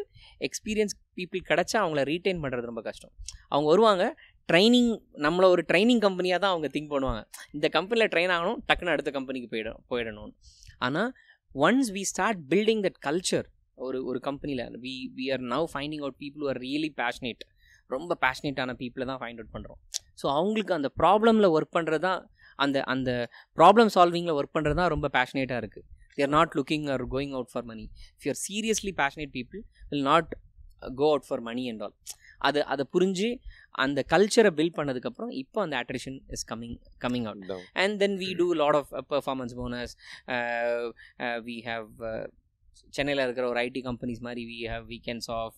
எக்ஸ்பீரியன்ஸ் 0.49 0.95
பீப்புள் 1.19 1.43
கிடச்சா 1.51 1.79
அவங்கள 1.85 2.03
ரீட்டைன் 2.13 2.43
பண்ணுறது 2.45 2.71
ரொம்ப 2.73 2.85
கஷ்டம். 2.89 3.13
அவங்க 3.53 3.69
வருவாங்க 3.75 4.05
ட்ரைனிங் 4.49 4.91
நம்மளை 5.27 5.47
ஒரு 5.55 5.63
ட்ரைனிங் 5.71 6.03
கம்பெனியாக 6.07 6.41
தான் 6.45 6.53
அவங்க 6.55 6.69
திங்க் 6.75 6.93
பண்ணுவாங்க. 6.95 7.21
இந்த 7.57 7.67
கம்பெனியில் 7.77 8.11
ட்ரெயின் 8.15 8.33
ஆகணும் 8.37 8.59
டக்குன்னு 8.69 8.95
அடுத்த 8.95 9.11
கம்பெனிக்கு 9.19 9.49
போயிடும் 9.53 9.81
போயிடணும் 9.93 10.33
ஆனால் 10.87 11.11
once 11.67 11.91
we 11.97 12.03
start 12.13 12.41
building 12.53 12.83
that 12.87 13.01
culture 13.07 13.47
ஒரு 13.85 13.99
ஒரு 14.11 14.19
கம்பெனியில் 14.29 14.65
we 14.85 14.95
we 15.19 15.25
are 15.35 15.45
now 15.55 15.67
finding 15.73 16.03
out 16.05 16.19
people 16.25 16.45
are 16.51 16.59
really 16.67 16.91
passionate 17.01 17.43
ரொம்ப 17.91 18.17
பேஷனேட்டான 18.21 18.75
பீப்புளை 18.81 19.07
தான் 19.07 19.21
ஃபைண்ட் 19.21 19.41
அவுட் 19.41 19.53
பண்ணுறோம் 19.53 19.79
ஸோ 20.23 20.27
அவங்களுக்கு 20.35 20.75
அந்த 20.75 20.89
ப்ராப்ளமில் 21.03 21.49
ஒர்க் 21.51 21.75
பண்ணுறது 21.75 22.01
தான் 22.01 22.21
அந்த 22.59 22.79
அந்த 22.85 23.11
ப்ராப்ளம் 23.59 23.91
சால்விங்கில் 23.95 24.37
ஒர்க் 24.37 24.55
பண்ணுறது 24.55 24.75
தான் 24.75 24.89
ரொம்ப 24.89 25.09
பேஷனேட்டாக 25.09 25.63
இருக்குது 25.63 25.87
they're 26.17 26.29
not 26.29 26.53
looking 26.57 26.87
or 26.89 27.05
going 27.09 27.33
out 27.33 27.53
for 27.53 27.65
money 27.65 27.85
if 28.17 28.27
you're 28.27 28.41
seriously 28.41 28.93
passionate 28.93 29.33
people 29.33 29.63
will 29.91 30.03
not 30.03 30.31
go 30.95 31.09
out 31.11 31.27
for 31.29 31.41
money 31.41 31.65
and 31.69 31.83
all 31.83 31.97
அது 32.39 32.61
அதை 32.65 32.85
புரிஞ்சு 32.95 33.29
அந்த 33.75 34.01
கல்ச்சரை 34.11 34.51
பில்ட் 34.51 34.77
பண்ணதுக்கப்புறம் 34.77 35.33
இப்போ 35.33 35.59
அந்த 35.63 35.77
attrition 35.77 36.19
is 36.29 36.47
coming 36.53 36.77
coming 37.01 37.27
out 37.27 37.47
Down. 37.47 37.63
and 37.75 38.01
then 38.01 38.13
we 38.17 38.29
do 38.35 38.47
a 38.53 38.59
lot 38.65 38.75
of 38.75 38.87
uh, 38.93 39.03
performance 39.03 39.53
சென்னையில் 42.97 43.25
இருக்கிற 43.27 43.47
ஒரு 43.53 43.61
ஐடி 43.67 43.81
கம்பெனிஸ் 43.89 44.23
மாதிரி 44.27 44.43
வி 44.51 44.59
ஹேவ் 44.73 44.87
வீக்கெண்ட்ஸ் 44.93 45.31
ஆஃப் 45.39 45.57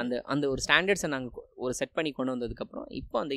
அந்த 0.00 0.22
அந்த 0.34 0.44
ஒரு 0.54 0.62
ஸ்டாண்டர்ட்ஸை 0.66 1.10
நாங்கள் 1.16 1.44
ஒரு 1.64 1.74
செட் 1.80 1.96
பண்ணி 1.98 2.12
கொண்டு 2.18 2.34
வந்ததுக்கப்புறம் 2.34 2.88
இப்போ 3.00 3.18
அந்த 3.24 3.34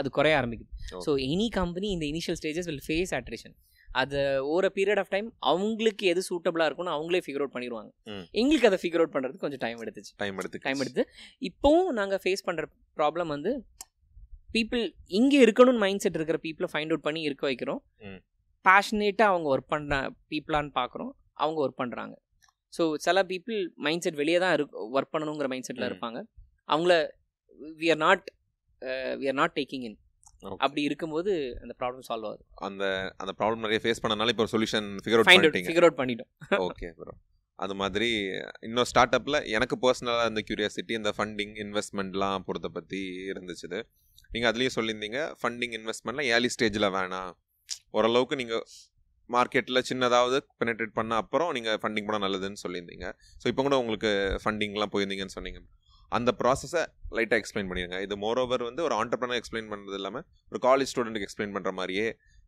அது 0.00 0.08
குறைய 0.16 0.34
ஆரம்பிக்குது. 0.40 0.70
ஸோ 1.06 1.10
எனி 1.34 1.46
கம்பெனி 1.60 1.88
இந்த 1.96 2.04
initial 2.12 2.38
stages 2.40 2.68
will 2.70 2.84
face 2.88 3.12
attrition 3.18 3.54
அது 4.00 4.18
ஒரு 4.54 4.68
பீரியட் 4.76 5.00
ஆஃப் 5.02 5.12
டைம் 5.14 5.28
அவங்களுக்கு 5.50 6.04
எது 6.12 6.22
சூட்டபிளாக 6.28 6.68
இருக்கும்னு 6.68 6.94
அவங்களே 6.96 7.20
ஃபிகர் 7.26 7.42
அவுட் 7.42 7.54
பண்ணிடுவாங்க. 7.54 7.90
எங்களுக்கு 8.40 8.68
அதை 8.70 8.78
ஃபிகர் 8.82 9.02
அவுட் 9.02 9.14
பண்ணுறதுக்கு 9.14 9.44
கொஞ்சம் 9.44 9.62
டைம் 9.64 9.82
எடுத்துச்சு. 9.84 10.12
டைம் 10.22 10.38
எடுத்து 10.42 10.58
டைம் 10.66 10.82
எடுத்து. 10.84 11.02
இப்போவும் 11.50 11.90
நாங்கள் 12.00 12.20
ஃபேஸ் 12.24 12.46
பண்ணுற 12.48 12.66
ப்ராப்ளம் 12.98 13.32
வந்து 13.36 13.52
பீப்புள் 14.56 14.82
இங்கே 15.18 15.38
இருக்கணும்னு 15.46 15.82
மைண்ட் 15.84 16.02
செட் 16.04 16.18
இருக்கிற 16.18 16.38
பீப்புளை 16.46 16.68
ஃபைண்ட் 16.72 16.92
அவுட் 16.92 17.06
பண்ணி 17.06 17.22
இருக்க 17.28 17.44
வைக்கிறோம். 17.50 17.80
பேஷனேட்டாக 18.68 19.32
அவங்க 19.32 19.48
ஒர்க் 19.54 19.72
பண்ண 19.74 19.98
பீப்புளான்னு 20.32 20.72
பார்க்குறோம் 20.80 21.12
அவங்க 21.42 21.58
ஒர்க் 21.64 21.80
பண்ணுறாங்க 21.82 22.14
ஸோ 22.72 22.84
சில 23.04 23.18
பீப்புள் 23.30 23.58
மைண்ட் 23.86 24.04
செட் 24.04 24.18
வெளியே 24.22 24.38
தான் 24.44 24.54
இருக்கு 24.56 24.80
ஒர்க் 24.96 25.12
பண்ணணுங்கிற 25.14 25.48
மைண்ட் 25.52 25.68
செட்டில். 25.68 25.88
இருப்பாங்க. 25.90 26.18
அவங்கள 26.68 26.94
we 27.80 27.88
are 27.94 28.02
not 28.06 28.24
we 29.20 29.26
are 29.32 29.38
not 29.42 29.54
taking 29.58 29.84
in. 29.88 29.98
அப்படி 30.64 30.82
இருக்கும்போது 30.88 31.30
அந்த 31.62 31.74
ப்ராப்ளம் 31.80 32.06
சால்வ் 32.08 32.26
ஆகுது. 32.30 32.42
அந்த 32.68 32.84
அந்த 33.22 33.32
ப்ராப்ளம் 33.38 33.64
நிறைய 33.66 33.80
ஃபேஸ் 33.84 34.02
பண்ணனால 34.04 34.32
இப்போ 34.34 34.44
ஒரு 34.46 34.52
சொல்யூஷன் 34.54 34.88
ஃபிகர் 35.04 35.20
அவுட் 35.20 35.30
பண்ணிட்டீங்க. 35.30 35.68
ஃபிகர் 35.70 35.86
அவுட் 35.86 36.00
பண்ணிட்டோம். 36.02 36.30
ஓகே 36.68 36.90
ப்ரோ 36.98 37.14
அது 37.58 37.74
மாதிரி 37.80 38.08
இன்னொரு 38.66 38.88
ஸ்டார்ட் 38.90 39.16
அப்பில் 39.18 39.38
எனக்கு 39.56 39.76
பர்சனலாக 39.84 40.30
இந்த 40.32 40.40
கியூரியாசிட்டி 40.48 40.94
இந்த 41.00 41.10
ஃபண்டிங் 41.16 41.54
இன்வெஸ்ட்மெண்ட்லாம் 41.64 42.44
பொறுத்த 42.48 42.68
பற்றி 42.68 43.00
இருந்துச்சு 43.32 43.80
நீங்கள் 44.32 44.50
அதுலேயும் 44.50 44.76
சொல்லியிருந்தீங்க 44.76 45.20
ஃபண்டிங் 45.40 45.74
இன்வெஸ்ட்மெண்ட்லாம் 45.78 46.28
ஏர்லி 46.34 46.50
ஸ்டேஜில் 46.54 46.94
வேணாம். 46.96 47.32
ஓரளவுக்கு 47.96 48.36
நீங்கள் 48.42 48.64
மார்க்கெட்டில் 49.34 49.86
சின்னதாவது 49.90 50.38
பெனட்ரேட் 50.60 50.96
பண்ண 50.98 51.14
அப்புறம் 51.22 51.50
நீங்கள் 51.56 51.78
ஃபண்டிங் 51.82 52.06
பண்ணால் 52.08 52.24
நல்லதுன்னு 52.26 52.62
சொல்லியிருந்தீங்க. 52.64 53.06
ஸோ 53.42 53.46
இப்போ 53.52 53.62
கூட 53.66 53.76
உங்களுக்கு 53.82 54.10
ஃபண்டிங்லாம் 54.42 54.92
போயிருந்தீங்கன்னு 54.94 55.36
சொன்னீங்க. 55.38 55.60
அந்த 56.16 56.30
ப்ராசஸை 56.40 56.82
லைட்டாக 57.16 57.40
எக்ஸ்பிளைன் 57.42 57.68
பண்ணிடுங்க 57.70 57.98
இது 58.06 58.14
மோரோவர் 58.24 58.62
வந்து 58.68 58.82
ஒரு 58.88 58.94
ஆண்டர்பனர் 59.00 59.40
எக்ஸ்பிளைன் 59.40 59.70
பண்ணுறது 59.72 59.98
இல்லாமல் 60.00 60.24
ஒரு 60.52 60.60
காலேஜ் 60.66 60.90
ஸ்டூடெண்ட்டுக்கு 60.92 61.28
எக்ஸ்பிளைன் 61.28 61.54
பண்ணுற 61.56 61.72
மாதிரியே 61.78 62.06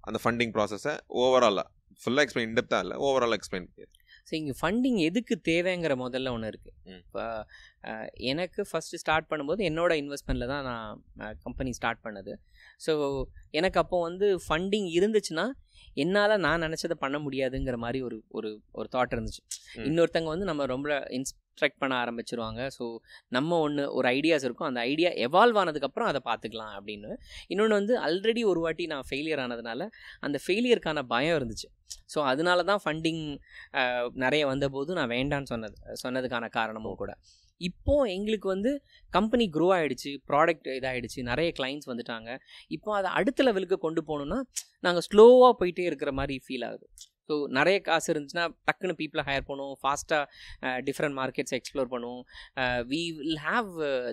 அந்த 0.09 0.18
ஃபண்டிங் 0.24 0.53
ப்ராசஸை 0.57 0.94
ஓவராலாக 1.22 1.66
ஃபுல்லாக 2.03 2.24
எக்ஸ்பிளைன் 2.26 2.49
இன்டெப்த்தாக 2.51 2.84
இல்லை 2.84 2.96
ஓவராலாக 3.07 3.38
எக்ஸ்பிளைன் 3.40 3.66
பண்ணிடுங்க 3.70 3.96
ஸோ 4.28 4.32
இங்கே 4.38 4.55
ஃபண்டிங் 4.61 4.99
எதுக்கு 5.09 5.34
தேவைங்கிற 5.49 5.92
முதல்ல 6.03 6.32
ஒன்று 6.36 6.51
இருக்குது. 6.53 6.74
இப்போ 7.03 7.22
எனக்கு 8.32 8.61
ஃபஸ்ட்டு 8.70 9.01
ஸ்டார்ட் 9.03 9.28
பண்ணும்போது 9.30 9.61
என்னோட 9.68 9.92
இன்வெஸ்ட்மெண்ட்டில் 10.03 10.51
தான் 10.53 10.66
நான் 10.70 11.38
கம்பெனி 11.46 11.70
ஸ்டார்ட் 11.78 12.03
பண்ணது. 12.07 12.32
ஸோ 12.81 12.93
எனக்கு 13.59 13.79
அப்போ 13.83 13.99
வந்து 14.09 14.29
ஃபண்டிங் 14.45 14.89
இருந்துச்சுன்னா 14.99 15.47
என்னால் 16.03 16.41
நான் 16.45 16.64
நினச்சதை 16.66 16.97
பண்ண 17.03 17.16
முடியாதுங்கிற 17.24 17.76
மாதிரி 17.85 17.99
ஒரு 18.09 18.16
ஒரு 18.39 18.51
ஒரு 18.79 18.89
தாட் 18.95 19.14
இருந்துச்சு. 19.16 19.43
இன்னொருத்தங்க 19.89 20.29
வந்து 20.35 20.49
நம்ம 20.51 20.66
ரொம்ப 20.72 20.89
இன்ஸ்ட்ரக்ட் 21.18 21.81
பண்ண 21.83 21.95
ஆரம்பிச்சிருவாங்க. 22.03 22.61
ஸோ 22.76 22.85
நம்ம 23.37 23.59
ஒன்று 23.66 23.85
ஒரு 23.99 24.07
ஐடியாஸ் 24.18 24.45
இருக்கும். 24.47 24.68
அந்த 24.70 24.81
ஐடியா 24.91 25.11
எவால்வ் 25.26 25.59
ஆனதுக்கப்புறம் 25.62 26.11
அதை 26.11 26.20
பார்த்துக்கலாம் 26.29 26.74
அப்படின்னு. 26.79 27.11
இன்னொன்று 27.53 27.79
வந்து 27.81 27.97
ஆல்ரெடி 28.07 28.45
ஒரு 28.53 28.62
வாட்டி 28.66 28.87
நான் 28.93 29.09
ஃபெயிலியர் 29.11 29.43
ஆனதுனால 29.47 29.89
அந்த 30.26 30.39
ஃபெயிலியருக்கான 30.45 31.05
பயம் 31.14 31.37
இருந்துச்சு. 31.39 31.68
ஸோ 32.14 32.20
அதனால 32.33 32.62
தான் 32.70 32.83
ஃபண்டிங் 32.85 33.24
நிறைய 34.24 34.43
வந்தபோது 34.53 34.93
நான் 35.01 35.12
வேண்டான்னு 35.16 35.51
சொன்னது 35.55 35.76
சொன்னதுக்கான 36.05 36.49
காரணமும் 36.59 37.01
கூட. 37.03 37.12
இப்போ 37.68 37.94
எங்களுக்கு 38.16 38.48
வந்து 38.54 38.70
கம்பெனி 39.16 39.44
க்ரோ 39.56 39.68
ஆயிடுச்சு 39.76 40.11
ப்ராடக்ட் 40.30 40.68
இதாகிடுச்சு 40.78 41.20
நிறைய 41.30 41.50
கிளைண்ட்ஸ் 41.59 41.90
வந்துட்டாங்க. 41.90 42.30
இப்போ 42.76 42.90
அதை 42.98 43.11
அடுத்த 43.18 43.46
லெவலுக்கு 43.48 43.78
கொண்டு 43.86 44.02
போகணுன்னா 44.11 44.38
நாங்கள் 44.86 45.06
ஸ்லோவாக 45.09 45.52
போயிட்டே 45.61 45.86
இருக்கிற 45.90 46.12
மாதிரி 46.20 46.36
ஃபீல் 46.46 46.66
ஆகுது. 46.68 46.86
ஸோ 47.28 47.36
நிறைய 47.59 47.78
காசு 47.88 48.06
இருந்துச்சுன்னா 48.12 48.46
டக்குன்னு 48.68 48.98
பீப்புளை 49.00 49.22
ஹையர் 49.28 49.48
பண்ணுவோம் 49.50 49.78
ஃபாஸ்ட்டாக 49.82 50.80
டிஃப்ரெண்ட் 50.88 51.16
மார்க்கெட்ஸ் 51.20 51.56
எக்ஸ்ப்ளோர் 51.59 51.92
பண்ணுவோம். 51.94 52.22
We 52.92 53.02
will 53.20 53.42
have 53.48 53.70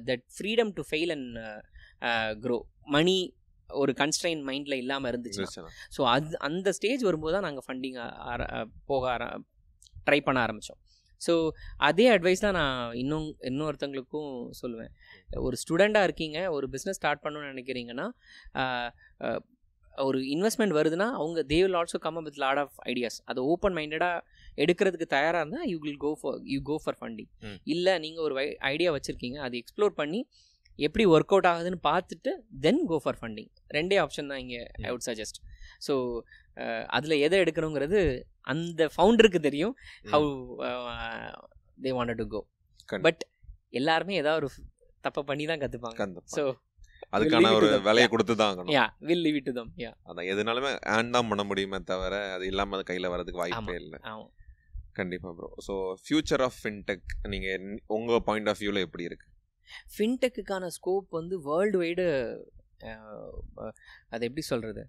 that 0.09 0.25
freedom 0.37 0.73
to 0.79 0.85
fail 0.89 1.13
and 1.17 1.37
grow 2.45 2.57
money 2.95 3.17
ஒரு 3.69 3.91
கன்ஸ்ட்ரைன் 4.01 4.41
மைண்டில் 4.49 4.81
இல்லாமல் 4.83 5.09
இருந்துச்சு. 5.11 5.45
ஸோ 5.95 6.01
அது 6.15 6.37
அந்த 6.49 6.73
ஸ்டேஜ் 6.79 7.03
வரும்போது 7.09 7.35
தான் 7.37 7.47
நாங்கள் 7.47 7.65
ஃபண்டிங் 7.67 7.99
போக 8.91 9.05
ஆர 9.13 9.23
ட்ரை 10.07 10.19
பண்ண 10.25 10.39
ஆரம்பித்தோம் 10.45 10.81
ஸோ 11.27 11.33
அதே 11.87 12.05
அட்வைஸ் 12.15 12.45
தான் 12.45 12.57
நான் 12.59 12.77
இன்னும் 13.01 13.27
இன்னொருத்தங்களுக்கும் 13.49 14.31
சொல்லுவேன். 14.61 14.91
ஒரு 15.47 15.57
ஸ்டூடெண்ட்டாக 15.63 16.07
இருக்கீங்க 16.09 16.39
ஒரு 16.55 16.67
பிஸ்னஸ் 16.75 16.99
ஸ்டார்ட் 17.01 17.23
பண்ணணும்னு 17.25 17.51
நினைக்கிறீங்கன்னா 17.53 18.07
ஒரு 19.93 20.19
இன்வெஸ்ட்மெண்ட் 20.33 20.73
வருதுன்னா 20.77 21.07
அவங்க 21.19 21.39
they 21.51 21.57
will 21.63 21.77
also 21.79 21.99
come 22.05 22.25
with 22.27 22.39
lot 22.43 22.59
of 22.63 22.75
ideas 22.91 23.19
அதை 23.31 23.41
ஓப்பன் 23.51 23.75
மைண்டடாக 23.77 24.23
எடுக்கிறதுக்கு 24.63 25.07
தயாராக 25.15 25.41
இருந்தால் 25.43 25.67
you 25.71 25.77
will 25.85 26.01
go 26.05 26.11
for 26.21 26.39
you 26.53 26.59
go 26.71 26.75
for 26.83 26.97
funding. 26.99 27.29
இல்லை 27.73 27.93
நீங்கள் 28.05 28.25
ஒரு 28.27 28.35
ஐடியா 28.71 28.91
வச்சுருக்கீங்க 28.95 29.39
அதை 29.45 29.55
எக்ஸ்ப்ளோர் 29.61 29.95
பண்ணி 30.01 30.21
எப்படி 30.79 31.03
ஒர்க் 31.15 31.33
அவுட் 31.33 31.49
ஆகுதுன்னு 31.51 31.79
பார்த்துட்டு 31.89 32.31
தென் 32.65 32.81
கோ 32.91 32.97
ஃபார் 33.03 33.19
ஃபண்டிங் 33.19 33.49
ரெண்டே 33.77 33.97
ஆப்ஷன் 34.03 34.29
தான் 34.31 34.41
இங்கே 34.43 34.61
ஐ 34.87 34.91
வுட் 34.93 35.07
சஜஸ்ட் 35.09 35.39
ஸோ 35.87 35.93
அதில் 36.89 37.21
எதை 37.21 37.37
எடுக்கணுங்கிறது 37.39 37.99
அந்த 38.47 38.89
ஃபவுண்டருக்கு 38.93 39.39
தெரியும். 39.39 39.73
How 40.11 40.29
they 41.77 41.91
wanted 41.97 42.21
to 42.21 42.27
go. 42.27 42.41
But 42.99 43.23
எல்லாருமே 43.71 44.15
ஏதாவது 44.15 44.39
ஒரு 44.41 44.49
தப்பை 45.03 45.21
பண்ணி 45.23 45.45
தான் 45.45 45.61
கற்றுப்பாங்க. 45.61 45.97
ஸோ 46.35 46.43
அதுக்கான 47.13 47.49
ஒரு. 47.55 47.67
விலையை. 47.83 48.07
கொடுத்து 48.09 48.33
தான் 48.35 48.71
yeah 48.73 48.85
will 49.01 49.21
leave 49.21 49.37
it 49.41 49.51
them 49.53 49.71
yeah 49.77 49.91
அதான் 50.05 50.29
எதுனாலுமே 50.31 50.71
ஏன் 50.93 51.11
தான் 51.11 51.29
பண்ண 51.29 51.43
முடியுமே 51.43 51.79
தவிர 51.83 52.15
அது 52.31 52.45
இல்லாம 52.45 52.77
அது 52.77 52.89
கையில 52.89 53.11
வரதுக்கு 53.13 53.41
வாய்ப்பே. 53.43 53.75
இல்லை. 53.81 53.99
ஆமாம் 54.03 54.31
கண்டிப்பா 54.95 55.29
bro 55.31 55.47
so 55.65 55.73
future 56.03 56.43
of 56.43 56.59
fintech 56.61 57.05
நீங்க 57.27 57.47
என்ன- 57.51 57.81
உங்க 57.95 58.19
பாயிண்ட் 58.27 58.49
ஆஃப் 58.49 58.61
வியூல 58.61 58.81
எப்படி 58.81 59.03
இருக்கு? 59.03 59.27
ஃபின்டெக்குக்கான 59.93 60.65
ஸ்கோப் 60.75 61.07
வந்து 61.11 61.35
வேர்ல்டு 61.45 61.77
வைடு 61.77 62.05
அது 64.09 64.23
எப்படி 64.25 64.43
சொல்கிறது 64.43 64.83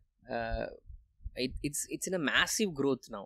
it's 1.67 1.85
it's 1.95 2.09
in 2.11 2.19
a 2.21 2.23
massive 2.33 2.71
growth 2.81 3.09
now. 3.17 3.25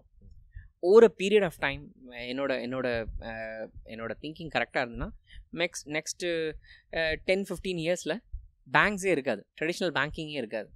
Over 0.88 1.06
a 1.08 1.12
period 1.20 1.46
of 1.48 1.60
time 1.64 1.82
என்னோட 2.30 2.52
என்னோட 2.66 2.86
என்னோட 3.94 4.12
திங்கிங் 4.24 4.52
கரெக்டாக 4.56 4.84
இருந்ததுன்னா 4.84 5.08
நெக்ஸ்ட் 5.62 5.86
நெக்ஸ்ட்டு 5.96 6.28
டென் 7.30 7.46
ஃபிஃப்டீன் 7.48 7.80
இயர்ஸில் 7.86 8.16
பேங்க்ஸே 8.76 9.10
இருக்காது. 9.16 9.42
ட்ரெடிஷ்னல் 9.58 9.94
பேங்கிங்கே 9.98 10.38
இருக்காது. 10.42 10.68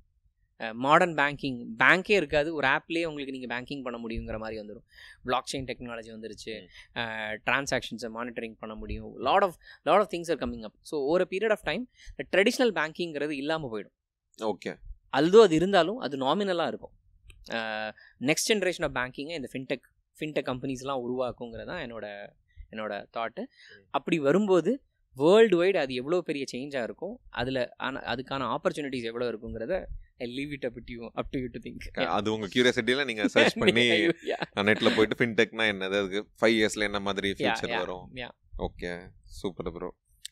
மாடர்ன் 0.84 1.14
பேங்கிங் 1.20 1.58
பேங்க்கே 1.82 2.16
இருக்காது. 2.20 2.48
ஒரு 2.58 2.66
ஆப்லேயே 2.74 3.06
உங்களுக்கு 3.10 3.34
நீங்கள் 3.36 3.52
பேங்கிங் 3.54 3.84
பண்ண 3.86 3.98
முடியுங்கிற 4.02 4.36
மாதிரி 4.42 4.56
வந்துடும் 4.60 4.84
பிளாக் 5.28 5.48
செயின் 5.52 5.68
டெக்னாலஜி 5.70 6.10
வந்துருச்சு 6.14 6.52
டிரான்சாக்ஷன்ஸை 7.46 8.10
மானிட்டரிங் 8.16 8.56
பண்ண 8.62 8.74
முடியும். 8.82 9.12
Lot 9.28 9.46
of 9.48 9.56
lot 9.88 10.02
of 10.04 10.12
things 10.14 10.30
are 10.34 10.40
coming 10.42 10.66
up 10.68 10.76
so 10.90 10.98
ஒரு 11.14 11.26
பீரியட் 11.32 11.54
ஆஃப் 11.56 11.64
டைம் 11.70 11.84
ட்ரெடிஷ்னல் 12.34 12.74
பேங்கிங்கிறது 12.80 13.36
இல்லாமல் 13.42 13.72
போயிடும். 13.74 13.96
ஓகே. 14.40 14.72
அல்தோ 15.20 15.40
அது 15.46 15.54
இருந்தாலும் 15.60 15.98
அது 16.06 16.16
நாமினலாக 16.26 16.70
இருக்கும். 16.72 16.94
நெக்ஸ்ட் 18.20 18.50
ஜென்ரேஷன் 18.50 18.86
ஆஃப் 18.88 18.96
பேங்கிங்கை 18.96 19.36
இந்த 19.40 19.50
ஃபின்டெக் 19.52 19.86
ஃபின்டெக் 20.18 20.48
கம்பெனிஸ்லாம் 20.50 21.02
உருவாக்குங்கிறது 21.04 21.70
தான் 21.72 21.82
என்னோட 21.86 22.06
என்னோட 22.72 22.94
தாட்டு 23.16 23.42
அப்படி 23.94 24.18
வரும்போது 24.18 24.70
வேர்ல்டு 25.16 25.56
வைடு 25.60 25.78
அது 25.78 25.92
எவ்வளோ 25.94 26.18
பெரிய 26.20 26.44
சேஞ்சாக 26.52 26.86
இருக்கும்? 26.86 27.12
அதில் 27.30 27.60
ஆனால் 27.78 28.06
அதுக்கான 28.12 28.46
ஆப்பர்ச்சுனிட்டிஸ் 28.54 29.08
எவ்வளோ 29.10 29.26
இருக்குங்கிறத 29.30 29.74
I 30.20 30.26
leave 30.38 30.52
it 30.56 30.66
up 30.68 30.78
up 31.14 31.30
to 31.32 31.38
you 31.40 31.48
to 31.48 31.60
think 31.66 31.84
அது 32.16 32.32
உங்க 32.34 32.46
கியூரியாசிட்டியில 32.46 33.04
நீங்க 33.04 33.24
சர்ச் 33.34 33.58
பண்ணி 33.62 33.84
நெட்ல 34.68 34.90
போயிட்டு 34.96 35.18
ஃபின்டெக்னா 35.20 35.66
என்னது 35.72 35.98
அதுக்கு 36.00 36.22
ஃபைவ் 36.40 36.56
இயர்ஸ்ல 36.58 36.88
என்ன 36.88 37.00
மாதிரி 37.00 37.30
ஃபியூச்சர் 37.38 37.74
வரும்? 37.76 38.06
Okay 38.58 38.92
super 39.40 39.70
bro 39.76 39.90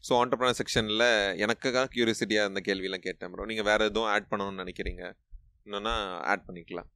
so 0.08 0.12
entrepreneur 0.20 0.58
செக்ஷனில் 0.60 1.06
எனக்காக 1.44 1.86
கியூரியாசிட்டியாக 1.94 2.50
அந்த 2.50 2.60
கேள்வியெல்லாம் 2.68 3.06
கேட்டேன் 3.08 3.32
ப்ரோ 3.32 3.44
நீங்கள் 3.44 3.68
வேறு 3.70 3.86
எதுவும் 3.90 4.10
ஆட் 4.14 4.30
பண்ணணும்னு 4.32 4.62
நினைக்கிறீங்க? 4.64 5.02
இன்னொன்னா 5.66 5.94
ஆட் 6.32 6.46
பண்ணிக்கலாம். 6.48 6.88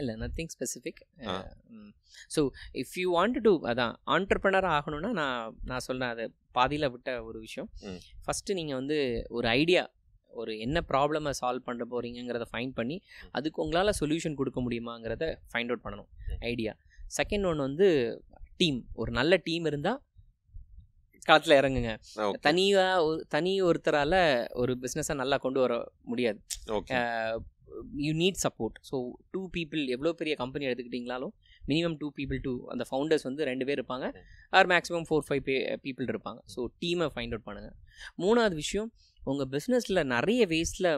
இல்லை 0.00 0.14
nothing 0.22 0.50
specific. 0.54 1.00
So 2.34 2.40
if 2.82 2.94
you 3.02 3.08
want 3.16 3.38
to 3.46 3.52
அதான் 3.70 3.94
ஆண்டர்பிரினர் 4.16 4.68
ஆகணும்னா 4.76 5.10
நான் 5.20 5.56
நான் 5.70 5.84
சொல்கிறேன் 5.86 6.12
அதை 6.14 6.26
பாதியில் 6.58 6.92
விட்ட 6.94 7.10
ஒரு 7.28 7.38
விஷயம். 7.46 7.70
ஃபஸ்ட்டு 8.26 8.56
நீங்கள் 8.60 8.78
வந்து 8.80 8.98
ஒரு 9.38 9.48
ஐடியா 9.60 9.84
ஒரு 10.32 10.52
என்ன 10.64 10.78
ப்ராப்ளமை 10.90 11.32
சால்வ் 11.40 11.66
பண்ண 11.68 11.84
போகிறீங்கிறத 11.92 12.46
ஃபைண்ட் 12.52 12.74
பண்ணி 12.80 12.96
அதுக்கு 13.38 13.62
உங்களால் 13.64 13.98
சொல்யூஷன் 14.00 14.38
கொடுக்க 14.40 14.60
முடியுமாங்கிறத 14.66 15.24
ஃபைண்ட் 15.52 15.72
அவுட் 15.72 15.84
பண்ணணும். 15.86 16.10
ஐடியா 16.52 16.74
செகண்ட் 17.18 17.48
ஒன்று 17.50 17.68
வந்து 17.68 17.88
டீம் 18.62 18.80
ஒரு 19.02 19.10
நல்ல 19.18 19.34
டீம் 19.48 19.66
இருந்தால் 19.70 20.00
களத்தில் 21.28 21.56
இறங்குங்க. 21.60 21.92
தனியாக 22.46 23.16
தனி 23.34 23.52
ஒருத்தரால் 23.68 24.20
ஒரு 24.60 24.72
பிஸ்னஸை 24.82 25.14
நல்லா 25.22 25.36
கொண்டு 25.44 25.60
வர 25.64 25.74
முடியாது. 26.10 26.38
You 28.06 28.12
need 28.22 28.38
support 28.44 28.76
so 28.90 28.96
two 29.34 29.42
people 29.56 29.82
எவ்வளோ 29.96 30.12
பெரிய 30.20 30.34
கம்பெனி 30.42 30.66
எடுத்துக்கிட்டிங்களாலும் 30.68 31.32
மினிமம் 31.70 31.96
டூ 32.00 32.08
பீப்புள் 32.18 32.40
டூ 32.46 32.52
அந்த 32.72 32.84
ஃபவுண்டர்ஸ் 32.90 33.26
வந்து 33.28 33.42
ரெண்டு 33.50 33.64
பேர் 33.68 33.78
இருப்பாங்க. 33.80 34.06
ஆர் 34.58 34.68
மேக்ஸிமம் 34.72 35.06
ஃபோர் 35.08 35.26
ஃபைவ் 35.28 35.42
பே 35.48 35.56
பீப்புள் 35.86 36.08
இருப்பாங்க. 36.12 36.40
ஸோ 36.54 36.62
டீமை 36.82 37.08
ஃபைண்ட் 37.14 37.34
அவுட் 37.36 37.46
பண்ணுங்கள் 37.48 37.76
மூணாவது 38.24 38.56
விஷயம் 38.62 38.90
உங்கள் 39.30 39.50
பிஸ்னஸில் 39.54 40.02
நிறைய 40.14 40.42
வேஸில் 40.54 40.90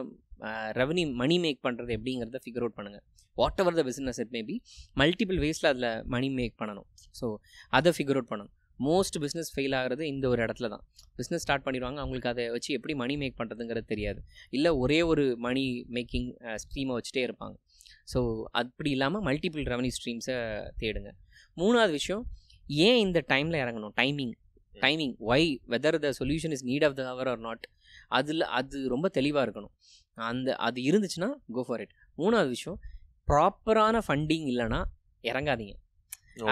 ரெவன்யூ 0.81 1.07
மணி 1.21 1.35
மேக் 1.45 1.59
பண்ணுறது 1.67 1.91
எப்படிங்கிறத 1.97 2.39
ஃபிகர் 2.45 2.63
அவுட் 2.65 2.77
பண்ணுங்கள் 2.79 3.03
whatever 3.61 3.77
the 3.79 3.83
business 3.89 4.19
it 4.23 4.33
maybe 4.37 4.55
multiple 5.01 5.39
வேஸில் 5.45 5.69
அதில் 5.71 5.91
மணி 6.15 6.27
மேக் 6.39 6.55
பண்ணணும். 6.61 6.87
ஸோ 7.19 7.25
அதை 7.77 7.91
ஃபிகர் 7.97 8.17
அவுட் 8.19 8.31
பண்ணணும். 8.31 8.53
மோஸ்ட் 8.79 9.17
பிஸ்னஸ் 9.23 9.51
ஃபெயில் 9.53 9.75
ஆகிறது 9.79 10.03
இந்த 10.13 10.25
ஒரு 10.33 10.41
இடத்துல 10.45 10.69
தான். 10.73 10.83
பிஸ்னஸ் 11.17 11.43
ஸ்டார்ட் 11.45 11.65
பண்ணிடுவாங்க 11.65 11.97
அவங்களுக்கு 12.03 12.29
அதை 12.31 12.43
வச்சு 12.55 12.69
எப்படி 12.77 12.93
மணி 13.01 13.15
மேக் 13.21 13.37
பண்ணுறதுங்கிறது 13.39 13.87
தெரியாது. 13.93 14.19
இல்லை 14.57 14.71
ஒரே 14.83 15.01
ஒரு 15.11 15.25
மணி 15.47 15.65
மேக்கிங் 15.97 16.29
ஸ்ட்ரீமை 16.63 16.95
வச்சுட்டே 16.97 17.23
இருப்பாங்க. 17.27 17.55
ஸோ 18.13 18.19
அப்படி 18.61 18.89
இல்லாமல் 18.95 19.23
மல்டிபிள் 19.29 19.65
ரெவன்யூ 19.73 19.93
ஸ்ட்ரீம்ஸை 19.97 20.37
தேடுங்க. 20.83 21.11
மூணாவது 21.57 21.93
விஷயம் 21.99 22.23
ஏன் 22.87 22.99
இந்த 23.05 23.19
டைமில் 23.33 23.61
இறங்கணும்? 23.63 23.93
Timing 24.01 24.33
timing 24.83 25.15
why 25.31 25.49
whether 25.71 25.97
the 26.05 26.09
solution 26.19 26.53
is 26.55 26.65
need 26.69 26.85
of 26.87 26.95
the 26.99 27.03
hour 27.09 27.29
or 27.31 27.41
not 27.47 27.65
அதில் 28.19 28.45
அது 28.59 28.77
ரொம்ப 28.93 29.07
தெளிவாக 29.17 29.45
இருக்கணும். 29.47 29.73
அந்த 30.17 30.55
அது 30.67 30.79
இருந்துச்சுன்னா 30.89 31.29
கோ 31.57 31.61
ஃபார் 31.67 31.81
இட் 31.83 31.93
மூணாவது 32.17 32.49
விஷயம் 32.55 32.79
ப்ராப்பரான 33.27 34.01
ஃபண்டிங் 34.07 34.47
இல்லைன்னா 34.51 34.81
இறங்காதீங்க. 35.23 35.75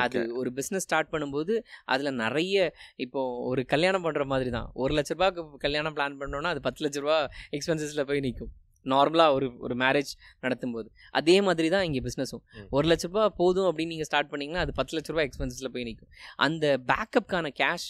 அது 0.03 0.19
ஒரு 0.33 0.49
பிஸ்னஸ் 0.57 0.85
ஸ்டார்ட் 0.87 1.11
பண்ணும்போது 1.13 1.53
அதில் 1.85 2.11
நிறைய 2.13 2.55
இப்போ 2.97 3.21
ஒரு 3.51 3.61
கல்யாணம் 3.65 4.05
பண்ணுற 4.05 4.25
மாதிரி 4.25 4.49
தான் 4.49 4.67
ஒரு 4.73 4.93
லட்ச 4.93 5.13
ரூபாய்க்கு 5.17 5.61
கல்யாணம் 5.65 5.95
பிளான் 5.97 6.17
பண்ணோன்னா 6.21 6.51
அது 6.53 6.61
பத்து 6.61 6.83
லட்ச 6.85 6.99
ரூபா 7.05 7.17
எக்ஸ்பென்சஸில் 7.57 8.07
போய் 8.11 8.25
நிற்கும் 8.27 8.51
நார்மலாக 8.85 9.35
ஒரு 9.37 9.47
ஒரு 9.59 9.75
மேரேஜ் 9.75 10.11
நடத்தும்போது. 10.43 10.87
அதே 11.11 11.35
மாதிரி 11.41 11.67
தான் 11.69 11.85
இங்கே 11.87 12.01
பிஸ்னஸும். 12.07 12.43
ஒரு 12.69 12.85
லட்ச 12.87 13.05
ரூபா 13.09 13.23
போதும் 13.41 13.67
அப்படின்னு 13.69 13.93
நீங்கள் 13.95 14.09
ஸ்டார்ட் 14.09 14.31
பண்ணிங்கன்னா 14.31 14.63
அது 14.65 14.73
பத்து 14.79 14.95
லட்ச 14.97 15.11
ரூபா 15.13 15.25
எக்ஸ்பென்சஸில் 15.27 15.71
போய் 15.75 15.85
நிற்கும் 15.89 16.11
அந்த 16.37 16.65
பேக்கப்கான 16.91 17.51
கேஷ் 17.61 17.87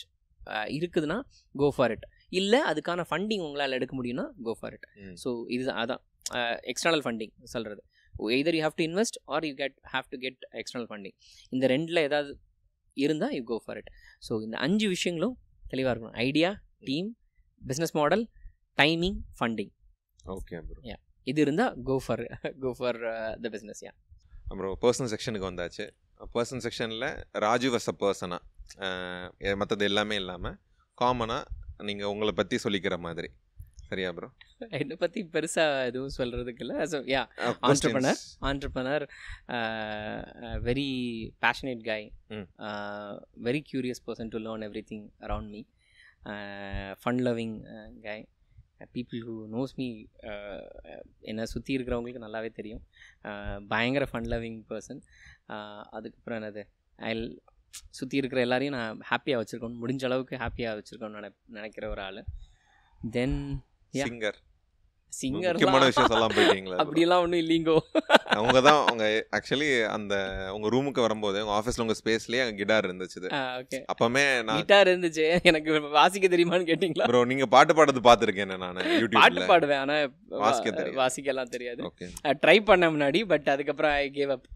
இருக்குதுன்னா 0.77 1.17
கோ 1.55 1.69
ஃபார் 1.75 1.91
இட் 1.91 2.05
இல்லை 2.29 2.59
அதுக்கான 2.71 3.05
ஃபண்டிங் 3.09 3.43
உங்களால் 3.47 3.77
எடுக்க 3.79 3.95
முடியும்னா 3.99 4.25
கோ 4.43 4.53
ஃபார் 4.59 4.73
இட். 4.73 4.87
ஸோ 5.23 5.29
இதுதான் 5.47 5.79
அதான். 5.83 6.01
எக்ஸ்டர்னல் 6.71 7.03
ஃபண்டிங் 7.05 7.33
சொல்கிறது 7.43 7.81
either 8.29 8.55
you 8.57 8.61
have 8.65 8.77
to 8.79 8.85
invest 8.89 9.17
or 9.25 9.45
you 9.49 9.53
get 9.61 9.77
have 9.93 10.07
to 10.13 10.17
get 10.25 10.41
external 10.61 10.89
funding 10.91 11.15
இந்த 11.49 11.67
ரெண்டில் 11.73 12.01
ஏதாவது 12.07 12.31
இருந்தால் 12.97 13.33
you 13.37 13.43
go 13.51 13.57
for 13.65 13.79
it 13.81 13.91
so 14.27 14.41
இந்த 14.45 14.57
அஞ்சு 14.57 14.87
விஷயங்களும் 14.95 15.35
தெளிவாக 15.71 15.91
இருக்கணும். 15.93 16.17
Idea 16.27 16.49
team 16.89 17.09
business 17.61 17.95
model 17.99 18.23
timing 18.77 19.17
funding 19.39 19.71
okay 20.35 20.61
bro 20.69 20.97
இது 21.27 21.39
இருந்தால் 21.45 21.73
go 21.89 21.95
for 22.05 22.23
go 22.63 22.69
for 22.77 22.99
the 23.43 23.49
business 23.55 23.81
yeah 23.85 23.91
அப்புறம் 24.51 24.73
பர்சனல் 24.83 25.11
செக்ஷனுக்கு 25.13 25.49
வந்தாச்சு. 25.49 25.85
பர்சனல் 26.35 26.63
செக்ஷனில் 26.65 27.07
ராஜு 27.45 27.69
அ 27.79 27.93
பர்சனாக 28.03 29.55
மற்றது 29.61 29.85
எல்லாமே 29.89 30.15
இல்லாமல் 30.21 30.57
காமனாக 30.97 31.59
நீங்கள் 31.87 32.11
உங்களை 32.13 32.33
பற்றி 32.39 32.55
சொல்லிக்கிற 32.63 32.95
மாதிரி. 33.05 33.29
சரியா 33.91 34.09
ப்ரோ 34.17 34.29
என்னை 34.79 34.95
பற்றி 35.03 35.19
பெருசாக 35.35 35.85
எதுவும் 35.91 36.15
சொல்கிறதுக்கு 36.17 36.63
இல்லை. 36.65 36.77
So 36.91 36.97
yeah 37.13 37.21
Entrepreneur. 37.69 38.15
entrepreneur 38.49 39.01
a 39.59 40.59
very 40.67 40.89
passionate 41.43 41.81
guy. 41.91 42.01
Uh, 42.67 43.13
very 43.47 43.61
curious 43.71 43.99
person 44.07 44.27
to 44.33 44.39
learn 44.45 44.61
everything 44.67 45.01
around 45.27 45.47
me. 45.55 45.61
Uh, 46.31 46.89
fun 47.03 47.17
loving 47.27 47.53
uh, 47.75 47.87
guy. 48.07 48.19
Uh, 48.81 48.87
people 48.97 49.19
who 49.25 49.35
knows 49.53 49.71
me 49.79 49.87
uh, 50.31 50.61
uh, 50.89 51.01
என்னை 51.31 51.45
சுற்றி 51.53 51.71
இருக்கிறவங்களுக்கு 51.77 52.23
நல்லாவே 52.25 52.51
தெரியும். 52.59 52.83
Uh, 53.29 53.57
பயங்கர 53.73 54.05
ஃபன் 54.11 54.29
லவ்விங் 54.33 54.61
பர்சன் 54.71 55.01
அதுக்கப்புறம் 55.97 56.39
என்னது? 56.39 56.63
ஐ 57.09 57.11
சுற்றி 57.99 58.15
இருக்கிற 58.21 58.41
எல்லாரையும் 58.45 58.77
நான் 58.77 59.01
ஹாப்பியாக 59.11 59.41
வச்சுருக்கணும். 59.41 59.81
முடிஞ்ச 59.83 60.03
அளவுக்கு 60.09 60.41
ஹாப்பியாக 60.45 60.77
வச்சுருக்கோன்னு 60.79 61.19
நினை 61.19 61.31
நினைக்கிற 61.57 61.85
ஒரு 61.95 62.01
ஆள். 62.07 62.21
தென். 63.17 63.37
சிங்கர் 63.93 64.39
சிங்கர் 65.13 65.53
முக்கியமான 65.53 65.87
விஷயம் 65.87 66.09
சொல்லலாம் 66.11 66.33
போயிட்டீங்களா 66.35 66.75
bro? 66.75 66.81
அப்படியெல்லாம் 66.83 67.21
ஒன்றும் 67.23 67.41
இல்லைங்கோ. 67.41 67.73
அவங்க 68.35 68.59
தான் 68.67 68.77
அவங்க 68.83 69.05
ஆக்சுவலி 69.37 69.67
அந்த 69.95 70.13
உங்க 70.55 70.67
ரூமுக்கு 70.73 71.01
வரும்போது 71.05 71.39
உங்க 71.43 71.53
ஆஃபீஸ்ல 71.57 71.83
உங்க 71.85 71.95
ஸ்பேஸ்லயே 71.99 72.41
அங்க 72.43 72.55
கிட்டார் 72.61 72.87
இருந்துச்சு 72.87 73.31
அப்பமே 73.93 74.23
நான் 74.47 74.59
கிட்டார் 74.61 74.91
இருந்துச்சு. 74.91 75.25
எனக்கு 75.51 75.73
வாசிக்க 75.97 76.27
தெரியுமான்னு 76.27 76.69
கேட்டீங்களா? 76.71 77.07
ப்ரோ 77.11 77.23
நீங்க 77.31 77.47
பாட்டு 77.55 77.75
பாடுறது 77.79 78.03
பாத்துருக்கேன் 78.07 78.53
நான் 78.53 78.65
பாட்டு 78.79 79.01
யூடியூப்ல 79.01 79.49
பாடுவேன் 79.51 79.81
ஆனா 79.83 79.97
வாசிக்க 80.45 80.67
தெரியாது. 80.71 80.97
வாசிக்கலாம் 81.01 81.53
தெரியாது. 81.57 81.83
ட்ரை 82.45 82.57
பண்ண 82.71 82.91
முன்னாடி 82.95 83.21
பட் 83.33 83.49
அதுக்கப்புறம் 83.55 83.95
I 84.01 84.07
gave 84.19 84.33
up. 84.37 84.47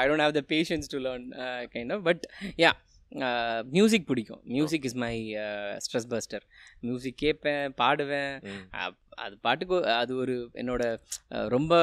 I 0.00 0.04
don't 0.08 0.24
have 0.26 0.36
the 0.40 0.44
patience 0.54 0.92
to 0.94 1.00
learn 1.06 1.26
kind 1.74 1.94
of 1.96 2.04
but 2.10 2.24
yeah 2.64 2.72
music 3.76 4.06
பிடிக்கும். 4.10 4.42
Music 4.56 4.86
is 4.88 4.98
my 5.04 5.14
stress 5.84 6.08
buster 6.12 6.44
music 6.86 7.18
கேட்பேன் 7.24 7.74
பாடுவேன். 7.82 8.34
அது 9.24 9.34
பாட்டுக்கு 9.46 9.76
அது 10.00 10.12
ஒரு 10.22 10.34
என்னோட 10.62 10.82
ரொம்ப 11.54 11.74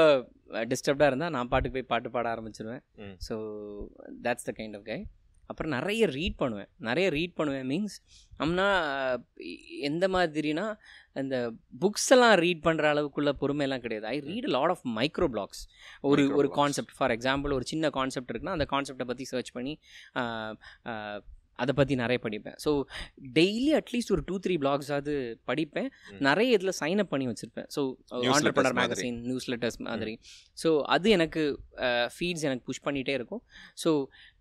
டிஸ்டர்ப்டாக 0.71 1.09
இருந்தால் 1.11 1.33
நான் 1.35 1.51
பாட்டுக்கு 1.53 1.77
போய் 1.77 1.91
பாட்டு 1.93 2.09
பாட 2.15 2.27
ஆரம்பிச்சிருவேன். 2.35 2.83
So 3.27 3.35
that's 4.25 4.47
the 4.49 4.53
kind 4.59 4.77
of 4.79 4.87
guy 4.91 4.99
அப்புறம் 5.53 5.75
நிறைய 5.77 6.03
ரீட் 6.17 6.37
பண்ணுவேன். 6.43 6.69
நிறைய 6.89 7.07
ரீட் 7.17 7.35
பண்ணுவேன். 7.39 7.67
மீன்ஸ் 7.73 7.97
அம்னா 8.43 8.67
எந்த 9.89 10.05
மாதிரினா 10.15 10.65
இந்த 11.21 11.37
புக்ஸ் 11.83 12.09
எல்லாம் 12.15 12.35
ரீட் 12.43 12.65
பண்ணுற 12.67 12.87
அளவுக்குள்ள 12.93 13.33
பொறுமையெல்லாம் 13.43 13.83
கிடையாது. 13.85 14.07
I 14.13 14.17
read 14.29 14.49
lot 14.55 14.73
of 14.75 14.83
micro 14.97 15.29
blogs 15.35 15.61
ஒரு 16.11 16.25
ஒரு. 16.39 16.49
கான்செப்ட் 16.59 16.95
ஃபார் 16.97 17.13
எக்ஸாம்பிள் 17.17 17.57
ஒரு 17.59 17.67
சின்ன 17.73 17.91
கான்செப்ட் 17.99 18.33
இருக்குன்னா 18.33 18.57
அந்த 18.57 18.67
கான்செப்டை 18.73 19.07
பற்றி 19.11 19.27
சர்ச் 19.33 19.53
பண்ணி 19.59 19.75
அதை 21.59 21.73
பற்றி 21.77 21.95
நிறைய 22.01 22.19
படிப்பேன். 22.23 22.55
ஸோ 22.63 22.71
டெய்லி 23.35 23.67
அட்லீஸ்ட் 23.79 24.11
ஒரு 24.15 24.21
டூ 24.29 24.35
த்ரீ 24.43 24.53
பிளாக்ஸாவது 24.61 25.13
படிப்பேன். 25.49 25.89
ம். 26.13 26.21
நிறைய 26.27 26.57
இதில் 26.57 26.73
சைன் 26.79 27.01
அப் 27.03 27.11
பண்ணி 27.11 27.25
வச்சுருப்பேன். 27.29 27.67
So 27.75 27.81
entrepreneur. 28.35 28.75
Magazine 28.79 29.19
news 29.27 29.47
letters 29.51 29.77
மாதிரி. 29.87 30.13
ஸோ 30.63 30.69
அது 30.95 31.09
எனக்கு 31.17 31.43
ஃபீட்ஸ் 32.15 32.45
எனக்கு 32.49 32.65
புஷ் 32.69 32.83
பண்ணிகிட்டே 32.87 33.15
இருக்கும். 33.19 33.43
ஸோ 33.83 33.91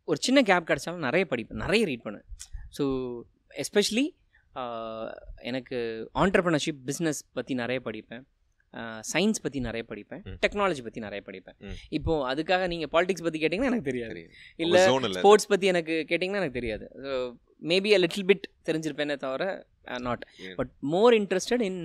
ஒரு 0.09 0.19
சின்ன 0.21 0.43
கேப் 0.43 0.69
கிடச்சாலும் 0.71 1.07
நிறைய 1.07 1.27
படிப்பேன் 1.31 1.63
நிறைய 1.65 1.85
ரீட் 1.85 2.05
பண்ணுவேன். 2.07 2.29
ஸோ 2.79 2.85
எஸ்பெஷலி 3.65 4.07
எனக்கு 5.51 5.79
ஆண்டர்பிரினர்ஷிப் 6.23 6.81
பிஸ்னஸ் 6.89 7.21
பற்றி 7.33 7.55
நிறைய 7.55 7.81
படிப்பேன். 7.85 8.25
சயின்ஸ் 9.13 9.43
பற்றி 9.45 9.61
நிறைய 9.61 9.83
படிப்பேன். 9.89 10.23
டெக்னாலஜி 10.45 10.83
பற்றி 10.87 11.01
நிறைய 11.01 11.23
படிப்பேன். 11.27 11.57
ம். 11.69 11.77
இப்போ 11.89 12.13
அதுக்காக 12.35 12.67
நீங்கள் 12.73 12.91
பாலிடிக்ஸ் 12.95 13.25
பற்றி 13.27 13.41
கேட்டிங்கன்னா 13.43 13.71
எனக்கு 13.73 13.89
தெரியாது. 13.91 14.23
இல்லை 14.57 14.83
ஸ்போர்ட்ஸ் 15.17 15.47
பற்றி 15.47 15.67
எனக்கு 15.73 15.97
கேட்டிங்கன்னா 16.11 16.41
எனக்கு 16.43 16.59
தெரியாது. 16.61 16.87
மேபி 17.73 17.91
அ 17.97 18.01
லிட்டில் 18.05 18.27
பிட் 18.31 18.47
தெரிஞ்சிருப்பேனே 18.69 19.17
தவிர 19.17 19.45
not. 20.07 20.25
But 20.57 20.73
more 20.95 21.15
interested 21.21 21.65
in 21.71 21.83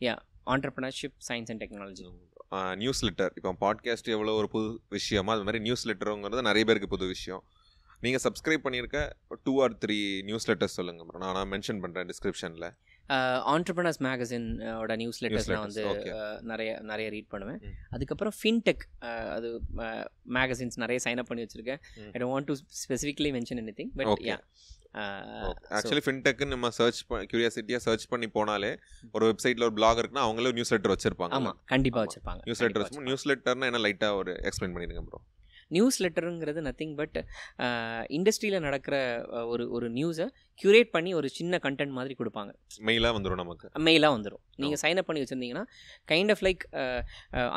yeah 0.00 0.16
entrepreneurship 0.54 1.16
science 1.28 1.50
and 1.52 1.62
technology 1.64 2.04
news 2.50 3.04
letter 3.04 3.32
இப்போ 3.36 3.56
பாட்காஸ்ட் 3.60 4.04
எவ்வளோ 4.04 4.32
ஒரு 4.32 4.48
புது 4.48 4.80
விஷயமா 4.88 5.32
அது 5.32 5.44
மாதிரி 5.44 5.62
நியூஸ் 5.62 5.88
லெட்டருங்கிறது 5.88 6.40
நிறைய 6.40 6.64
பேருக்கு 6.64 6.88
புது 6.88 7.06
விஷயம். 7.06 7.44
நீங்கள் 8.00 8.20
சப்ஸ்கிரைப் 8.22 8.66
பண்ணியிருக்க 8.66 9.10
two 9.42 9.62
or 9.62 9.72
three 9.72 10.22
news 10.22 10.50
letters 10.50 10.78
சொல்லுங்க 10.78 11.18
நான் 11.18 11.32
நான் 11.32 11.50
மென்ஷன் 11.50 11.86
பண்ணுறேன் 11.86 12.10
டிஸ்கிரிப்ஷனில் 12.10 12.76
ஆண்டர்பிரினர்ஸ் 13.52 14.00
மேகசின் 14.06 14.48
ஓட 14.80 14.96
நியூஸ் 14.96 15.20
லெட்டர்ஸ் 15.24 15.50
நான் 15.52 15.66
வந்து 15.66 15.84
நிறைய 16.52 16.70
நிறைய 16.90 17.08
ரீட் 17.14 17.30
பண்ணுவேன். 17.34 17.60
அதுக்கப்புறம் 17.90 18.34
ஃபின்டெக் 18.40 18.82
அது 19.36 19.50
மேகசின்ஸ் 20.38 20.76
நிறைய 20.76 21.00
சைன் 21.04 21.22
அப் 21.22 21.30
பண்ணி 21.30 21.44
வச்சிருக்கேன். 21.46 21.80
I 22.12 22.16
don't 22.20 22.32
want 22.34 22.50
to 22.50 22.56
specifically 22.82 23.32
mention 23.38 23.62
anything 23.80 23.92
but. 24.00 24.24
Yeah 24.30 24.38
actually 25.76 26.02
ஃபின்டெக்கு 26.04 26.44
நம்ம 26.46 26.70
சர்ச் 26.70 27.00
கியூரியாசிட்டியாக 27.30 27.82
சர்ச் 27.86 28.06
பண்ணி 28.08 28.28
போனாலே 28.36 28.70
ஒரு 29.12 29.24
வெப்சைட்டில் 29.30 29.66
ஒரு 29.66 29.72
பிளாக் 29.72 29.98
இருக்குன்னா 29.98 30.24
அவங்களே 30.26 30.52
நியூஸ் 30.52 30.72
லெட்டர் 30.74 30.94
வச்சிருப்பாங்க 30.94 31.36
ஆமாம் 31.38 31.58
கண்டிப்பாக 31.64 32.00
ஆமா. 32.00 32.06
வச்சுருப்பாங்க. 32.06 32.42
நியூஸ் 32.44 32.62
லெட்டர் 32.62 33.04
நியூஸ் 33.08 33.26
லெட்டர்னா 33.28 33.68
என்ன 33.72 33.82
லைட்டாக 33.86 34.20
ஒரு 34.22 34.32
எக்ஸ்பிளைன் 34.42 34.74
பண்ணிடுங்க 34.76 35.02
ப்ரோ 35.08 35.20
நியூஸ் 35.76 35.98
லெட்டருங்கிறது 36.02 36.60
நத்திங் 36.68 36.94
பட் 37.00 37.18
இண்டஸ்ட்ரியில் 38.16 38.64
நடக்கிற 38.66 38.96
ஒரு 39.52 39.64
ஒரு 39.76 39.88
நியூஸை 39.98 40.26
க்யூரேட் 40.60 40.90
பண்ணி 40.96 41.10
ஒரு 41.18 41.28
சின்ன 41.38 41.58
கண்டென்ட் 41.64 41.94
மாதிரி 41.98 42.14
கொடுப்பாங்க. 42.20 42.52
மெயிலாக 42.88 43.12
வந்துடும் 43.16 43.40
நமக்கு. 43.42 43.66
மெயிலாக 43.88 44.16
வந்துடும் 44.16 44.42
நீங்கள் 44.62 44.80
சைன் 44.82 45.00
அப் 45.02 45.08
பண்ணி 45.08 45.22
வச்சுருந்தீங்கன்னா 45.24 45.64
கைண்ட் 46.12 46.32
ஆஃப் 46.34 46.42
லைக் 46.46 46.64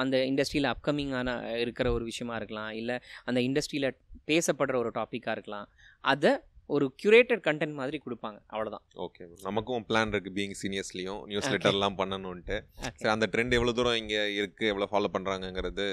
அந்த 0.01 0.17
இண்டஸ்ட்ரியில் 0.29 0.69
அப்கமிங்கான 0.73 1.29
இருக்கிற 1.63 1.87
ஒரு 1.97 2.05
விஷயமா 2.11 2.35
இருக்கலாம். 2.41 2.71
இல்லை 2.81 2.97
அந்த 3.29 3.41
இண்டஸ்ட்ரியில் 3.47 3.89
பேசப்படுற 4.31 4.75
ஒரு 4.81 4.91
டாப்பிக்காக 4.97 5.35
இருக்கலாம். 5.37 5.67
அதை 6.13 6.31
ஒரு 6.69 6.85
க்யூரேட்டட் 7.01 7.41
கண்டென்ட் 7.45 7.75
மாதிரி 7.79 7.97
கொடுப்பாங்க. 8.03 8.37
அவ்வளோதான் 8.53 8.83
ஓகே 9.05 9.23
நமக்கும் 9.47 9.85
பிளான் 9.89 10.11
இருக்கு 10.13 10.31
பீயிங் 10.37 10.55
சீனியர்ஸ்லையும் 10.61 11.21
நியூஸ். 11.31 11.49
லெட்டர்லாம் 11.53 11.97
பண்ணணும்ட்டு 12.01 12.57
சரி 12.99 13.11
அந்த 13.15 13.27
ட்ரெண்ட் 13.33 13.55
எவ்வளோ 13.57 13.73
தூரம் 13.79 13.97
இங்கே 14.01 14.21
இருக்கு 14.39 14.65
எவ்வளோ 14.73 14.87
ஃபாலோ 14.91 15.11
பண்ணுறாங்கங்கிறது 15.15 15.85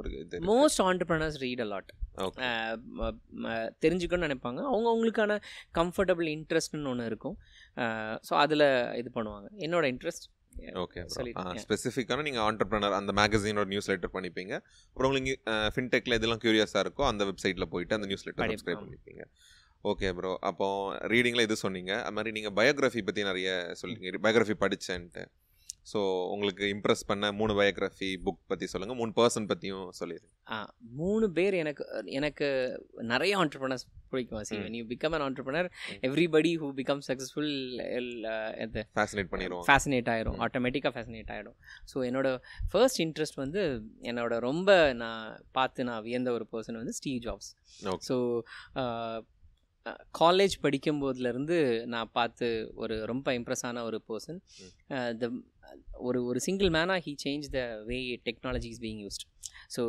ஒரு 0.00 0.10
இது. 0.24 0.40
Most 0.52 0.82
entrepreneurs 0.88 1.38
read 1.44 1.64
a lot. 1.66 1.90
தெரிஞ்சுக்கணும்னு 3.86 4.28
நினைப்பாங்க. 4.28 4.60
அவங்க 4.72 4.88
அவங்களுக்கான 4.92 5.40
கம்ஃபர்டபுள் 5.80 6.30
இன்ட்ரெஸ்ட்னு 6.36 6.92
ஒன்று 6.92 7.10
இருக்கும். 7.12 7.36
ஸோ 8.28 8.34
அதில் 8.44 8.68
இது 9.02 9.10
பண்ணுவாங்க. 9.18 9.50
என்னோட 9.66 9.86
இன்ட்ரெஸ்ட் 9.94 10.28
ஓகே. 10.82 11.02
ஸ்பெசிஃபிக்கான 11.62 12.24
நீங்கள் 12.26 12.44
ஆண்டர்பிரினர் 12.48 12.96
அந்த 12.98 13.12
மேகசினோட 13.18 13.68
நியூஸ் 13.70 13.88
லெட்டர் 13.90 14.12
பண்ணிப்பீங்க. 14.16 14.54
அப்புறம் 14.90 15.08
உங்களுக்கு 15.10 15.34
ஃபின்டெக்கில் 15.76 16.16
இதெல்லாம் 16.18 16.42
க்யூரியஸாக 16.44 16.82
இருக்கோ 16.84 17.04
அந்த 17.10 17.24
வெப்சைட்டில் 17.30 17.70
போயிட்டு 17.74 17.96
அந்த 17.98 18.08
நியூஸ் 18.10 18.26
லெட்டர். 18.26 18.52
சப்ஸ்கிரைப் 18.52 18.82
பண்ணிப்பீங்க. 18.84 19.24
ஓகே 19.84 20.08
ப்ரோ 20.16 20.32
அப்போ 20.48 20.66
ரீடிங்கில் 21.12 21.46
இது 21.46 21.56
சொன்னீங்க. 21.62 21.92
அது 22.02 22.16
மாதிரி 22.16 22.34
நீங்கள் 22.36 22.56
பயோகிராஃபி 22.58 23.02
பற்றி 23.04 23.22
நிறைய 23.24 23.48
சொல்லிங்க 23.80 24.18
பயோகிராஃபி 24.24 24.56
படித்தேன்ட்டு 24.62 25.24
ஸோ 25.90 26.00
உங்களுக்கு 26.32 26.64
இம்ப்ரெஸ் 26.72 27.00
பண்ண 27.06 27.28
மூணு 27.38 27.52
பயோகிராஃபி 27.58 28.08
புக் 28.24 28.42
பற்றி 28.50 28.66
சொல்லுங்கள் 28.72 28.98
மூணு 28.98 29.12
பர்சன் 29.16 29.48
பற்றியும் 29.48 29.88
சொல்லிடுங்க. 29.98 30.28
ஆ, 30.46 30.56
மூணு 30.98 31.26
பேர் 31.38 31.54
எனக்கு 31.62 31.84
எனக்கு 32.18 32.46
நிறைய 33.10 33.32
ஆண்டர்பனர்ஸ் 33.40 33.84
பிடிக்கும் 34.12 34.44
சி 34.44 34.54
ம். 34.54 34.62
when 34.64 34.74
you 34.78 34.84
become 34.86 35.14
an 35.14 35.22
entrepreneur 35.22 35.64
ம். 35.64 35.98
everybody 36.02 36.52
who 36.54 36.68
becomes 36.74 37.04
successful 37.10 37.48
இது 38.64 38.82
ஃபேசினேட் 38.94 39.32
பண்ணிடுவோம் 39.32 39.66
ஃபேசினேட் 39.68 40.10
ஆயிரும். 40.14 40.36
ம். 40.36 40.42
ஆட்டோமேட்டிக்காக 40.46 40.94
ஃபேசினேட் 40.96 41.32
ஆகிடும் 41.34 41.58
ஸோ 41.92 42.06
என்னோட 42.08 42.30
ஃபர்ஸ்ட் 42.72 43.02
இன்ட்ரெஸ்ட் 43.06 43.40
வந்து 43.42 43.62
என்னோட 44.10 44.38
ரொம்ப 44.40 44.70
நான் 45.02 45.26
பார்த்து 45.52 45.88
நான் 45.90 46.04
வியந்த 46.06 46.32
ஒரு 46.38 46.46
பர்சன் 46.52 46.80
வந்து 46.82 46.96
Steve 47.00 47.20
Jobs 47.26 47.50
Okay. 47.88 48.04
So 48.08 48.16
college 50.18 50.54
படிக்கும்போதுலேருந்து 50.62 51.56
நான் 51.88 52.10
பார்த்து 52.12 52.46
ஒரு 52.74 52.96
ரொம்ப 53.06 53.32
இம்ப்ரெஸ் 53.38 53.64
ஆன 53.64 53.82
ஒரு 53.84 53.98
பர்சன் 54.08 54.38
த 55.18 55.26
ஒரு 56.00 56.18
ஒரு 56.24 56.38
single 56.40 56.70
மேனாக 56.70 57.04
he 57.04 57.12
change 57.24 57.46
the 57.50 57.60
way 57.86 57.98
technology 58.26 58.68
is 58.70 58.82
being 58.82 59.02
used 59.04 59.24
so 59.68 59.82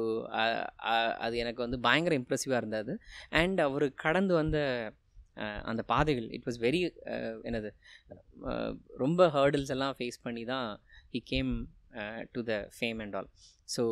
அது 1.21 1.35
எனக்கு 1.37 1.61
வந்து 1.61 1.79
பயங்கர 1.81 2.13
இம்ப்ரெசிவாக 2.19 2.61
இருந்தது. 2.61 2.93
அண்ட் 3.35 3.59
அவர் 3.61 3.85
கடந்து 3.97 4.33
வந்த 4.33 4.57
அந்த 5.65 5.81
பாதைகள் 5.89 6.27
இட் 6.31 6.45
வாஸ் 6.45 6.59
வெரி 6.59 6.79
என்னது 7.43 7.69
அஹ், 8.49 8.73
ரொம்ப 8.97 9.27
ஹேர்டில்ஸ் 9.29 9.71
எல்லாம் 9.71 9.95
ஃபேஸ் 9.97 10.23
பண்ணி 10.23 10.43
தான் 10.45 10.67
he 11.13 11.21
came 11.31 11.51
to 12.31 12.41
the 12.43 12.55
fame 12.77 13.01
and 13.03 13.15
all 13.15 13.29
so 13.69 13.83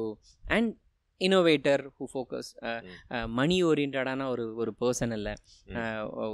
and 0.49 0.71
innovator 1.25 1.81
who 1.97 2.05
focus 2.13 2.49
money 3.39 3.57
ஓரியன்டான 3.63 4.27
ஒரு 4.33 4.45
ஒரு 4.61 4.71
பர்சன் 4.81 5.13
இல்லை. 5.17 5.33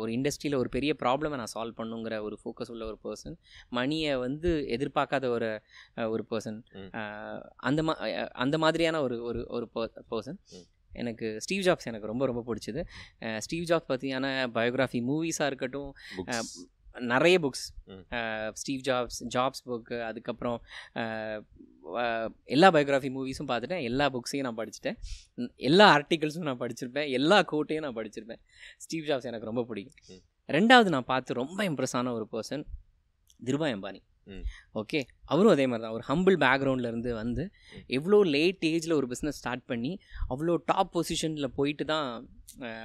ஒரு 0.02 0.10
இண்டஸ்ட்ரியில் 0.18 0.60
ஒரு 0.62 0.70
பெரிய 0.76 0.94
ப்ராப்ளமை 1.04 1.38
நான் 1.42 1.54
சால்வ் 1.56 1.80
பண்ணுங்கிற 1.80 2.16
ஒரு 2.28 2.38
ஃபோக்கஸ் 2.44 2.72
உள்ள 2.74 2.86
ஒரு 2.92 2.98
பர்சன் 3.06 3.36
மணியை 3.70 4.14
வந்து 4.26 4.52
எதிர்பார்க்காத 4.78 5.26
ஒரு 5.36 5.50
ஒரு 6.14 6.26
பர்சன். 6.32 6.60
அந்த 7.70 7.84
மா 7.84 7.96
அந்த 8.46 8.58
மாதிரியான 8.58 9.02
ஒரு 9.08 9.18
ஒரு 9.28 9.42
ஒரு 9.58 9.68
பர்சன். 10.14 10.40
எனக்கு 10.92 11.28
ஸ்டீவ் 11.44 11.66
ஜாப்ஸ் 11.66 11.90
எனக்கு 11.90 12.10
ரொம்ப 12.12 12.26
ரொம்ப 12.26 12.42
பிடிச்சது. 12.48 12.82
ஸ்டீவ் 13.46 13.68
ஜாப்ஸ் 13.72 13.92
பற்றியான 13.92 14.26
பயோகிராஃபி 14.56 15.00
மூவிஸாக 15.10 15.52
இருக்கட்டும் 15.52 15.92
நிறைய 17.12 17.40
books. 17.46 17.66
Steve 18.62 18.82
Jobs 18.88 19.20
Jobs 19.36 19.64
book 19.70 19.98
அதுக்கப்புறம் 20.02 20.60
எல்லா 22.56 22.68
பயோகிராஃபி 22.72 23.10
மூவிஸும் 23.18 23.50
பார்த்துட்டேன் 23.52 23.84
எல்லா 23.90 24.06
புக்ஸையும் 24.16 24.46
நான் 24.48 24.58
படிச்சுட்டேன் 24.58 24.98
எல்லா 25.70 25.86
ஆர்டிகல்ஸும் 25.98 26.48
நான் 26.50 26.62
படிச்சிருப்பேன் 26.64 27.10
எல்லா 27.10 27.38
கோட்டையும் 27.52 27.86
நான் 27.86 27.98
படிச்சிருப்பேன் 28.00 28.42
ஸ்டீவ் 28.78 29.06
ஜாப்ஸ் 29.06 29.30
எனக்கு 29.32 29.50
ரொம்ப 29.52 29.64
பிடிக்கும். 29.64 30.22
ரெண்டாவது 30.58 30.90
நான் 30.96 31.10
பார்த்து 31.14 31.40
ரொம்ப 31.44 31.60
இம்ப்ரெஸ் 31.70 31.96
ஆன 32.00 32.14
ஒரு 32.14 32.28
பர்சன் 32.32 32.66
திருபாய் 33.46 33.76
அம்பானி. 33.78 34.02
ஓகே? 34.76 35.00
அவரும் 35.26 35.54
அதே 35.54 35.66
மாதிரி 35.66 35.84
தான். 35.86 35.96
ஒரு 35.98 36.06
ஹம்பிள் 36.10 36.38
பேக்ரவுண்ட்லேருந்து 36.44 37.12
வந்து. 37.14 37.44
எவ்வளோ 37.98 38.20
லேட் 38.36 38.64
ஏஜில் 38.72 38.98
ஒரு 39.00 39.08
பிஸ்னஸ் 39.14 39.40
ஸ்டார்ட் 39.42 39.66
பண்ணி 39.66 39.92
அவ்வளோ 40.30 40.56
டாப் 40.66 40.92
பொசிஷனில் 40.96 41.56
போயிட்டு 41.60 41.86
தான் 41.86 42.08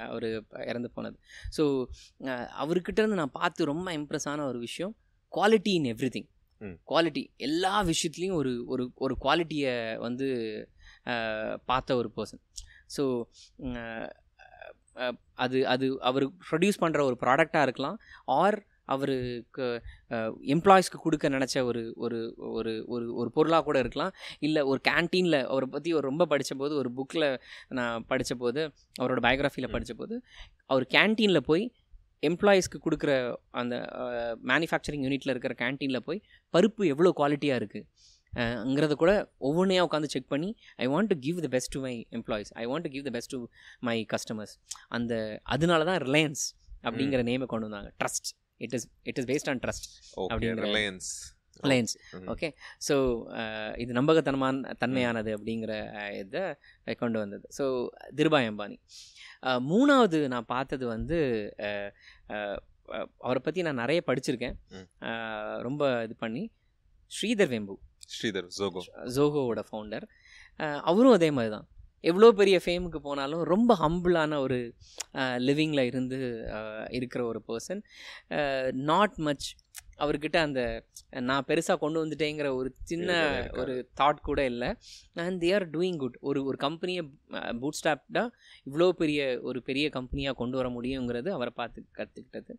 அவர் 0.09 0.27
இறந்து 0.71 0.89
போனது. 0.89 1.17
ஸோ 1.57 1.63
அவர்கிட்ட 2.63 2.99
இருந்து 3.03 3.21
நான் 3.21 3.37
பார்த்து 3.41 3.71
ரொம்ப 3.73 3.87
இம்ப்ரெஸ் 3.91 4.29
ஆன 4.33 4.45
ஒரு 4.45 4.59
விஷயம் 4.59 4.93
quality 5.33 5.73
in 5.73 5.89
every 5.93 6.09
thing. 6.09 6.29
Quality 6.87 7.21
எல்லா 7.37 7.73
விஷயத்துலேயும் 7.91 8.37
ஒரு 8.41 8.51
ஒரு 8.65 8.83
ஒரு 8.95 9.13
குவாலிட்டியை 9.21 9.73
வந்து 9.97 10.27
பார்த்த 11.65 11.95
ஒரு 11.95 12.09
பர்சன் 12.17 12.43
ஸோ 12.95 13.03
அது 15.35 15.57
அது 15.67 15.85
அவர் 15.99 16.25
ப்ரொடியூஸ் 16.49 16.81
பண்ணுற 16.83 17.01
ஒரு 17.03 17.17
ப்ராடக்டாக 17.23 17.65
இருக்கலாம் 17.67 17.97
ஆர் 18.39 18.57
அவருக்கு 18.93 19.65
எம்ப்ளாயிஸ்க்கு 20.55 20.99
கொடுக்க 21.05 21.29
நினச்ச 21.35 21.63
ஒரு 21.69 21.81
ஒரு 22.05 22.19
ஒரு 22.57 22.73
ஒரு 22.93 23.05
ஒரு 23.19 23.29
பொருளாக 23.37 23.63
கூட 23.67 23.77
இருக்கலாம். 23.83 24.13
இல்லை 24.47 24.61
ஒரு 24.71 24.79
கேன்டீனில் 24.89 25.39
அவரை 25.51 25.67
பற்றி 25.75 25.91
ஒரு 25.99 26.05
ரொம்ப 26.11 26.27
படித்த 26.33 26.55
போது 26.61 26.73
ஒரு 26.81 26.91
புக்கில் 26.97 27.27
நான் 27.79 28.05
படித்த 28.11 28.35
போது 28.43 28.61
அவரோட 29.01 29.19
பயோகிராஃபியில். 29.27 29.73
படித்த 29.75 29.95
போது 30.01 30.15
அவர் 30.73 30.87
கேன்டீனில் 30.95 31.47
போய் 31.51 31.65
எம்ப்ளாயீஸ்க்கு 32.29 32.79
கொடுக்குற 32.83 33.13
அந்த 33.61 33.75
மேனுஃபேக்சரிங் 34.51 35.05
யூனிட்டில் 35.05 35.33
இருக்கிற 35.33 35.55
கேன்டீனில் 35.63 36.05
போய் 36.09 36.19
பருப்பு 36.53 36.83
எவ்வளோ 36.93 37.11
குவாலிட்டியாக 37.19 37.61
இருக்குங்கிறத 37.61 38.93
கூட 39.01 39.11
ஒவ்வொன்றையாக 39.47 39.87
உட்காந்து 39.87 40.11
செக் 40.13 40.29
பண்ணி 40.33 40.49
I 40.83 40.85
want 40.93 41.09
to 41.11 41.15
give 41.25 41.39
the 41.45 41.49
best 41.55 41.71
to 41.75 41.81
my 41.87 41.93
employees 42.17 42.51
I 42.61 42.63
want 42.71 42.85
to 42.87 42.91
give 42.95 43.05
the 43.07 43.11
best 43.17 43.33
to 43.35 43.39
my 43.89 43.97
customers 44.13 44.53
அந்த 44.97 45.13
அதனால 45.55 45.83
தான் 45.89 45.99
ரிலையன்ஸ் 46.07 46.43
அப்படிங்கிற 46.87 47.21
நேமை 47.31 47.47
கொண்டு 47.51 47.67
வந்தாங்க. 47.67 47.91
Trust 48.01 48.31
it 48.63 48.73
is 48.73 48.87
it 49.03 49.17
is 49.17 49.27
based 49.27 49.49
on 49.49 49.59
trust 49.59 49.87
அப்படிங்கிற- 50.27 50.65
ரிலையன்ஸ் 50.67 51.09
ரிலையன்ஸ் 51.63 51.93
ஓகே 52.27 52.47
ஸோ 52.87 52.95
இது 53.77 53.91
நம்பகத்தனமான 53.93 54.51
தன்மையானது 54.79 55.31
அப்படிங்கிற 55.37 55.73
அஹ், 55.95 56.13
இதை 56.19 56.43
கொண்டு 56.95 57.19
வந்தது. 57.19 57.45
ஸோ 57.57 57.65
திருபாய் 58.15 58.49
அம்பானி. 58.49 58.77
மூணாவது 59.69 60.27
நான் 60.27 60.45
பார்த்தது 60.45 60.85
வந்து 60.87 61.19
அவரை 63.19 63.41
பற்றி 63.41 63.61
நான் 63.61 63.75
நிறைய 63.75 63.99
படிச்சிருக்கேன். 64.07 64.55
ரொம்ப 65.61 65.83
இது 66.03 66.15
பண்ணி 66.15 66.43
ஸ்ரீதர் 67.11 67.51
வெம்பு. 67.51 67.75
ஸ்ரீதர் 68.13 68.47
ஜோகோ 68.57 68.81
ஜோகோவோட 69.15 69.61
ஃபவுண்டர் 69.69 70.05
அவரும் 70.83 71.11
அதே 71.11 71.31
மாதிரி 71.31 71.51
தான். 71.53 71.67
எவ்வளோ 72.03 72.29
பெரிய 72.39 72.57
ஃபேமுக்கு 72.65 72.99
போனாலும் 73.07 73.43
ரொம்ப 73.53 73.71
ஹம்பிளான 73.83 74.39
ஒரு 74.45 74.59
லிவிங்கில் 75.47 75.89
இருந்து 75.91 76.19
இருக்கிற 76.97 77.21
ஒரு 77.31 77.41
பர்சன் 77.49 77.83
நாட் 78.91 79.17
மச் 79.27 79.47
அவர்கிட்ட 80.03 80.37
அந்த 80.47 80.61
நான் 81.27 81.45
பெருசாக 81.47 81.81
கொண்டு 81.81 81.99
வந்துட்டேங்கிற 82.03 82.47
ஒரு 82.59 82.69
சின்ன. 82.83 83.09
ஒரு 83.61 83.73
தாட் 83.99 84.21
கூட 84.21 84.39
இல்லை. 84.51 84.69
And 85.25 85.37
they 85.43 85.49
are 85.53 85.65
doing 85.69 85.99
good 86.03 86.17
ஒரு 86.29 86.39
ஒரு 86.49 86.57
கம்பெனியை 86.57 87.03
பூட் 87.61 87.79
ஸ்டாப்டாக 87.81 88.27
இவ்வளோ 88.69 88.87
பெரிய 89.01 89.21
ஒரு 89.41 89.61
பெரிய 89.69 89.85
கம்பெனியாக 89.97 90.37
கொண்டு 90.41 90.57
வர 90.59 90.69
முடியுங்கிறது 90.77 91.31
அவரை 91.37 91.53
பார்த்து 91.55 91.85
கற்றுக்கிட்டது 91.99 92.53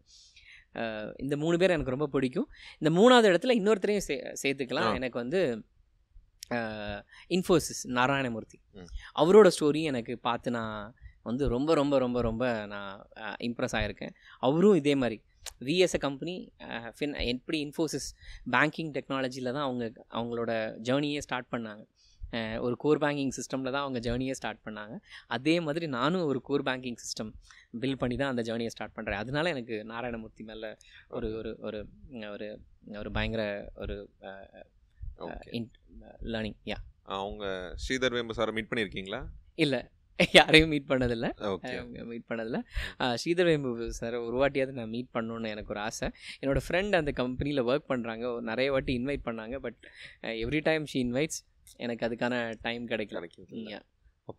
இந்த 1.16 1.34
மூணு 1.42 1.56
பேர் 1.58 1.74
எனக்கு 1.74 1.94
ரொம்ப 1.96 2.08
பிடிக்கும். 2.14 2.48
இந்த 2.78 2.90
மூணாவது 2.98 3.28
இடத்துல 3.32 3.56
இன்னொருத்தரையும் 3.60 4.06
சே 4.06 4.16
சேர்த்துக்கலாம். 4.42 4.94
எனக்கு 4.94 5.18
வந்து 5.22 5.40
இன்ஃபோசிஸ் 7.36 7.82
நாராயணமூர்த்தி. 7.98 8.58
அவரோட 9.22 9.48
ஸ்டோரி 9.56 9.82
எனக்கு 9.90 10.14
பார்த்து 10.28 10.50
நான் 10.58 10.94
வந்து 11.28 11.44
ரொம்ப 11.48 11.74
ரொம்ப 11.74 11.94
ரொம்ப 11.98 12.18
ரொம்ப 12.28 12.44
நான் 12.72 12.96
இம்ப்ரெஸ் 13.48 13.76
ஆகிருக்கேன் 13.78 14.14
அவரும் 14.46 14.78
இதே 14.80 14.94
மாதிரி. 15.02 15.18
விஎஸ்எ 15.68 15.98
கம்பெனி 16.04 16.34
ஃபின் 16.96 17.14
எப்படி 17.32 17.58
இன்ஃபோசிஸ் 17.66 18.08
பேங்கிங் 18.54 18.92
டெக்னாலஜியில் 18.96 19.54
தான் 19.56 19.66
அவங்க 19.68 19.84
அவங்களோட 20.18 20.52
ஜேர்னியே 20.88 21.22
ஸ்டார்ட் 21.26 21.52
பண்ணாங்க. 21.54 21.82
ஒரு 22.66 22.74
கோர் 22.82 23.00
பேங்கிங் 23.02 23.32
சிஸ்டமில் 23.36 23.72
தான் 23.74 23.84
அவங்க 23.84 23.98
ஜேர்னியே 24.06 24.34
ஸ்டார்ட் 24.38 24.62
பண்ணாங்க. 24.66 24.94
அதே 25.36 25.54
மாதிரி 25.66 25.86
நானும் 25.96 26.24
ஒரு 26.30 26.40
கோர் 26.48 26.64
பேங்கிங் 26.68 26.98
சிஸ்டம் 27.02 27.30
பில்ட் 27.82 28.00
பண்ணி 28.02 28.16
தான் 28.22 28.32
அந்த 28.32 28.42
ஜேர்னியை 28.48 28.72
ஸ்டார்ட் 28.74 28.96
பண்ணுறேன் 28.96 29.20
அதனால 29.22 29.50
எனக்கு 29.54 29.76
நாராயணமூர்த்தி 29.92 30.44
மேலே 30.50 30.70
ஒரு 31.16 31.28
ஒரு 31.40 31.52
ஒரு 31.66 31.80
ஒரு 32.34 32.48
ஒரு 33.02 33.10
பயங்கர 33.18 33.44
ஒரு 33.82 33.96
ஓகே 35.18 35.66
லேர்னிங் 36.22 36.56
யா 36.64 36.74
அவங்க 37.02 37.74
ஸ்ரீதர் 37.88 38.10
வேம்பு 38.10 38.34
சாரை 38.34 38.52
மீட் 38.52 38.72
பண்ணியிருக்கீங்களா? 38.74 39.24
இல்லை 39.54 39.82
யாரையும் 40.32 40.68
மீட் 40.68 40.84
பண்ணதில்லை. 40.88 42.04
மீட் 42.04 42.22
பண்ணதில்ல. 42.28 42.62
ஸ்ரீதர் 42.98 43.44
வேம்பு 43.44 43.92
சார் 43.92 44.14
ஒரு 44.14 44.48
வாட்டியாவது 44.48 44.70
நான் 44.70 44.88
மீட் 44.88 45.08
பண்ணணுன்னு 45.14 45.48
எனக்கு 45.48 45.70
ஒரு 45.70 45.80
ஆசை. 45.80 46.10
என்னோட 46.40 46.60
ஃப்ரெண்ட் 46.68 46.94
அந்த 46.94 47.10
கம்பெனியில் 47.10 47.64
ஒர்க் 47.64 47.84
பண்ணுறாங்க 47.88 48.40
நிறைய 48.40 48.70
வாட்டி 48.70 48.98
இன்வைட் 48.98 49.20
பண்ணாங்க 49.24 49.56
but 49.56 49.76
every 50.22 50.60
time 50.62 50.84
she 50.84 50.96
invites 50.96 51.46
எனக்கு 51.76 52.06
அதுக்கான 52.06 52.54
டைம் 52.60 52.88
கிடைக்கல. 52.88 53.28
Yeah. 53.50 53.80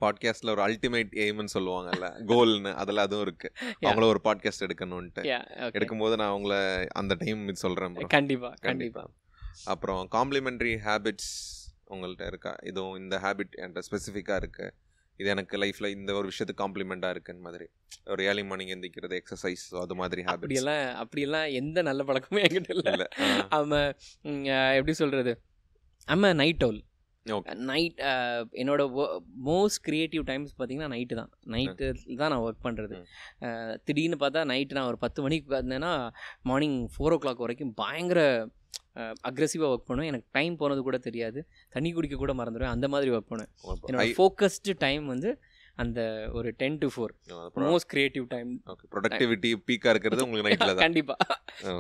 பாட்காஸ்ட்ல 0.02 0.50
ஒரு 0.50 0.68
அல்டிமேட் 0.68 1.10
எய்ம்னு 1.12 1.46
சொல்லுவாங்கல்ல 1.54 2.14
கோல்னு 2.26 2.74
அதில் 2.74 2.98
அதுவும் 2.98 3.26
இருக்கு. 3.26 3.52
அவங்கள 3.82 4.04
ஒரு 4.04 4.22
பாட்காஸ்ட் 4.24 4.60
okay. 4.60 5.28
எடுக்கும்போது 5.60 6.16
நான் 6.16 6.40
அவங்கள 6.40 6.86
அந்த 6.86 7.16
டைம் 7.20 7.54
சொல்றேன் 7.54 7.94
bro. 7.94 8.08
கண்டிப்பா. 8.08 8.54
கண்டிப்பா. 8.62 9.12
அப்புறம் 9.74 10.02
காம்ப்ளிமெண்ட்ரி 10.18 10.74
ஹேபிட்ஸ் 10.88 11.34
உங்கள்ட்ட 11.94 12.26
இருக்கா? 12.32 12.54
இதுவும் 12.70 12.98
இந்த 13.04 13.16
ஹேபிட் 13.26 13.56
என்கிட்ட 13.62 13.84
ஸ்பெசிஃபிக்காக 13.88 14.42
இருக்கு. 14.44 14.68
இது 15.20 15.28
எனக்கு 15.34 15.56
லைஃப்ல 15.64 15.90
இந்த 15.98 16.12
ஒரு 16.20 16.30
விஷயத்துக்கு 16.32 16.64
காம்ப்ளிமெண்ட்டாக 16.64 17.16
இருக்குன்னு 17.16 17.46
மாதிரி. 17.48 17.68
ஒரு 18.14 18.22
ஏர்லி 18.30 18.44
மார்னிங் 18.50 18.72
எந்திக்கிறது 18.76 19.16
எக்ஸசைஸ் 19.22 19.64
அது 19.84 19.96
மாதிரி 20.02 20.24
அப்படியெல்லாம் 20.34 20.84
அப்படியெல்லாம் 21.04 21.48
எந்த 21.60 21.82
நல்ல 21.90 22.04
பழக்கமும் 22.10 22.44
என்கிட்ட 22.48 22.74
இல்லை. 22.94 23.08
அவன் 23.60 23.88
எப்படி 24.80 24.96
சொல்கிறது 25.02 25.34
அம்ம 26.16 26.34
நைட் 26.42 26.66
ஓகே 27.26 27.54
நைட் 27.70 28.02
என்னோட 28.62 28.82
மோஸ்ட் 29.48 29.80
க்ரியேட்டிவ் 29.88 30.24
டைம்ஸ் 30.30 30.52
பார்த்தீங்கன்னா 30.58 30.90
நைட்டு 30.96 31.16
தான். 31.20 31.32
நைட்டு 31.54 31.86
தான் 32.20 32.32
நான் 32.34 32.44
ஒர்க் 32.48 32.66
பண்ணுறது. 32.68 32.98
திடீர்னு 33.88 34.20
பார்த்தா 34.24 34.44
நைட்டு 34.52 34.78
நான் 34.78 34.90
ஒரு 34.92 35.00
பத்து 35.06 35.22
மணிக்கு 35.26 35.48
பார்த்தேன்னா 35.54 35.94
மார்னிங் 36.50 36.78
ஃபோர் 36.96 37.16
ஓ 37.16 37.20
கிளாக் 37.24 37.44
வரைக்கும் 37.46 37.74
பயங்கர 37.82 38.22
அக்ரெசிவாக 39.30 39.72
ஒர்க் 39.74 39.90
பண்ணுவேன். 39.90 40.12
எனக்கு 40.12 40.28
டைம் 40.38 40.56
போனது 40.62 40.82
கூட 40.88 40.98
தெரியாது. 41.08 41.40
தண்ணி 41.76 41.92
குடிக்க 41.98 42.18
கூட 42.24 42.34
மறந்துடுவேன். 42.40 42.76
அந்த 42.76 42.88
மாதிரி 42.94 43.12
ஒர்க் 43.18 43.32
பண்ணுவேன். 43.34 43.52
என்னோட 43.90 44.08
ஃபோக்கஸ்டு 44.20 44.76
டைம் 44.86 45.06
வந்து 45.14 45.32
அந்த 45.84 46.02
ஒரு 46.38 46.50
ten 46.60 46.78
to 46.82 46.88
four 46.94 47.14
most 47.72 47.90
creative 47.94 48.26
time 48.34 48.52
productivity 48.94 49.50
பீக்கா 49.70 49.90
இருக்கிறது 49.94 50.24
உங்களுக்கு 50.26 50.48
நைட்ல 50.50 50.70
தான். 50.70 50.84
கண்டிப்பா. 50.86 51.16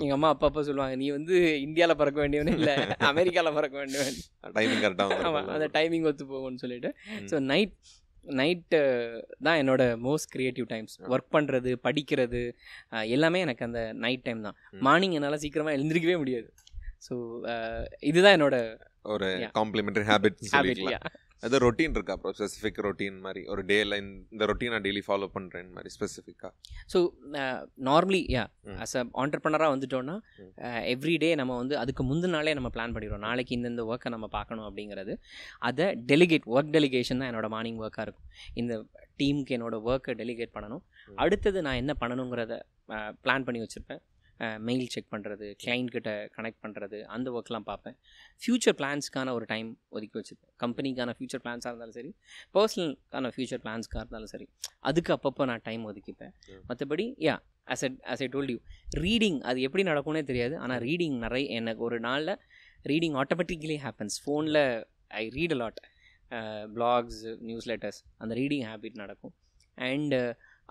எங்க 0.01 0.13
அம்மா 0.17 0.29
அப்பா 0.33 0.47
அப்பா 0.49 0.61
சொல்லுவாங்க 0.69 0.95
நீ 1.01 1.07
வந்து 1.17 1.35
இந்தியால 1.67 1.93
பறக்க 2.01 2.19
வேண்டியவனே 2.23 2.55
இல்ல 2.59 2.71
அமெரிக்கால 3.11 3.53
பறக்க 3.57 3.77
வேண்டியவன். 3.81 4.17
டைமிங் 4.57 4.83
கரெக்டா 4.85 5.05
ஆமா 5.29 5.43
அந்த 5.55 5.69
டைமிங் 5.77 6.07
ஒத்து 6.11 6.25
போகும்னு 6.33 6.63
சொல்லிட்டு. 6.65 6.91
ஸோ 7.31 7.37
நைட் 7.51 7.75
நைட்டு 8.25 8.77
தான் 9.45 9.59
என்னோட 9.61 9.83
மோஸ்ட் 10.05 10.29
கிரியேட்டிவ் 10.35 10.67
டைம்ஸ் 10.73 10.95
ஒர்க் 11.13 11.33
பண்ணுறது 11.35 11.71
படிக்கிறது 11.87 12.41
எல்லாமே 13.15 13.39
எனக்கு 13.45 13.65
அந்த 13.67 13.81
நைட் 14.05 14.23
டைம் 14.27 14.45
தான். 14.47 14.57
மார்னிங் 14.87 15.15
என்னால் 15.17 15.41
சீக்கிரமாக 15.43 15.77
எழுந்திரிக்கவே 15.77 16.15
முடியாது. 16.21 16.47
ஸோ 17.07 17.15
இதுதான் 18.11 18.37
என்னோட 18.37 18.57
ஒரு. 19.13 19.29
காம்ப்ளிமெண்டரி 19.59 20.07
ஹேபிட் 20.11 20.41
ஹேபிட் 20.55 20.83
அது 21.45 21.57
ரொட்டீன் 21.63 21.95
இருக்கா 21.97 22.13
அப்புறம் 22.15 22.35
ஸ்பெசிஃபிக் 22.37 22.77
ரொட்டீன் 22.85 23.17
மாதிரி. 23.25 23.41
ஒரு 23.53 23.61
டேல 23.71 23.97
இந்த 24.01 24.43
ரொட்டீன் 24.49 24.71
நான் 24.73 24.85
டெய்லி 24.85 25.01
ஃபாலோ 25.07 25.27
பண்றேன் 25.35 25.67
மாதிரி 25.75 25.89
ஸ்பெசிஃபிக்கா 25.95 26.49
so 26.93 26.99
normally 27.89 28.21
yeah. 28.35 28.43
As 28.83 28.95
a 28.99 29.03
ஆண்டர்பனராக 29.23 29.69
வந்துட்டோம்னா. 29.73 30.15
எவ்ரி 30.93 31.15
டே 31.23 31.29
நம்ம 31.41 31.57
வந்து 31.61 31.75
அதுக்கு 31.81 32.05
முந்தின 32.09 32.33
நாளே 32.37 32.55
நம்ம 32.59 32.71
பிளான் 32.77 32.95
பண்ணிடுறோம். 32.95 33.23
நாளைக்கு 33.27 33.53
இந்தந்த 33.57 33.85
ஒர்க்கை 33.91 34.11
நம்ம 34.15 34.29
பார்க்கணும் 34.37 34.67
அப்படிங்கிறது. 34.69 35.15
அதை 35.69 35.87
டெலிகேட் 36.13 36.47
ஒர்க் 36.55 36.73
டெலிகேஷன் 36.77 37.21
தான் 37.21 37.31
என்னோட 37.31 37.49
மார்னிங் 37.55 37.81
ஒர்க்காக 37.85 38.07
இருக்கும். 38.07 38.27
இந்த 38.61 38.73
டீமுக்கு 39.21 39.55
என்னோட 39.59 39.77
ஒர்க்கை 39.91 40.15
டெலிகேட் 40.23 40.55
பண்ணணும். 40.57 40.83
அடுத்தது 41.25 41.61
நான் 41.67 41.81
என்ன 41.83 41.95
பண்ணணுங்கிறத 42.03 42.57
பிளான் 43.25 43.47
பண்ணி 43.49 43.61
வச்சுருப்பேன். 43.65 44.03
மெயில் 44.67 44.87
செக் 44.93 45.09
பண்ணுறது 45.13 45.47
கிளைண்ட் 45.63 45.91
கிட்ட 45.95 46.11
கனெக்ட் 46.37 46.61
பண்ணுறது 46.63 46.97
அந்த 47.15 47.27
ஒர்க்லாம் 47.37 47.67
பார்ப்பேன். 47.69 47.95
ஃப்யூச்சர் 48.41 48.75
பிளான்ஸ்க்கான 48.79 49.33
ஒரு 49.37 49.45
டைம் 49.51 49.69
ஒதுக்கி 49.95 50.17
வச்சுருப்பேன். 50.19 50.53
கம்பெனிக்கான 50.63 51.13
ஃப்யூச்சர் 51.17 51.43
பிளான்ஸாக 51.45 51.71
இருந்தாலும் 51.73 51.97
சரி 51.99 52.11
பர்சனலுக்கான 52.57 53.31
ஃப்யூச்சர் 53.35 53.61
பிளான்ஸ்க்காக 53.65 54.03
இருந்தாலும் 54.03 54.31
சரி 54.33 54.47
அதுக்கு 54.89 55.13
அப்பப்போ 55.17 55.45
நான் 55.51 55.63
டைம் 55.69 55.85
ஒதுக்கிப்பேன். 55.91 56.33
மற்றபடி 56.69 57.05
yeah 57.27 57.35
as 57.73 57.85
a 57.87 57.89
as 58.13 58.23
I 58.25 58.29
told 58.35 58.51
you 58.53 58.59
reading 59.05 59.39
அது 59.49 59.59
எப்படி 59.67 59.85
நடக்கும்னே 59.91 60.23
தெரியாது. 60.31 60.55
ஆனால் 60.63 60.81
ரீடிங் 60.87 61.17
நிறைய 61.25 61.45
எனக்கு 61.61 61.83
ஒரு 61.89 61.99
நாளில் 62.07 62.33
ரீடிங் 62.91 63.15
ஆட்டோமேட்டிக்கலி 63.21 63.77
ஹேப்பன்ஸ் 63.85 64.17
ஃபோனில் 64.23 64.61
I 65.21 65.23
read 65.37 65.55
a lot 65.57 65.79
blogs 66.75 67.23
newsletters 67.71 67.99
அந்த 68.21 68.33
ரீடிங் 68.41 68.65
ஹேபிட் 68.69 69.01
நடக்கும். 69.03 69.33
அண்டு 69.77 70.19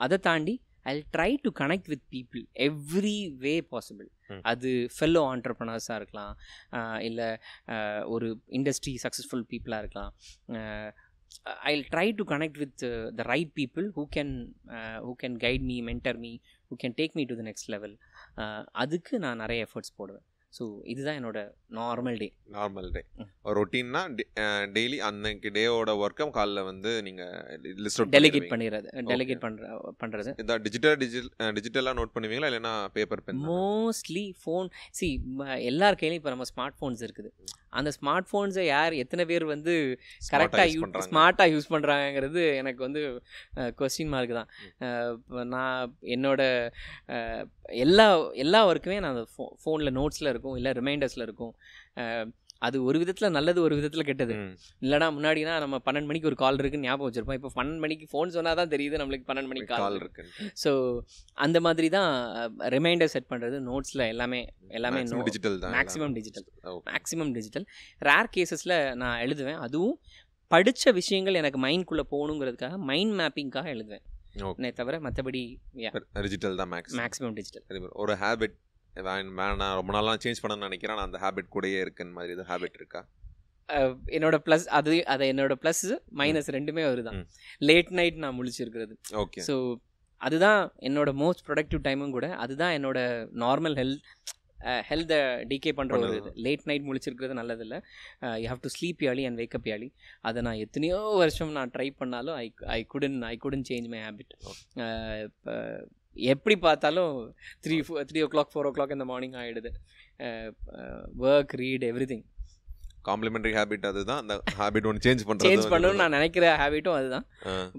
அதை 0.05 0.17
தாண்டி 0.29 0.55
I 0.91 0.93
try 1.17 1.31
to 1.45 1.51
connect 1.61 1.89
with 1.93 2.05
people 2.15 2.43
every 2.69 3.19
way 3.45 3.55
possible. 3.73 4.09
அது 4.51 4.71
ஃபெல்லோ 4.97 5.23
ஆண்டர்பனர்ஸாக 5.33 5.99
இருக்கலாம் 6.01 6.35
இல்லை 7.09 7.29
ஒரு 8.15 8.29
இண்டஸ்ட்ரி 8.59 8.95
சக்ஸஸ்ஃபுல் 9.05 9.45
பீப்புளாக 9.53 9.83
இருக்கலாம். 9.85 10.13
I 11.71 11.73
try 11.93 12.07
to 12.19 12.25
connect 12.33 12.59
with 12.63 12.83
the 13.19 13.25
right 13.33 13.55
people 13.61 13.87
who 13.97 14.05
can 14.17 14.35
who 15.07 15.15
can 15.23 15.39
guide 15.47 15.65
me 15.71 15.77
mentor 15.89 16.21
me 16.27 16.33
who 16.69 16.77
can 16.85 16.97
take 17.01 17.17
me 17.21 17.25
to 17.31 17.37
the 17.41 17.45
next 17.49 17.73
level 17.75 17.97
அதுக்கு 18.85 19.15
நான் 19.25 19.43
நிறைய 19.45 19.67
எஃபர்ட்ஸ் 19.69 19.97
போடுவேன். 20.01 20.27
ஸோ 20.55 20.65
இதுதான் 20.85 21.17
என்னோட 21.19 21.39
நார்மல் 21.79 22.19
டே 22.19 22.27
நார்மல் 22.55 22.89
டே 22.93 23.01
ரொட்டீன்னா 23.55 24.03
daily 24.75 24.99
அன்னைக்கு 25.07 25.51
டேவோட 25.57 25.93
ஒர்க்கம் 26.03 26.35
காலைல 26.37 26.63
வந்து 26.65 26.91
நீங்க 27.03 27.23
லிஸ்ட் 27.79 28.01
அவுட் 28.01 28.15
டெலிகேட் 28.15 28.51
பண்ணிடுறது 28.53 28.89
டெலிகேட் 29.11 29.43
பண்ணுற 29.45 29.71
பண்ணுறது 30.03 30.33
இதான் 30.43 30.63
டிஜிட்டல் 30.65 30.97
டிஜிட்டல் 31.03 31.55
டிஜிட்டலாக 31.57 31.99
நோட் 32.01 32.15
பண்ணுவீங்களா? 32.15 32.51
இல்லைன்னா 32.51 32.75
பேப்பர் 32.95 33.25
பென் 33.27 33.43
மோஸ்ட்லி 33.49 34.27
ஃபோன் 34.43 34.69
சி 34.93 35.09
எல்லார் 35.71 35.99
கையிலையும் 35.99 36.23
இப்போ 36.23 36.35
நம்ம 36.35 36.47
ஸ்மார்ட் 36.51 36.79
ஃபோன்ஸ் 36.79 37.05
இருக்குது 37.07 37.31
அந்த 37.81 37.91
ஸ்மார்ட் 37.99 38.29
ஃபோன்ஸை 38.31 38.65
யார் 38.75 38.95
எத்தனை 39.03 39.25
பேர் 39.31 39.45
வந்து 39.55 39.75
கரெக்டாக 40.33 40.67
யூ 40.75 40.83
ஸ்மார்ட்டாக 41.09 41.53
யூஸ் 41.55 41.73
பண்ணுறாங்கிறது 41.75 42.43
எனக்கு 42.63 42.81
வந்து 42.87 43.03
கொஸ்டின் 43.81 44.13
மார்க் 44.15 44.39
தான். 44.41 44.51
நான் 45.55 45.97
என்னோட 46.17 46.43
எல்லா 47.87 48.09
எல்லா 48.45 48.63
ஒர்க்குமே 48.71 48.99
நான் 49.03 49.15
அந்த 49.17 49.27
ஃபோ 49.35 49.45
ஃபோனில் 49.65 49.97
நோட்ஸில் 50.01 50.33
இருக்கும் 50.35 50.57
இல்லை 50.61 50.73
ரிமைண்டர்ஸில் 50.81 51.27
இருக்கும். 51.29 51.55
அது 52.67 52.77
ஒரு 52.89 52.97
விதத்தில் 53.03 53.35
நல்லது 53.37 53.59
ஒரு 53.67 53.75
விதத்தில் 53.79 54.07
கெட்டது. 54.09 54.35
இல்லைனா 54.85 55.09
முன்னாடினா 55.17 55.55
நம்ம 55.65 55.81
பன்னெண்டு 55.87 56.09
மணிக்கு 56.11 56.31
ஒரு 56.31 56.39
கால் 56.43 56.59
இருக்குன்னு 56.63 56.89
ஞாபகம் 56.89 57.09
வச்சிருப்போம். 57.09 57.39
இப்போ 57.41 57.51
பன்னெண்டு 57.59 57.83
மணிக்கு 57.85 58.07
ஃபோன் 58.13 58.35
சொன்னால் 58.37 58.59
தான் 58.61 58.73
தெரியுது 58.75 59.01
நம்மளுக்கு 59.03 59.29
பன்னெண்டு 59.31 59.51
மணிக்கு 59.53 59.71
கால் 59.73 59.99
இருக்கு 60.03 60.25
ஸோ 60.65 60.73
அந்த 61.47 61.61
மாதிரி 61.69 61.91
தான் 61.97 62.11
ரிமைண்டர் 62.77 63.13
செட் 63.15 63.31
பண்ணுறது 63.33 63.59
நோட்ஸில் 63.71 64.05
எல்லாமே 64.13 64.43
எல்லாமே 64.79 65.03
டிஜிட்டல் 65.31 65.59
தான் 65.65 65.75
maximum 65.79 66.17
digital. 66.19 66.47
Maximum 66.91 67.33
digital 67.39 67.67
rare 68.11 68.33
கேசஸில் 68.37 68.77
நான் 69.03 69.19
எழுதுவேன். 69.27 69.61
அதுவும் 69.67 69.97
படித்த 70.55 70.93
விஷயங்கள் 71.01 71.41
எனக்கு 71.43 71.59
மைண்ட்குள்ளே 71.67 72.05
போகணுங்கிறதுக்காக 72.15 72.77
மைண்ட் 72.91 73.15
மேப்பிங்காக 73.21 73.69
எழுதுவேன். 73.77 74.05
தவிர 74.79 74.95
மற்றபடி 75.07 75.41
டிஜிட்டல் 76.25 76.57
தான் 76.61 76.71
மேக்ஸ் 76.75 76.95
மேக்ஸிமம் 77.01 77.35
டிஜிட்டல். 77.39 77.89
ஒரு 78.03 78.15
ஹேபிட் 78.23 78.57
வேணாம் 79.41 79.77
ரொம்ப 79.81 79.93
நாளாக 79.97 80.19
சேஞ்ச் 80.25 80.43
பண்ணணும்னு 80.43 80.69
நினைக்கிறேன். 80.69 80.99
நான் 80.99 81.09
அந்த 81.11 81.21
ஹேபிட் 81.25 81.53
கூடயே 81.55 81.79
இருக்குன்னு 81.85 82.17
மாதிரி 82.19 82.35
இது 82.37 82.45
ஹேபிட் 82.53 82.79
இருக்கா? 82.81 83.03
என்னோட 84.17 84.37
ப்ளஸ் 84.47 84.67
அது 84.79 84.95
அதை 85.13 85.27
என்னோட 85.33 85.55
ப்ளஸ் 85.63 85.85
மைனஸ் 86.21 86.51
ரெண்டுமே 86.57 86.83
வருதான். 86.91 87.19
லேட் 87.69 87.93
நைட் 87.99 88.23
நான் 88.25 88.39
முழிச்சிருக்கிறது. 88.39 88.95
ஓகே 89.23 89.43
ஸோ 89.49 89.57
அதுதான் 90.21 90.61
என்னோட 90.89 91.11
மோஸ்ட் 91.23 91.45
ப்ரொடக்டிவ் 91.49 91.81
டைமும் 91.87 92.15
கூட 92.17 92.29
அதுதான் 92.45 92.75
என்னோட 92.79 92.99
நார்மல் 93.45 93.77
ஹெல்த் 93.81 94.05
ஹெல்த்தை 94.91 95.19
டிகே 95.51 95.73
பண்ணுற 95.79 95.97
ஒரு 96.05 96.19
இது. 96.21 96.31
லேட் 96.45 96.63
நைட் 96.71 96.87
முழிச்சிருக்கிறது 96.89 97.35
நல்லதில்லை. 97.41 97.79
You 98.43 98.47
have 98.53 98.63
to 98.67 98.71
sleep 98.77 99.03
early 99.07 99.25
and 99.29 99.41
wake up 99.43 99.69
early 99.71 99.89
அதை 100.29 100.43
நான் 100.47 100.63
எத்தனையோ 100.67 101.01
வருஷம் 101.23 101.53
நான் 101.59 101.73
ட்ரை 101.75 101.89
பண்ணாலும் 102.01 102.37
I 102.45 102.47
I 102.77 102.81
couldn't 102.95 103.19
I 103.33 103.35
couldn't 103.45 103.67
change 103.71 103.91
my 103.95 104.01
habit 104.07 104.33
எப்படி 106.33 106.57
பார்த்தாலும் 106.67 107.13
three 107.65 107.77
three 108.11 108.21
o'clock 108.35 108.53
four 108.53 108.69
o'clock 108.77 108.95
இந்த 108.97 109.07
மார்னிங் 109.11 109.37
ஆகிடுது 109.43 109.73
work 111.27 111.55
read 111.63 111.87
everything 112.13 112.25
complimentary 113.09 113.53
habit 113.59 113.89
அதுதான். 113.89 114.21
அந்த 114.23 114.35
ஹேபிட் 114.61 114.87
ஒன்று 114.91 115.05
சேஞ்ச் 115.07 115.25
பண்ணுறது 115.29 115.49
சேஞ்ச் 115.51 115.73
பண்ணணும்னு 115.73 116.01
நான் 116.03 116.17
நினைக்கிற 116.19 116.45
ஹேபிட்டும் 116.61 116.99
அதுதான். 117.01 117.27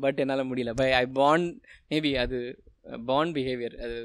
பட் 0.03 0.19
என்னால் 0.23 0.49
முடியல. 0.49 0.73
பை 0.81 0.87
ஐ 0.99 1.05
பாண்ட் 1.19 1.49
மேபி 1.93 2.11
அது 2.23 2.39
பாண்ட் 3.09 3.33
பிஹேவியர் 3.37 3.75
அது 3.85 3.95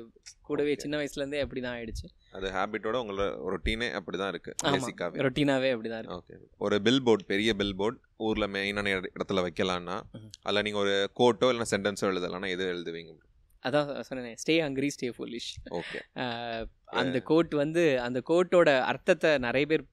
கூடவே. 0.48 0.74
சின்ன 0.82 0.94
வயசுலேருந்தே 1.00 1.42
அப்படி 1.44 1.60
தான் 1.64 1.74
ஆயிடுச்சு. 1.78 2.06
அது 2.36 2.46
ஹேபிட்டோட 2.56 2.96
உங்களோட 3.02 3.26
ரொட்டீனே 3.54 3.88
அப்படி 3.98 4.16
தான் 4.22 4.30
இருக்கு. 4.34 4.52
பேசிக்காவே 4.74 5.22
ரொட்டீனாகவே 5.26 5.70
அப்படி 5.74 5.90
தான் 5.92 6.00
இருக்கு. 6.02 6.16
ஓகே 6.20 6.36
ஒரு 6.66 6.76
பில் 6.86 7.02
போர்ட் 7.08 7.24
பெரிய 7.32 7.52
பில் 7.60 7.76
போர்ட் 7.80 7.98
ஊர்ல 8.28 8.46
மெயினான 8.56 8.88
இடத்துல 9.16 9.42
வைக்கலாம்னா 9.48 9.96
ம்ஹும். 10.14 10.30
அதில் 10.46 10.64
நீங்க 10.68 10.80
ஒரு 10.84 10.94
கோட்டோ 11.20 11.50
இல்லைன்னா 11.52 11.72
சென்டென்ஸோ 11.74 12.08
எழுதலாம்னா 12.12 12.50
எது 12.56 12.72
எழுதுவீங்க? 12.74 13.12
அதான் 13.62 13.88
சொன்னேன் 14.08 14.38
stay 14.42 14.54
hungry 14.66 14.88
stay 14.96 15.08
foolish 15.16 15.50
okay 15.78 15.98
அந்த 17.00 17.18
கோட் 17.30 17.54
வந்து 17.54 17.82
அந்த 18.00 18.18
கோட்டோட 18.30 18.70
அர்த்தத்தை 18.82 19.30
நிறைய 19.38 19.66
பேர் 19.66 19.84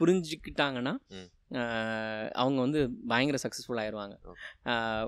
புரிஞ்சுக்கிட்டாங்கன்னா 0.00 0.94
அவங்க 2.40 2.58
வந்து 2.60 2.80
பயங்கர 3.06 3.38
சக்ஸஸ்ஃபுல் 3.44 3.80
ஆயிடுவாங்க 3.82 4.14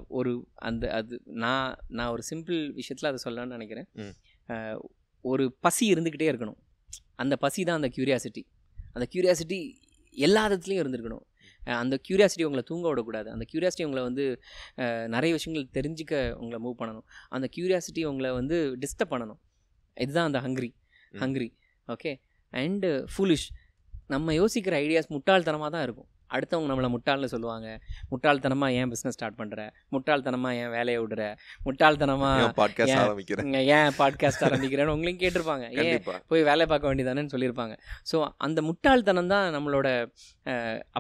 ஒரு 0.08 0.32
அந்த 0.68 0.84
அது 0.92 1.14
நான் 1.44 1.74
நான் 1.88 2.12
ஒரு 2.14 2.22
சிம்பிள் 2.30 2.58
விஷயத்தில் 2.80 3.10
அதை 3.10 3.20
சொல்லணும்னு 3.24 3.56
நினைக்கிறேன். 3.58 3.88
ஒரு 5.24 5.44
பசி 5.60 5.84
இருந்துக்கிட்டே 5.94 6.30
இருக்கணும். 6.32 6.60
அந்த 7.22 7.34
பசி 7.36 7.60
தான் 7.64 7.78
அந்த 7.80 7.90
க்யூரியாசிட்டி 7.96 8.42
அந்த 8.94 9.06
க்யூரியாசிட்டி 9.12 9.58
எல்லா 10.16 10.42
விதத்துலையும் 10.46 10.82
இருந்திருக்கணும். 10.82 11.24
அந்த 11.64 12.00
க்யூரியாசிட்டி 12.08 12.44
உங்களை 12.48 12.62
தூங்க 12.66 12.88
விடக்கூடாது. 12.88 13.28
அந்த 13.30 13.44
க்யூரியாசிட்டி 13.52 13.84
உங்களை 13.88 14.02
வந்து 14.02 14.24
நிறைய 15.14 15.32
விஷயங்கள் 15.38 15.82
தெரிஞ்சுக்க 15.82 16.32
உங்களை 16.32 16.58
மூவ் 16.66 16.80
பண்ணணும். 16.82 17.06
அந்த 17.28 17.48
க்யூரியாசிட்டி 17.56 18.04
உங்களை 18.10 18.30
வந்து 18.30 18.58
டிஸ்டர்ப் 18.80 19.12
பண்ணணும். 19.14 19.40
இதுதான் 19.94 20.28
அந்த 20.32 20.40
hungry. 20.46 20.70
Hungry 21.22 21.48
okay 21.88 22.12
and 22.52 22.88
foolish 23.14 23.48
நம்ம 24.06 24.32
யோசிக்கிற 24.32 24.74
ஐடியாஸ் 24.84 25.12
முட்டாள்தனமாக 25.14 25.70
தான் 25.74 25.84
இருக்கும். 25.86 26.08
அடுத்தவங்க 26.36 26.70
நம்மளை 26.72 26.90
முட்டாள்னு 26.94 27.30
சொல்லுவாங்க. 27.34 27.68
முட்டாள்தனமாக 28.12 28.78
ஏன் 28.80 28.90
பிஸ்னஸ் 28.92 29.16
ஸ்டார்ட் 29.16 29.38
பண்ணுற 29.40 29.60
முட்டாள்தனமாக 29.94 30.60
ஏன் 30.62 30.72
வேலையை 30.76 30.98
விடுற? 31.04 31.22
முட்டாள்தனமாக 31.66 32.48
பாட்காஸ்ட் 32.60 32.94
ஏன் 32.94 33.02
ஆரம்பிக்கிறேன் 33.04 33.56
ஏன் 33.76 33.90
பாட்காஸ்ட் 34.00 34.44
ஆரம்பிக்கிறேன்னு 34.48 34.94
உங்களையும் 34.96 35.22
கேட்டிருப்பாங்க. 35.22 35.66
ஏன் 35.84 36.02
போய் 36.32 36.48
வேலை 36.50 36.66
பார்க்க 36.72 36.90
வேண்டியதானேன்னு 36.90 37.34
சொல்லியிருப்பாங்க. 37.34 37.76
ஸோ 38.12 38.18
அந்த 38.48 38.60
முட்டாள்தனம் 38.68 39.32
தான் 39.34 39.48
நம்மளோட 39.56 39.88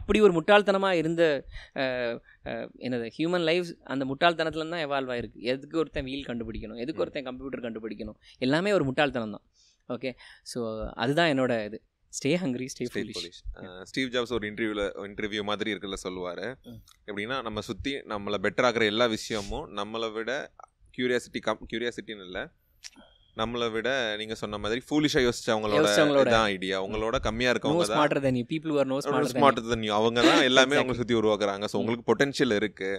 அப்படி 0.00 0.20
ஒரு 0.26 0.34
முட்டாள்தனமாக 0.38 1.00
இருந்த 1.02 1.22
என்னது 2.86 3.06
ஹியூமன் 3.16 3.46
லைஃப் 3.48 3.70
அந்த 3.92 4.04
முட்டாள்தனத்துல 4.10 4.68
தான் 4.74 4.84
எவால்வ் 4.86 5.12
ஆயிருக்கு. 5.14 5.38
எதுக்கு 5.52 5.78
ஒருத்தன் 5.82 6.06
வீல் 6.10 6.28
கண்டுபிடிக்கணும்? 6.28 6.80
எதுக்கு 6.84 7.02
ஒருத்தன் 7.04 7.26
கம்ப்யூட்டர் 7.28 7.64
கண்டுபிடிக்கணும்? 7.66 8.18
எல்லாமே 8.46 8.72
ஒரு 8.78 8.84
முட்டாள்தனம் 8.88 9.34
தான். 9.36 9.44
ஓகே 9.94 10.10
ஸோ 10.50 10.58
அதுதான் 11.02 11.30
என்னோட 11.34 11.52
இது. 11.68 11.78
Stay 12.12 12.30
hungry 12.40 12.66
stay 12.70 12.84
foolish 12.92 13.40
Steve 13.90 14.08
Jobs 14.14 14.34
ஒரு 14.36 14.46
இன்டர்வியூல 14.48 14.84
இன்டர்வியூ 15.04 15.42
மாதிரி 15.50 15.72
இருக்குல்ல 15.72 15.98
சொல்லுவாரு. 16.04 16.46
எப்படின்னா 17.08 17.36
நம்ம 17.46 17.62
சுத்தி 17.68 17.92
நம்மளை 18.12 18.38
பெட்டர் 18.46 18.66
ஆக்குற 18.68 18.86
எல்லா 18.86 19.06
விஷயமும் 19.12 19.68
நம்மளை 19.78 20.08
விட 20.12 20.32
கியூரியாசிட்டி 20.94 21.40
கம் 21.40 21.62
கியூரியாசிட்டின்னு 21.70 22.26
இல்லை 22.28 22.42
நம்மளை 23.36 23.66
விட 23.70 23.88
நீங்க 24.20 24.34
சொன்ன 24.34 24.58
மாதிரி 24.58 24.80
ஃபூலிஷா 24.86 25.20
யோசிச்சவங்களோட. 25.24 25.82
இதான் 26.24 26.48
ஐடியா 26.54 26.78
உங்களோட 26.86 27.18
கம்மியா 27.26 27.50
இருக்கவங்க 27.52 27.84
தான் 27.84 27.92
smarter 27.92 28.22
than 28.24 28.38
you 28.40 28.46
people 28.50 28.72
are 28.80 28.88
no 28.92 28.98
smarter 29.04 29.32
smart 29.34 29.60
than 29.68 29.84
அவங்க 29.98 30.20
தான் 30.28 30.42
எல்லாமே. 30.48 30.78
அவங்களை 30.80 30.98
சுத்தி 31.00 31.16
உருவாக்குறாங்க 31.20 31.66
ஸோ 31.66 31.76
ம். 31.76 31.80
உங்களுக்கு 31.82 32.06
பொட்டன்ஷியல் 32.10 32.56
இருக்கு. 32.58 32.90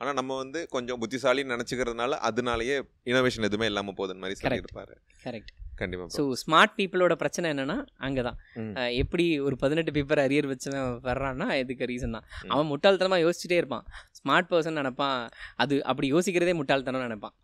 ஆனா 0.00 0.12
நம்ம 0.20 0.38
வந்து 0.42 0.62
கொஞ்சம் 0.70 1.00
புத்திசாலின்னு 1.02 1.54
நினைச்சுக்கிறதுனால 1.56 2.18
அதனாலயே 2.30 2.78
இனோவேஷன் 3.12 3.48
எதுவுமே 3.50 3.68
இல்லாம 3.72 3.94
போகுதுன்னு 3.98 4.24
மாதிரி 4.24 4.36
Correct. 4.36 4.48
சொல்லியிருப்பாரு 4.48 4.96
கரெக்ட் 5.24 5.52
கண்டிப்பா 5.80 6.06
ஸோ 6.16 6.22
ஸ்மார்ட் 6.42 6.74
பீப்புளோட 6.78 7.14
பிரச்சனை 7.22 7.46
என்னன்னா 7.52 7.76
அங்கே 8.06 8.22
தான். 8.28 8.38
எப்படி 9.02 9.24
ஒரு 9.46 9.56
பதினெட்டு 9.62 9.94
பேப்பர் 9.96 10.24
அரியர் 10.24 10.50
வச்சவன் 10.52 10.98
வர்றான்னா 11.08 11.48
இதுக்கு 11.62 11.88
ரீசன் 11.92 12.16
தான். 12.16 12.26
அவன் 12.52 12.70
முட்டாள்தனமாக 12.72 13.24
யோசிச்சுட்டே 13.26 13.60
இருப்பான். 13.62 13.84
ஸ்மார்ட் 14.18 14.50
பர்சன் 14.50 14.78
நினைப்பான். 14.80 15.18
அது 15.62 15.74
அப்படி 15.90 16.06
யோசிக்கிறதே 16.14 16.54
முட்டாள்தனம் 16.60 17.06
நினைப்பான். 17.06 17.34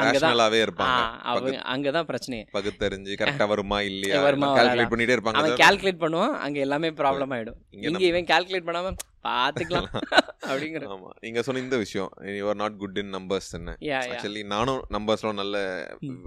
அங்கதான். 0.00 0.56
இருப்பாங்க. 0.66 0.98
அவன் 1.32 1.58
அங்கே 1.74 1.92
தான் 1.98 2.08
பிரச்சனையே. 2.10 2.44
பகுத்தறிஞ்சு 2.56 3.18
கரெக்டா 3.22 3.46
வருமா 3.54 3.80
இல்லையா? 3.90 4.20
வருமா, 4.28 4.48
கால்குலேட். 4.58 4.92
பண்ணிட்டே 4.94 5.16
இருப்பாங்க 5.16 5.42
அவன் 5.42 5.60
கால்குலேட் 5.64 6.02
பண்ணுவான் 6.04 6.34
அங்கே 6.46 6.64
எல்லாமே 6.66 6.90
ப்ராப்ளம் 7.02 7.34
ஆகிடும் 7.36 7.60
இங்க 7.88 8.04
இவன் 8.12 8.30
கால்குலேட் 8.32 8.68
பண்ணாமல் 8.70 8.98
பார்த்துக்கலாம் 9.26 9.86
அப்படிங்கிற 10.48 10.84
ஆமா 10.94 11.08
நீங்க 11.24 11.40
சொன்ன 11.46 11.62
இந்த 11.64 11.76
விஷயம் 11.82 12.10
you are 12.38 12.58
not 12.60 12.76
good 12.82 12.98
in 13.02 13.10
numbers 13.14 13.48
என்ன? 13.58 13.70
யா 13.88 13.98
யா 13.98 14.10
ஆக்சுவலி 14.12 14.42
நானும் 14.52 14.82
நம்பர்ஸ்லாம் 14.96 15.40
நல்ல. 15.40 15.56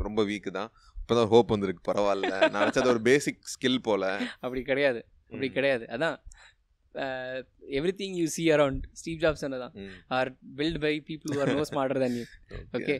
ரொம்ப 0.07 0.23
வீக் 0.29 0.49
தான். 0.57 0.69
இப்போதான் 1.09 1.29
ஹோப் 1.31 1.51
வந்திருக்கு 1.53 1.81
பரவாயில்ல. 1.87 2.27
நான் 2.51 2.61
நினச்சது 2.63 2.89
ஒரு 2.91 2.99
பேசிக் 3.07 3.39
ஸ்கில் 3.53 3.85
போல. 3.87 4.03
அப்படி 4.45 4.61
கிடையாது. 4.67 4.99
அப்படி. 5.29 5.47
கிடையாது. 5.55 5.85
அதான் 5.95 6.17
everything 8.01 8.15
you 8.19 8.25
see 8.35 8.43
around 8.55 8.83
Steve 8.99 9.19
Jobs 9.23 9.43
தான். 9.63 9.73
Are 10.17 10.29
built 10.59 10.79
by 10.85 10.93
people 11.09 11.39
are 11.43 11.51
no 11.57 11.63
smarter 11.71 12.01
than 12.03 12.13
you. 12.19 12.27
Okay 12.77 12.95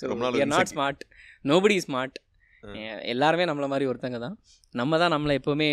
so 0.00 0.12
not 0.54 0.72
smart 0.74 1.02
nobody 1.52 1.78
smart. 1.86 2.18
எல்லாருமே 3.12 3.44
நம்மள 3.48 3.66
மாதிரி 3.72 3.88
ஒருத்தங்க 3.90 4.18
தான். 4.26 4.36
நம்ம 4.74 4.98
தான் 5.02 5.12
நம்மளை 5.14 5.34
எப்போவுமே 5.40 5.70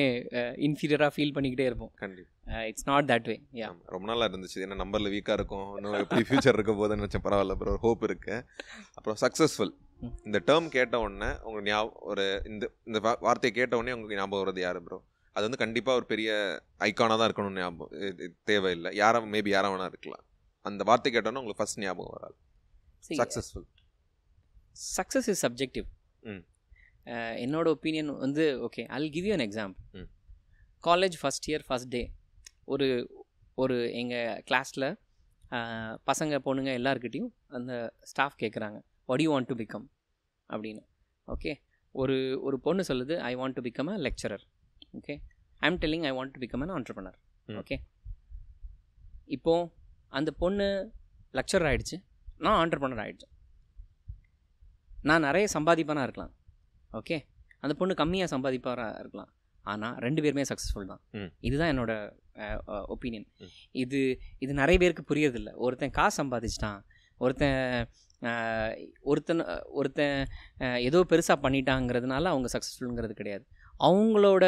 இன்ஃபீரியராக 0.68 1.12
ஃபீல் 1.16 1.36
பண்ணிக்கிட்டே 1.36 1.68
இருப்போம். 1.70 1.92
கண்டிப்பா. 2.04 2.32
It's 2.72 2.88
not 2.90 3.08
that 3.12 3.30
way 3.32 3.36
yeah 3.62 3.70
ரொம்ப 3.94 4.06
நாளா 4.12 4.28
இருந்துச்சு. 4.32 4.58
ஏன்னா 4.66 4.78
நம்பர்ல 4.84 5.12
வீக்கா 5.16 5.36
இருக்கும். 5.40 5.70
இன்னும் 5.78 6.02
எப்படி 6.04 6.26
ஃபியூச்சர் 6.30 6.58
இருக்க 6.58 6.74
போதுன்னு 6.82 7.02
நினைச்சேன். 7.02 7.26
பரவாயில்ல 7.28 7.56
அப்புறம் 7.58 7.76
ஒரு 7.76 7.84
ஹோப் 7.86 8.04
இருக்கு. 8.10 8.36
அப்புறம் 9.00 9.20
சக்சஸ்ஃபுல் 9.24 9.74
ம். 9.76 9.80
இந்த 10.28 10.38
டேர்ம் 10.48 10.68
கேட்ட 10.70 10.96
உடனே 11.00 11.30
உங்க 11.44 11.60
ஞாபகம் 11.68 12.06
ஒரு 12.10 12.26
இந்த 12.46 12.64
இந்த 12.88 13.00
வார்த்தையை 13.24 13.54
கேட்ட 13.54 13.74
உடனே 13.78 13.94
உங்களுக்கு 13.96 14.20
ஞாபகம் 14.20 14.44
வருது 14.44 14.62
யாரு 14.62 14.80
ப்ரோ 14.86 14.98
அது 15.36 15.46
வந்து 15.48 15.60
கண்டிப்பா 15.60 15.92
ஒரு 15.96 16.06
பெரிய 16.06 16.30
ஐகானா 16.88 17.16
தான் 17.18 17.28
இருக்கணும்னு 17.28 17.62
ஞாபகம் 17.62 17.92
தேவையில்லை. 18.46 18.90
யாரா 18.96 19.20
மேபி 19.34 19.52
யாரா 19.54 19.68
வேணா 19.70 19.86
இருக்கலாம். 19.86 20.24
அந்த 20.66 20.82
வார்த்தை 20.84 21.12
கேட்டோன்னே 21.12 21.40
உங்களுக்கு 21.42 21.62
ஃபர்ஸ்ட் 21.62 21.80
ஞாபகம் 21.80 22.16
வராது. 22.16 22.36
சக்சஸ்ஃபுல் 23.20 23.68
சக்ஸஸ் 24.92 25.30
இஸ் 25.30 25.42
சப்ஜெக்டிவ் 25.46 25.88
ம். 26.24 26.44
என்னோட 27.44 27.68
ஒப்பீனியன் 27.68 28.12
வந்து 28.18 28.44
okay 28.68 28.82
I 28.92 29.10
give 29.10 29.28
you 29.28 29.34
an 29.34 29.44
example 29.48 30.02
hmm. 30.02 30.10
College 30.84 31.18
first 31.22 31.48
year 31.50 31.66
first 31.68 31.92
day 31.92 32.04
ஒரு 32.66 32.88
ஒரு 33.58 33.78
எங்கள் 33.94 34.40
கிளாஸில் 34.50 34.88
பசங்க 36.06 36.36
பொண்ணுங்க 36.46 36.72
எல்லாருக்கிட்டையும் 36.80 37.32
அந்த 37.50 37.74
ஸ்டாஃப் 38.04 38.38
கேட்குறாங்க 38.40 38.78
what 39.12 39.22
you 39.24 39.30
want 39.34 39.50
to 39.52 39.56
become 39.64 39.86
அப்படின்னு. 40.50 40.84
ஓகே 41.28 41.52
ஒரு 41.96 42.16
ஒரு 42.42 42.60
பொண்ணு 42.60 42.84
சொல்லுது 42.88 43.16
I 43.30 43.36
want 43.36 43.56
to 43.58 43.62
become 43.62 43.90
a 43.94 43.98
lecturer 44.08 44.44
okay 45.00 45.14
I 45.62 45.70
am 45.72 45.80
telling 45.80 46.06
I 46.10 46.12
want 46.18 46.34
to 46.36 46.42
become 46.44 46.64
an 46.66 46.74
entrepreneur. 46.78 47.16
Hmm. 47.46 47.60
Okay 47.62 47.78
இப்போ 49.26 49.54
அந்த 50.08 50.32
பொண்ணு 50.32 50.66
லெக்சரர் 51.34 51.68
ஆயிடுச்சு. 51.72 51.98
நான் 52.38 52.58
ஆண்டர்பனர் 52.62 53.02
ஆயிடுச்சு. 53.04 53.28
நான் 55.02 55.22
நிறைய 55.22 55.48
சம்பாதிப்பேனா 55.54 56.04
இருக்கலாம். 56.08 56.34
ஓகே 56.94 57.18
அந்த 57.60 57.74
பொண்ணு 57.80 57.94
கம்மியாக 57.94 58.30
சம்பாதிப்பாரா 58.36 58.88
இருக்கலாம். 59.00 59.32
ஆனால் 59.66 59.96
ரெண்டு 59.96 60.22
பேருமே 60.22 60.44
சக்ஸஸ்ஃபுல் 60.52 60.92
தான். 60.92 61.02
இதுதான் 61.40 61.72
என்னோட 61.74 61.92
ஒப்பீனியன். 62.94 63.28
இது 63.72 64.00
இது 64.40 64.54
நிறைய 64.54 64.78
பேருக்கு 64.80 65.04
புரியறதில்ல. 65.12 65.52
ஒருத்தன் 65.56 65.96
காசு 66.00 66.24
சம்பாதிச்சிட்டான். 66.24 66.80
ஒருத்தன் 67.18 67.60
ஒருத்தன் 69.12 69.44
ஒருத்தன் 69.80 70.16
ஏதோ 70.88 71.00
பெருசாக 71.12 71.38
பண்ணிட்டாங்கிறதுனால 71.46 72.24
அவங்க 72.34 72.50
சக்ஸஸ்ஃபுல்ங்கிறது 72.56 73.14
கிடையாது. 73.14 73.44
அவங்களோட 73.80 74.46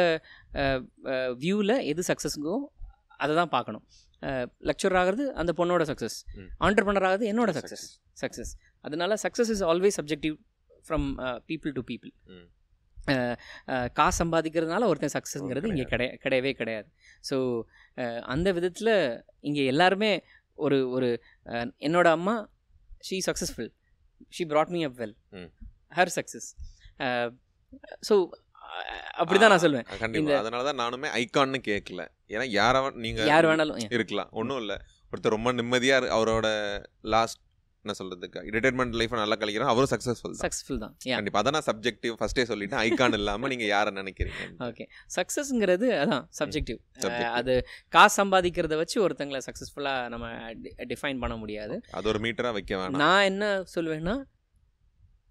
வியூவில் 1.42 1.76
எது 1.92 2.02
சக்ஸஸ்ங்கோ 2.10 2.56
அதை 3.18 3.32
தான் 3.40 3.52
பார்க்கணும் 3.56 3.84
லெக்சர் 4.68 4.96
ஆகிறது 5.00 5.24
அந்த 5.40 5.52
பொண்ணோட 5.58 5.82
சக்ஸஸ் 5.90 6.18
ம். 6.40 6.50
ஆண்டர்பனர் 6.66 7.06
ஆகிறது 7.08 7.26
என்னோட 7.32 7.50
சக்ஸஸ் 7.58 7.86
சக்ஸஸ் 8.22 8.52
அதனால 8.84 9.16
success 9.24 9.50
is 9.54 9.64
always 9.70 9.98
subjective 10.00 10.36
from 10.86 11.06
people 11.50 11.72
to 11.78 11.82
people. 11.90 12.12
காசு 13.98 14.16
சம்பாதிக்கிறதுனால 14.20 14.86
ஒருத்தன் 14.90 15.14
சக்ஸஸ்ங்கிறது 15.14 15.70
இங்கே 15.72 15.86
கிடையா 15.90 16.12
கிடையவே 16.24 16.52
கிடையாது. 16.60 16.88
ஸோ 17.30 17.36
அந்த 18.34 18.48
விதத்தில் 18.58 18.92
இங்கே 19.48 19.64
எல்லாருமே 19.72 20.12
ஒரு 20.58 20.78
ஒரு 20.96 21.08
என்னோட 21.86 22.08
அம்மா 22.18 22.34
she 23.04 23.16
successful 23.26 23.70
she 24.32 24.44
brought 24.44 24.72
up 24.84 24.96
well 24.98 25.14
hmm. 25.32 25.48
Her 25.96 26.12
success 26.16 26.48
so 28.08 28.14
அப்படி 29.14 29.38
தான் 29.38 29.50
நான் 29.50 29.62
சொல்லுவேன் 29.64 29.86
கண்டிப்பா. 29.98 30.36
அதனால 30.38 30.62
தான் 30.64 30.78
நானுமே 30.78 31.08
ஐகான்னு 31.18 31.58
கேட்கல 31.66 32.02
ஏன்னா 32.30 32.46
யார 32.52 32.74
நீங்க 32.96 33.20
யார் 33.24 33.46
வேணாலும் 33.46 33.80
இருக்கலாம். 33.90 34.30
ஒன்றும் 34.32 34.60
இல்லை. 34.60 34.76
ஒருத்தர் 35.12 35.36
ரொம்ப 35.36 35.50
நிம்மதியா 35.52 35.96
அவரோட 36.10 36.46
லாஸ்ட் 37.08 37.40
என்ன 37.84 37.94
சொல்றதுக்கு 37.98 38.40
ரிட்டைர்மெண்ட் 38.56 38.94
லைஃப் 39.00 39.14
நல்லா 39.20 39.36
கழிக்கிறோம் 39.40 39.70
அவரும் 39.72 39.90
சக்ஸஸ்ஃபுல் 39.92 40.34
சக்ஸஸ்ஃபுல் 40.42 40.80
தான். 40.84 40.94
கண்டிப்பா. 41.16 41.40
அதான் 41.42 41.66
சப்ஜெக்டிவ் 41.68 42.14
ஃபர்ஸ்டே 42.20 42.44
சொல்லிட்டேன். 42.50 42.80
ஐகான் 42.88 43.16
இல்லாம 43.18 43.48
நீங்க 43.52 43.66
யாரை 43.72 43.90
நினைக்கிறீங்க? 44.00 44.44
ஓகே 44.68 44.84
சக்ஸஸ்ங்கிறது 45.16 45.88
அதான் 46.02 46.24
சப்ஜெக்டிவ். 46.40 46.78
அது 47.38 47.54
காசு 47.96 48.14
சம்பாதிக்கிறத 48.20 48.76
வச்சு 48.82 48.96
ஒருத்தங்களை 49.06 49.40
சக்ஸஸ்ஃபுல்லாக 49.48 50.08
நம்ம 50.14 50.28
டிஃபைன் 50.92 51.20
பண்ண 51.24 51.36
முடியாது. 51.42 51.76
அது 51.98 52.08
ஒரு 52.12 52.20
மீட்டரா 52.26 52.52
வைக்க 52.58 52.72
வேணாம். 52.80 53.00
நான் 53.04 53.26
என்ன 53.30 53.50
சொல்லுவேன்னா 53.74 54.16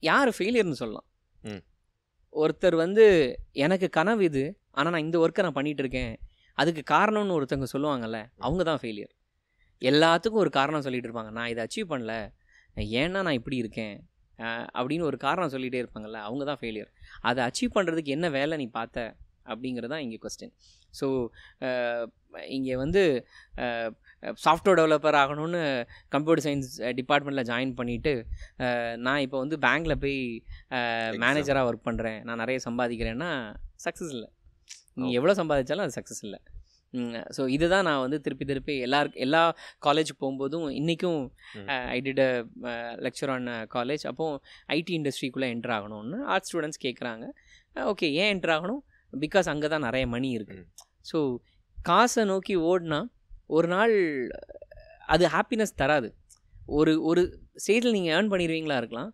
யார் 0.04 0.32
ஃபெயிலியர்னு 0.38 0.80
சொல்லலாம். 0.84 1.08
ம். 1.50 1.64
ஒருத்தர் 2.36 2.78
வந்து 2.84 3.04
எனக்கு 3.66 3.90
கனவு 3.98 4.24
இது 4.30 4.46
ஆனால் 4.78 4.94
நான் 4.94 5.06
இந்த 5.08 5.18
ஒர்க்கை 5.24 5.42
நான் 5.48 5.58
பண்ணிட்டு 5.58 5.84
இருக்கேன். 5.86 6.14
அதுக்கு 6.58 6.82
காரணம்னு 6.96 7.36
ஒருத்தவங்க 7.40 7.68
சொல்லுவாங்கல்ல 7.76 8.20
அவங்க 8.46 8.64
தான் 8.70 8.82
ஃபெயிலியர் 8.82 9.14
எல்லாத்துக்கும் 9.82 10.42
ஒரு 10.42 10.52
காரணம் 10.58 10.84
சொல்லிட்டு 10.86 11.08
இருப்பாங்க. 11.08 11.32
நான் 11.38 11.50
இதை 11.54 11.62
அச்சீவ் 11.66 11.92
பண்ணல. 11.92 12.14
ஏன்னா 13.02 13.20
நான் 13.28 13.40
இப்படி 13.40 13.58
இருக்கேன்? 13.64 13.96
அப்படின்னு 14.78 15.10
ஒரு 15.10 15.18
காரணம் 15.26 15.54
சொல்லிகிட்டே 15.56 15.82
இருப்பாங்கல்ல 15.84 16.20
அவங்க 16.28 16.44
தான் 16.50 16.60
ஃபெயிலியர் 16.62 16.90
அதை 17.30 17.42
அச்சீவ் 17.48 17.76
பண்ணுறதுக்கு 17.76 18.16
என்ன 18.16 18.30
வேலை 18.38 18.58
நீ 18.62 18.68
பார்த்த? 18.80 19.06
அப்படிங்கிறது 19.52 19.92
தான் 19.94 20.04
இங்கே 20.06 20.18
கொஸ்டின் 20.24 20.54
ஸோ 21.00 21.08
இங்கே 22.58 22.76
வந்து 22.82 23.02
சாஃப்ட்வேர் 24.44 24.78
டெவலப்பர் 24.80 25.18
ஆகணும்னு 25.22 25.62
கம்ப்யூட்டர் 26.16 26.46
சயின்ஸ் 26.46 26.70
டிபார்ட்மெண்ட்டில் 27.00 27.48
ஜாயின் 27.50 27.74
பண்ணிவிட்டு 27.80 28.14
நான் 29.06 29.24
இப்போ 29.26 29.38
வந்து 29.44 29.58
பேங்க்கில் 29.66 30.02
போய் 30.04 30.20
மேனேஜராக 31.24 31.70
ஒர்க் 31.70 31.88
பண்ணுறேன் 31.90 32.20
நான் 32.30 32.42
நிறைய 32.44 32.60
சம்பாதிக்கிறேன்னா 32.68 33.32
சக்ஸஸ் 33.86 34.14
இல்லை. 34.18 34.30
நீ 35.02 35.06
Okay. 35.06 35.16
எவ்வளோ 35.20 35.34
சம்பாதிச்சாலும் 35.40 35.86
அது 35.86 35.98
சக்ஸஸ் 36.00 36.24
இல்லை. 36.28 36.40
ஸோ 37.36 37.42
இதுதான் 37.56 37.86
நான் 37.90 38.02
வந்து 38.04 38.18
திருப்பி 38.26 38.46
திருப்பி 38.52 38.74
எல்லாருக்கு 38.88 39.24
எல்லா 39.26 39.42
காலேஜுக்கு 39.86 40.22
போகும்போதும் 40.24 40.66
இன்றைக்கும். 40.80 41.22
I 41.96 41.98
did 42.08 42.22
lecture 43.06 43.32
on 43.36 43.48
college 43.76 44.04
அப்போது 44.12 44.40
ஐடி 44.78 44.94
இண்டஸ்ட்ரிக்குள்ளே 45.00 45.50
என்டர் 45.56 45.76
ஆகணும்னு 45.78 46.20
ஆர்ட்ஸ் 46.34 46.52
ஸ்டூடெண்ட்ஸ் 46.52 46.84
கேட்குறாங்க 46.86 47.28
ஓகே 47.92 48.10
ஏன் 48.22 48.32
என்டர் 48.34 48.54
ஆகணும்? 48.58 48.82
பிகாஸ் 49.14 49.50
அங்கே 49.54 49.68
தான் 49.74 49.86
நிறைய 49.88 50.06
மணி 50.16 50.30
இருக்குது. 50.38 50.64
ஸோ 51.12 51.20
காசை 51.78 52.24
நோக்கி 52.34 52.56
ஓடினா 52.72 53.00
ஒரு 53.56 53.68
நாள் 53.76 53.96
அது 55.14 55.26
ஹாப்பினஸ் 55.36 55.80
தராது. 55.82 56.10
ஒரு 56.78 56.92
ஒரு 57.10 57.22
ஸ்டேஜில் 57.64 57.96
நீங்கள் 57.98 58.14
ஏர்ன் 58.18 58.32
பண்ணிடுவீங்களா 58.34 58.78
இருக்கலாம். 58.82 59.12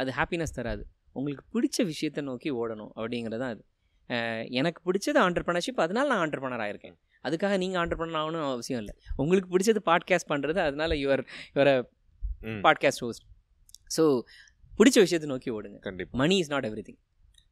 அது 0.00 0.10
ஹாப்பினஸ் 0.18 0.56
தராது. 0.58 0.82
உங்களுக்கு 1.16 1.44
பிடிச்ச 1.54 1.84
விஷயத்தை 1.92 2.22
நோக்கி 2.30 2.50
ஓடணும் 2.62 2.92
அப்படிங்கிறது 2.98 3.40
தான் 3.42 3.52
அது 3.54 3.62
எனக்கு 4.58 4.80
பிடிச்சது 4.86 5.18
ஆண்டர்பனர்ஷிப் 5.20 5.80
அதனால 5.80 6.08
நான் 6.08 6.22
ஆண்டர்பனர் 6.24 6.62
ஆயிருக்கேன். 6.64 6.96
அதுக்காக 7.24 7.56
நீங்கள் 7.58 7.80
ஆண்டர்பனர் 7.82 8.20
ஆகணும் 8.20 8.46
அவசியம் 8.48 8.80
இல்லை. 8.82 8.94
உங்களுக்கு 9.16 9.50
பிடிச்சது 9.52 9.80
பாட்காஸ்ட் 9.86 10.30
பண்ணுறது 10.32 10.60
அதனால 10.66 10.94
your 10.96 11.22
your 11.54 11.72
podcast 12.66 13.02
host 13.04 13.24
so 13.90 14.02
பிடிச்ச 14.78 14.96
விஷயத்தை 15.00 15.28
நோக்கி 15.28 15.50
ஓடுங்க. 15.50 15.78
கண்டிப்பா. 15.80 16.14
Money 16.18 16.36
is 16.38 16.52
not 16.52 16.66
every 16.68 16.84
thing 16.86 17.00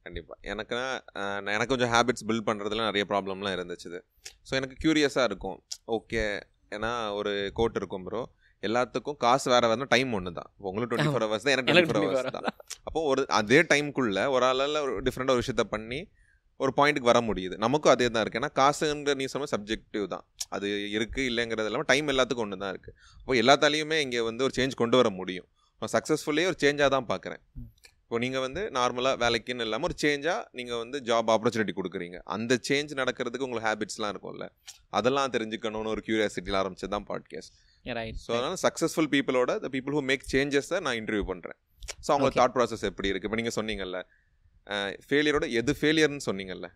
கண்டிப்பா. 0.07 0.35
எனக்கு 0.45 0.77
அஹ், 1.21 1.41
நான் 1.41 1.55
எனக்கு 1.55 1.73
கொஞ்சம் 1.75 1.93
ஹேபிட்ஸ் 1.95 2.27
பில்ட் 2.29 2.47
பண்றதுல 2.47 2.87
நிறைய 2.87 3.05
ப்ராப்ளம்லாம் 3.11 3.57
இருந்துச்சு 3.57 3.89
ஸோ 4.49 4.55
எனக்கு 4.55 4.77
க்யூரியஸா 4.85 5.25
இருக்கும். 5.31 5.59
ஓகே 5.89 6.23
ஏன்னா 6.73 6.91
ஒரு 7.15 7.31
கோட் 7.55 7.77
இருக்கும் 7.77 8.07
ப்ரோ 8.07 8.23
எல்லாத்துக்கும் 8.63 9.17
காசு 9.17 9.47
வேற 9.51 9.65
வேற 9.69 9.87
டைம் 9.91 10.13
ஒன்று 10.13 10.31
தான் 10.33 10.49
இப்போ 10.53 10.69
உங்களுக்கு 10.69 10.91
டுவெண்ட்டி 10.93 11.13
ஃபோர் 11.13 11.25
ஹவர்ஸ் 11.27 11.45
தான் 11.45 11.55
எனக்கு 11.55 11.71
டுவெண்ட்டி 11.71 11.91
ஃபோர் 11.91 12.01
24 12.01 12.15
ஹவர்ஸ் 12.15 12.37
தான். 12.39 12.49
அப்போ 12.87 13.01
ஒரு 13.11 13.23
அதே 13.37 13.61
டைம்குள்ள 13.73 14.23
ஒரு 14.35 14.45
ஆளால் 14.45 14.81
ஒரு 14.85 14.95
டிஃப்ரெண்டாக 15.07 15.37
ஒரு 15.37 15.43
விஷயத்த 15.43 15.65
பண்ணி 15.75 16.01
ஒரு 16.61 16.73
பாயிண்ட்டுக்கு 16.79 17.11
வர 17.11 17.21
முடியுது. 17.29 17.55
நமக்கும் 17.65 17.93
அதே 17.95 18.07
தான் 18.15 18.23
இருக்குது 18.25 18.41
ஏன்னா 18.43 18.53
காசுங்கிற 18.61 19.13
நீ 19.21 19.27
சொன்ன 19.35 19.49
சப்ஜெக்டிவ் 19.55 20.07
தான். 20.15 20.25
அது 20.55 20.67
இருக்குது 20.97 21.27
இல்லைங்கிறது 21.31 21.69
இல்லாமல் 21.71 21.89
டைம் 21.91 22.11
எல்லாத்துக்கும் 22.13 22.47
ஒன்று 22.47 22.63
தான் 22.65 22.73
இருக்குது 22.75 22.95
அப்போ 23.21 23.35
எல்லாத்தாலையுமே 23.43 23.99
இங்கே 24.07 24.23
வந்து 24.31 24.45
ஒரு 24.47 24.55
சேஞ்ச் 24.59 24.75
கொண்டு 24.83 24.99
வர 25.01 25.11
முடியும். 25.21 25.49
நான் 25.83 25.93
சக்ஸஸ்ஃபுல்லே 25.97 26.47
ஒரு 26.53 26.59
சேஞ்சாக 26.65 26.91
தான் 26.97 27.09
பார்க்குறேன் 27.13 27.43
இப்போ 28.03 28.19
நீங்கள் 28.25 28.43
வந்து 28.47 28.61
நார்மலாக 28.77 29.17
வேலைக்குன்னு 29.23 29.65
இல்லாமல் 29.67 29.89
ஒரு 29.89 29.97
சேஞ்சாக 30.03 30.39
நீங்கள் 30.59 30.81
வந்து 30.83 30.99
ஜாப் 31.09 31.31
ஆப்பர்ச்சுனிட்டி 31.35 31.75
கொடுக்குறீங்க. 31.79 32.19
அந்த 32.35 32.53
சேஞ்ச் 32.69 32.93
நடக்கிறதுக்கு 33.01 33.47
உங்களுக்கு 33.47 33.69
ஹேபிட்ஸ்லாம் 33.69 34.13
இருக்கும்ல. 34.15 34.47
அதெல்லாம் 34.99 35.33
தெரிஞ்சுக்கணும்னு 35.35 35.93
ஒரு 35.95 36.03
கியூரியாசிட்டியில் 36.07 36.59
ஆரம்பிச்சது 36.63 36.93
தான் 36.97 37.07
பாட்காஸ்ட் 37.11 37.55
ரைட் 37.99 38.21
ஸோ 38.25 38.31
அதனால் 38.39 38.61
சக்ஸஸ்ஃபுல் 38.67 39.11
பீப்புளோட 39.15 39.53
த 39.65 39.71
பீப்புள் 39.75 39.97
ஹூ 39.99 40.03
மேக் 40.13 40.25
சேஞ்சஸை 40.35 40.81
நான் 40.87 40.99
இன்டர்வியூ 41.03 41.27
பண்ணுறேன் 41.33 41.59
ஸோ 42.07 42.09
அவங்க 42.15 42.27
Okay. 42.29 42.39
தாட் 42.41 42.55
ப்ராசஸ் 42.57 42.83
எப்படி 42.91 43.09
இருக்குது 43.11 43.29
இப்போ 43.31 43.41
நீங்கள் 43.41 43.57
சொன்னீங்கல்ல 43.59 43.99
ஃபெயிலியரோட 45.07 45.47
எது 45.61 45.73
ஃபெயிலியர்னு 45.81 46.27
சொன்னீங்கல்ல? 46.29 46.69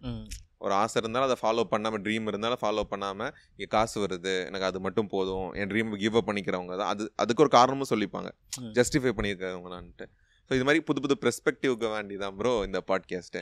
ஒரு 0.65 0.75
ஆசை 0.81 0.97
இருந்தாலும் 1.03 1.29
அதை 1.29 1.37
ஃபாலோ 1.43 1.63
பண்ணாமல் 1.73 2.03
ட்ரீம் 2.05 2.29
இருந்தாலும் 2.31 2.61
ஃபாலோ 2.63 2.83
பண்ணாமல் 2.93 3.33
இங்கே 3.55 3.69
காசு 3.77 3.97
வருது 4.05 4.35
எனக்கு 4.49 4.67
அது 4.69 4.81
மட்டும் 4.87 5.09
போதும் 5.15 5.49
என் 5.61 5.71
ட்ரீம் 5.73 5.91
கிவ் 6.03 6.19
அப் 6.21 6.29
பண்ணிக்கிறவங்க. 6.29 6.75
தான் 6.81 6.93
அது 6.95 7.05
அதுக்கு 7.25 7.45
ஒரு 7.47 7.53
காரணமும் 7.59 7.91
சொல்லிப்பாங்க. 7.93 8.31
ஜஸ்டிஃபை 8.79 9.13
பண்ணியிருக்கவங்களான்ட்டு 9.19 10.07
ஸோ 10.51 10.53
இது 10.59 10.65
மாதிரி 10.69 10.81
புது 10.87 11.01
புது 11.03 11.15
பெர்ஸ்பெக்டிவ்க்கு 11.25 11.89
வேண்டி 11.95 12.15
தான் 12.23 12.35
ப்ரோ 12.39 12.53
இந்த 12.69 12.79
பாட்காஸ்ட்டு 12.89 13.41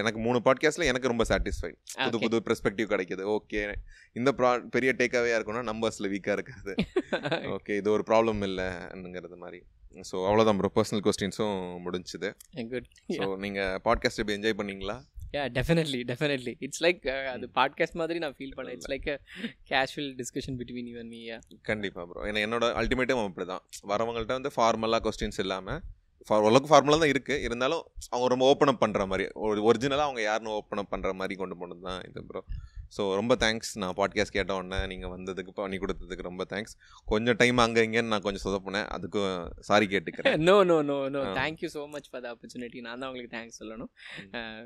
எனக்கு 0.00 0.20
மூணு 0.24 0.38
பாட்காஸ்ட்டில் 0.46 0.88
எனக்கு 0.92 1.10
ரொம்ப 1.12 1.24
சாட்டிஸ்ஃபை 1.30 1.70
புது. 2.04 2.18
புது 2.24 2.38
பெர்ஸ்பெக்டிவ் 2.48 2.88
கிடைக்குது. 2.92 3.24
ஓகே 3.36 3.60
இந்த 4.18 4.30
ப்ரா 4.38 4.50
பெரிய 4.76 4.92
டேக்காவே 5.00 5.30
இருக்கும்னா 5.36 5.64
நம்பர்ஸில் 5.70 6.10
வீக்காக 6.14 6.36
இருக்கிறது. 6.38 6.74
ஓகே 7.56 7.76
இது 7.80 7.90
ஒரு 7.96 8.04
ப்ராப்ளம் 8.10 8.42
இல்லைங்கிறது 8.48 9.38
மாதிரி. 9.44 9.60
ஸோ 10.10 10.16
அவ்வளோதான் 10.26 10.58
ப்ரோ 10.58 10.70
பர்சனல் 10.76 11.02
கொஸ்டின்ஸும் 11.06 11.56
முடிஞ்சுது. 11.86 12.28
குட் 12.72 12.88
ஸோ 13.16 13.26
நீங்கள் 13.44 13.78
பாட்காஸ்ட் 13.86 14.20
எப்படி 14.22 14.36
என்ஜாய் 14.38 14.58
பண்ணீங்களா? 14.60 14.96
Yeah 15.34 15.42
definitely 15.56 16.00
definitely 16.10 16.52
it's 16.66 16.82
like 16.84 17.02
அது 17.32 17.46
பாட்காஸ்ட் 17.58 17.98
மாதிரி 18.00 18.18
நான் 18.24 18.36
ஃபீல் 18.38 18.54
பண்ணேன். 18.56 18.74
It's 18.76 18.90
like 18.92 19.08
a 19.14 19.16
casual 19.72 20.10
discussion 20.20 20.56
between 20.60 20.88
you 20.92 20.98
and 21.02 21.12
me 21.16 21.20
கண்டிப்பாக 21.70 22.06
ப்ரோ 22.10 22.26
ஏன்னா 22.30 22.42
என்னோட 22.46 22.66
அல்டிமேட்டும் 22.80 23.22
அப்படி 23.24 23.46
தான் 23.52 23.64
வரவங்கள்ட்ட 23.92 24.38
வந்து 24.40 24.52
ஃபார்மலாக 24.56 25.02
கொஸ்டின்ஸ் 25.08 25.40
இல்லாமல் 25.46 25.80
ஓரளவுக்கு 26.26 26.70
ஃபார்மலாக 26.70 27.00
தான் 27.02 27.12
இருக்குது 27.12 27.44
இருந்தாலும் 27.46 27.82
அவங்க 28.10 28.26
ரொம்ப 28.32 28.44
ஓப்பன் 28.50 28.70
அப் 28.72 28.82
பண்ணுற 28.82 29.04
மாதிரி 29.10 29.24
ஒரு 29.46 29.60
ஒரிஜினலாக 29.68 30.06
அவங்க 30.06 30.20
யாருன்னு 30.22 30.56
ஓப்பன் 30.56 30.82
அப் 30.82 30.92
பண்ணுற 30.92 31.12
மாதிரி 31.20 31.34
கொண்டு 31.40 31.56
போனது 31.60 31.82
தான் 31.86 32.02
இது 32.08 32.22
ப்ரோ 32.28 32.40
ஸோ 32.92 33.02
ரொம்ப 33.18 33.32
தேங்க்ஸ் 33.42 33.70
நான் 33.80 33.96
பாட்காஸ்ட் 33.98 34.34
கேட்ட 34.36 34.52
உடனே 34.56 34.78
நீங்கள் 34.92 35.12
வந்ததுக்கு 35.12 35.52
பண்ணி 35.58 35.76
கொடுத்ததுக்கு 35.82 36.24
ரொம்ப 36.28 36.44
தேங்க்ஸ் 36.52 36.74
கொஞ்சம் 37.06 37.38
டைம் 37.40 37.58
அங்கே 37.64 37.82
இங்கேன்னு 37.86 38.12
நான் 38.14 38.24
கொஞ்சம் 38.24 38.44
சொதப்பினேன். 38.46 38.86
அதுக்கும் 38.96 39.28
சாரி 39.68 39.86
கேட்டுக்கிறேன். 39.92 40.36
No 40.48 40.56
no 40.70 40.76
no 40.88 40.96
no 41.14 41.20
Ah. 41.22 41.34
Thank 41.38 41.60
you 41.64 41.70
so 41.76 41.82
much 41.94 42.08
for 42.10 42.22
the 42.24 42.30
opportunity 42.32 42.80
நான் 42.86 43.00
தான் 43.00 43.08
உங்களுக்கு 43.10 43.32
தேங்க்ஸ் 43.36 43.58
சொல்லணும். 43.60 43.90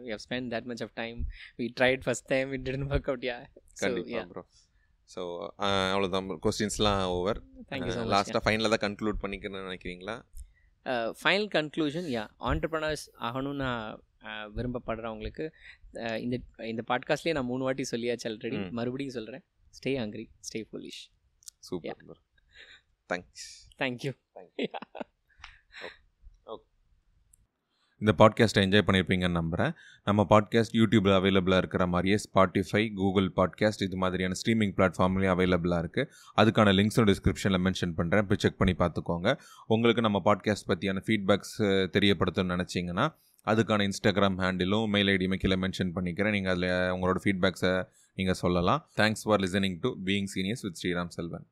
We 0.04 0.12
have 0.14 0.22
spend 0.26 0.48
that 0.54 0.68
much 0.70 0.84
of 0.86 0.94
time 1.00 1.18
we 1.60 1.66
tried 1.78 2.04
first 2.06 2.28
time 2.32 2.54
it 2.56 2.64
didn't 2.68 2.86
work 2.90 3.10
out 3.12 3.26
yeah 3.30 3.36
கண்டிப்பாக 3.82 4.24
ப்ரோ 4.32 4.44
ஸோ 5.10 5.22
அவ்வளோதான் 5.88 6.30
கொஸ்டின்ஸ்லாம் 6.44 7.02
over 7.16 7.40
லாஸ்ட்டாக 8.14 8.42
ஃபைனலாக 8.46 8.72
தான் 8.74 8.84
கன்க்ளூட் 8.86 9.20
பண்ணிக்கிறேன்னு 9.24 9.66
நினைக்கிறீங்களா? 9.68 10.16
ஃபைனல் 10.84 11.48
கன்க்ளூஷன் 11.54 12.08
யா 12.08 12.24
ஆண்டர்பனர்ஸ் 12.40 13.04
ஆகணும்னு 13.20 13.62
நான் 13.64 14.04
விரும்பப்படுறவங்களுக்கு 14.56 15.46
இந்த 16.18 16.36
இந்த 16.64 16.82
பாட்காஸ்ட்லேயே 16.88 17.32
நான் 17.32 17.44
மூணு 17.44 17.62
வாட்டி 17.62 17.84
சொல்லியாச்சு 17.90 18.28
ஆல்ரெடி. 18.28 18.70
மறுபடியும் 18.70 19.12
சொல்கிறேன் 19.12 19.44
stay 19.74 19.92
hungry 20.02 20.26
stay 20.48 20.62
foolish 20.70 21.02
super 21.58 22.04
bro 22.04 22.16
thanks 23.10 23.48
thank you 23.78 24.12
இந்த 28.00 28.12
பாட்காஸ்ட்டை 28.18 28.62
என்ஜாய் 28.66 28.84
பண்ணியிருப்பீங்கன்னு 28.86 29.38
நம்புகிறேன் 29.40 29.72
நம்ம 30.04 30.26
பாட்காஸ்ட் 30.30 30.74
யூடியூப்பில் 30.78 31.14
அவைலபிளாக 31.18 31.56
இருக்கிற 31.56 31.86
மாதிரியே 31.86 32.16
ஸ்பாட்டிஃபை 32.24 32.92
கூகுள் 32.94 33.28
பாட்காஸ்ட் 33.36 33.82
இது 33.82 33.96
மாதிரியான 33.96 34.36
ஸ்ட்ரீமிங் 34.40 34.74
பிளாட்ஃபார்ம்லேயும் 34.78 35.34
அவைலபிளாக 35.34 35.82
இருக்குது 35.84 36.08
அதுக்கான 36.36 36.74
லிங்க்ஸும் 36.78 37.08
டிஸ்கிரிப்ஷனில் 37.10 37.62
மென்ஷன் 37.66 37.94
பண்ணுறேன் 37.96 38.22
போய் 38.22 38.38
செக் 38.38 38.58
பண்ணி 38.58 38.74
பார்த்துக்கோங்க. 38.78 39.28
உங்களுக்கு 39.66 40.02
நம்ம 40.02 40.20
பாட்காஸ்ட் 40.24 40.68
பற்றியான 40.72 41.04
ஃபீட்பேக்ஸ் 41.08 41.54
தெரியப்படுத்தணும்னு 41.96 42.56
நினச்சிங்கன்னா 42.56 43.06
அதுக்கான 43.46 43.86
இன்ஸ்டாகிராம் 43.88 44.38
ஹேண்டிலும் 44.42 44.86
மெயில் 44.86 45.08
ஐடியுமே 45.08 45.34
கீழே 45.34 45.58
மென்ஷன் 45.66 45.94
பண்ணிக்கிறேன். 45.96 46.30
நீங்கள் 46.30 46.54
அதில் 46.54 46.70
உங்களோட 46.96 47.18
ஃபீட்பேக்ஸை 47.24 47.74
நீங்கள் 48.14 48.40
சொல்லலாம். 48.44 48.82
Thanks 48.96 49.24
for 49.24 49.40
listening 49.40 49.78
to 49.80 49.96
being 50.04 50.30
seniors 50.36 50.62
with 50.62 50.78
Sriram 50.82 51.08
Selvan 51.08 51.46